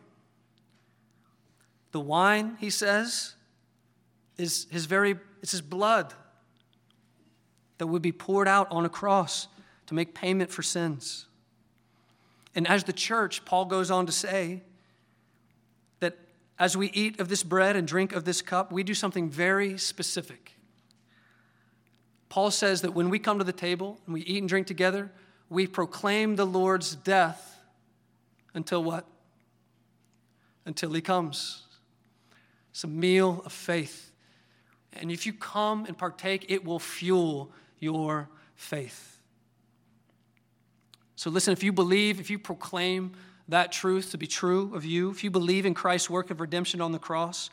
The 1.92 2.00
wine, 2.00 2.56
he 2.58 2.70
says, 2.70 3.34
is 4.38 4.66
his 4.70 4.86
very, 4.86 5.16
it's 5.42 5.52
his 5.52 5.60
blood 5.60 6.14
that 7.78 7.86
would 7.86 8.02
be 8.02 8.12
poured 8.12 8.48
out 8.48 8.66
on 8.70 8.84
a 8.84 8.88
cross 8.88 9.48
to 9.86 9.94
make 9.94 10.14
payment 10.14 10.50
for 10.50 10.62
sins. 10.62 11.26
And 12.54 12.66
as 12.66 12.84
the 12.84 12.92
church, 12.92 13.44
Paul 13.44 13.66
goes 13.66 13.90
on 13.90 14.06
to 14.06 14.12
say 14.12 14.62
that 16.00 16.18
as 16.58 16.76
we 16.76 16.90
eat 16.90 17.20
of 17.20 17.28
this 17.28 17.42
bread 17.42 17.76
and 17.76 17.86
drink 17.86 18.12
of 18.12 18.24
this 18.24 18.42
cup, 18.42 18.72
we 18.72 18.82
do 18.82 18.94
something 18.94 19.28
very 19.30 19.78
specific. 19.78 20.54
Paul 22.28 22.50
says 22.50 22.80
that 22.80 22.94
when 22.94 23.10
we 23.10 23.18
come 23.18 23.38
to 23.38 23.44
the 23.44 23.52
table 23.52 23.98
and 24.06 24.14
we 24.14 24.22
eat 24.22 24.38
and 24.38 24.48
drink 24.48 24.66
together, 24.66 25.10
we 25.50 25.66
proclaim 25.66 26.36
the 26.36 26.46
Lord's 26.46 26.94
death 26.94 27.60
until 28.54 28.82
what? 28.82 29.06
Until 30.64 30.92
he 30.92 31.02
comes. 31.02 31.64
It's 32.72 32.84
a 32.84 32.88
meal 32.88 33.42
of 33.44 33.52
faith. 33.52 34.10
And 34.94 35.10
if 35.10 35.26
you 35.26 35.32
come 35.32 35.86
and 35.86 35.96
partake, 35.96 36.46
it 36.48 36.64
will 36.64 36.78
fuel 36.78 37.52
your 37.78 38.28
faith. 38.56 39.18
So, 41.16 41.30
listen, 41.30 41.52
if 41.52 41.62
you 41.62 41.72
believe, 41.72 42.18
if 42.18 42.30
you 42.30 42.38
proclaim 42.38 43.12
that 43.48 43.70
truth 43.72 44.10
to 44.10 44.18
be 44.18 44.26
true 44.26 44.74
of 44.74 44.84
you, 44.84 45.10
if 45.10 45.22
you 45.22 45.30
believe 45.30 45.66
in 45.66 45.74
Christ's 45.74 46.10
work 46.10 46.30
of 46.30 46.40
redemption 46.40 46.80
on 46.80 46.92
the 46.92 46.98
cross, 46.98 47.50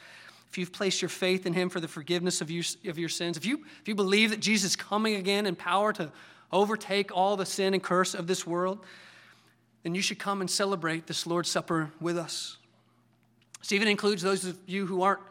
if 0.50 0.58
you've 0.58 0.74
placed 0.74 1.02
your 1.02 1.10
faith 1.10 1.46
in 1.46 1.54
Him 1.54 1.70
for 1.70 1.80
the 1.80 1.88
forgiveness 1.88 2.42
of, 2.42 2.50
you, 2.50 2.64
of 2.88 2.98
your 2.98 3.10
sins, 3.10 3.38
if 3.38 3.46
you, 3.46 3.66
if 3.82 3.88
you 3.88 3.96
believe 3.96 4.32
that 4.32 4.40
Jesus 4.40 4.72
is 4.72 4.76
coming 4.76 5.16
again 5.16 5.46
in 5.46 5.56
power 5.56 5.94
to 5.94 6.12
overtake 6.52 7.16
all 7.16 7.38
the 7.38 7.46
sin 7.46 7.74
and 7.74 7.84
curse 7.84 8.16
of 8.16 8.28
this 8.28 8.48
world, 8.48 8.80
then 9.84 9.94
you 9.94 10.02
should 10.02 10.20
come 10.20 10.42
and 10.42 10.50
celebrate 10.50 11.08
this 11.08 11.28
Lord's 11.28 11.50
Supper 11.50 11.92
with 12.02 12.18
us. 12.18 12.58
Even 13.72 13.88
includes 13.88 14.22
those 14.22 14.46
of 14.46 14.58
you 14.66 14.88
who 14.88 15.04
aren't 15.04 15.22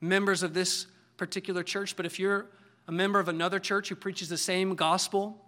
members 0.00 0.42
of 0.42 0.52
this 0.52 0.86
particular 1.16 1.62
church, 1.62 1.96
but 1.96 2.04
if 2.04 2.18
you're 2.18 2.46
a 2.86 2.92
member 2.92 3.18
of 3.18 3.28
another 3.28 3.58
church 3.58 3.88
who 3.88 3.94
preaches 3.94 4.28
the 4.28 4.36
same 4.36 4.74
gospel 4.74 5.42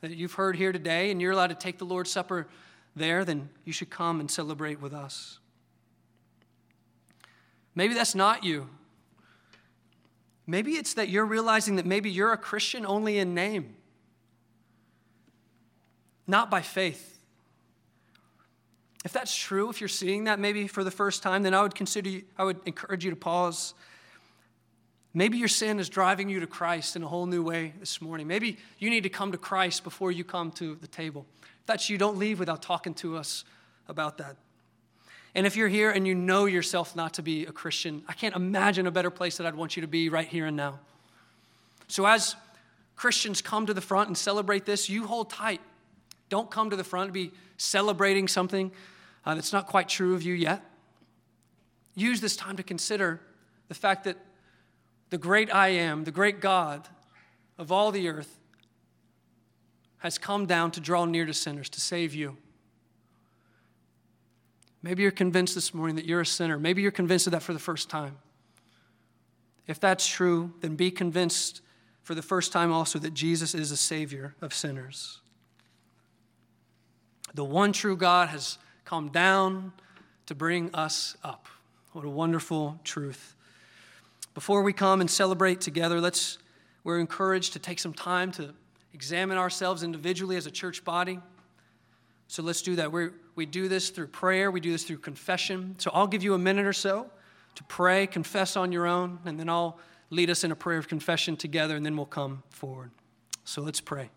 that 0.00 0.10
you've 0.10 0.34
heard 0.34 0.56
here 0.56 0.72
today 0.72 1.10
and 1.10 1.20
you're 1.20 1.32
allowed 1.32 1.48
to 1.48 1.54
take 1.54 1.78
the 1.78 1.84
Lord's 1.84 2.10
Supper 2.10 2.46
there, 2.94 3.24
then 3.24 3.48
you 3.64 3.72
should 3.72 3.90
come 3.90 4.20
and 4.20 4.30
celebrate 4.30 4.80
with 4.80 4.92
us. 4.92 5.38
Maybe 7.74 7.94
that's 7.94 8.14
not 8.14 8.44
you. 8.44 8.68
Maybe 10.46 10.72
it's 10.72 10.94
that 10.94 11.08
you're 11.08 11.26
realizing 11.26 11.76
that 11.76 11.86
maybe 11.86 12.10
you're 12.10 12.32
a 12.32 12.38
Christian 12.38 12.86
only 12.86 13.18
in 13.18 13.34
name, 13.34 13.74
not 16.26 16.50
by 16.50 16.62
faith. 16.62 17.15
If 19.06 19.12
that's 19.12 19.32
true, 19.32 19.70
if 19.70 19.80
you're 19.80 19.86
seeing 19.86 20.24
that 20.24 20.40
maybe 20.40 20.66
for 20.66 20.82
the 20.82 20.90
first 20.90 21.22
time, 21.22 21.44
then 21.44 21.54
I 21.54 21.62
would 21.62 21.76
consider 21.76 22.08
you, 22.08 22.24
I 22.36 22.42
would 22.42 22.58
encourage 22.66 23.04
you 23.04 23.10
to 23.10 23.16
pause. 23.16 23.72
Maybe 25.14 25.38
your 25.38 25.46
sin 25.46 25.78
is 25.78 25.88
driving 25.88 26.28
you 26.28 26.40
to 26.40 26.46
Christ 26.48 26.96
in 26.96 27.04
a 27.04 27.06
whole 27.06 27.26
new 27.26 27.40
way 27.40 27.72
this 27.78 28.02
morning. 28.02 28.26
Maybe 28.26 28.58
you 28.80 28.90
need 28.90 29.04
to 29.04 29.08
come 29.08 29.30
to 29.30 29.38
Christ 29.38 29.84
before 29.84 30.10
you 30.10 30.24
come 30.24 30.50
to 30.54 30.74
the 30.74 30.88
table. 30.88 31.24
If 31.60 31.66
that's 31.66 31.88
you, 31.88 31.98
don't 31.98 32.18
leave 32.18 32.40
without 32.40 32.62
talking 32.62 32.94
to 32.94 33.16
us 33.16 33.44
about 33.86 34.18
that. 34.18 34.34
And 35.36 35.46
if 35.46 35.54
you're 35.54 35.68
here 35.68 35.92
and 35.92 36.04
you 36.04 36.16
know 36.16 36.46
yourself 36.46 36.96
not 36.96 37.14
to 37.14 37.22
be 37.22 37.46
a 37.46 37.52
Christian, 37.52 38.02
I 38.08 38.12
can't 38.12 38.34
imagine 38.34 38.88
a 38.88 38.90
better 38.90 39.10
place 39.10 39.36
that 39.36 39.46
I'd 39.46 39.54
want 39.54 39.76
you 39.76 39.82
to 39.82 39.86
be 39.86 40.08
right 40.08 40.26
here 40.26 40.46
and 40.46 40.56
now. 40.56 40.80
So 41.86 42.06
as 42.06 42.34
Christians 42.96 43.40
come 43.40 43.66
to 43.66 43.74
the 43.74 43.80
front 43.80 44.08
and 44.08 44.18
celebrate 44.18 44.66
this, 44.66 44.88
you 44.88 45.06
hold 45.06 45.30
tight. 45.30 45.60
Don't 46.28 46.50
come 46.50 46.70
to 46.70 46.76
the 46.76 46.82
front 46.82 47.04
and 47.04 47.14
be 47.14 47.30
celebrating 47.56 48.26
something 48.26 48.72
uh, 49.26 49.34
that's 49.34 49.52
not 49.52 49.66
quite 49.66 49.88
true 49.88 50.14
of 50.14 50.22
you 50.22 50.32
yet. 50.32 50.62
Use 51.96 52.20
this 52.20 52.36
time 52.36 52.56
to 52.56 52.62
consider 52.62 53.20
the 53.68 53.74
fact 53.74 54.04
that 54.04 54.16
the 55.10 55.18
great 55.18 55.52
I 55.52 55.68
am, 55.68 56.04
the 56.04 56.12
great 56.12 56.40
God 56.40 56.88
of 57.58 57.72
all 57.72 57.90
the 57.90 58.08
earth, 58.08 58.38
has 59.98 60.16
come 60.16 60.46
down 60.46 60.70
to 60.72 60.80
draw 60.80 61.04
near 61.04 61.26
to 61.26 61.34
sinners, 61.34 61.68
to 61.70 61.80
save 61.80 62.14
you. 62.14 62.36
Maybe 64.82 65.02
you're 65.02 65.10
convinced 65.10 65.56
this 65.56 65.74
morning 65.74 65.96
that 65.96 66.04
you're 66.04 66.20
a 66.20 66.26
sinner. 66.26 66.58
Maybe 66.58 66.80
you're 66.80 66.92
convinced 66.92 67.26
of 67.26 67.32
that 67.32 67.42
for 67.42 67.52
the 67.52 67.58
first 67.58 67.90
time. 67.90 68.18
If 69.66 69.80
that's 69.80 70.06
true, 70.06 70.52
then 70.60 70.76
be 70.76 70.92
convinced 70.92 71.60
for 72.02 72.14
the 72.14 72.22
first 72.22 72.52
time 72.52 72.70
also 72.70 73.00
that 73.00 73.14
Jesus 73.14 73.52
is 73.52 73.72
a 73.72 73.76
Savior 73.76 74.36
of 74.40 74.54
sinners. 74.54 75.20
The 77.34 77.44
one 77.44 77.72
true 77.72 77.96
God 77.96 78.28
has 78.28 78.58
come 78.86 79.08
down 79.08 79.72
to 80.26 80.34
bring 80.34 80.74
us 80.74 81.16
up. 81.22 81.46
What 81.92 82.04
a 82.04 82.08
wonderful 82.08 82.80
truth. 82.84 83.34
Before 84.32 84.62
we 84.62 84.72
come 84.72 85.00
and 85.00 85.10
celebrate 85.10 85.60
together, 85.60 86.00
let's 86.00 86.38
we're 86.84 87.00
encouraged 87.00 87.52
to 87.54 87.58
take 87.58 87.80
some 87.80 87.92
time 87.92 88.30
to 88.32 88.54
examine 88.94 89.38
ourselves 89.38 89.82
individually 89.82 90.36
as 90.36 90.46
a 90.46 90.52
church 90.52 90.84
body. 90.84 91.18
So 92.28 92.42
let's 92.42 92.62
do 92.62 92.76
that. 92.76 92.92
we 92.92 93.08
we 93.34 93.44
do 93.44 93.68
this 93.68 93.90
through 93.90 94.06
prayer, 94.06 94.50
we 94.50 94.60
do 94.60 94.70
this 94.72 94.84
through 94.84 94.98
confession. 94.98 95.74
So 95.78 95.90
I'll 95.92 96.06
give 96.06 96.22
you 96.22 96.34
a 96.34 96.38
minute 96.38 96.64
or 96.64 96.72
so 96.72 97.10
to 97.56 97.64
pray, 97.64 98.06
confess 98.06 98.56
on 98.56 98.70
your 98.70 98.86
own, 98.86 99.18
and 99.24 99.38
then 99.38 99.48
I'll 99.48 99.78
lead 100.10 100.30
us 100.30 100.44
in 100.44 100.52
a 100.52 100.56
prayer 100.56 100.78
of 100.78 100.86
confession 100.86 101.36
together, 101.36 101.74
and 101.74 101.84
then 101.84 101.96
we'll 101.96 102.06
come 102.06 102.44
forward. 102.50 102.90
So 103.44 103.62
let's 103.62 103.80
pray. 103.80 104.10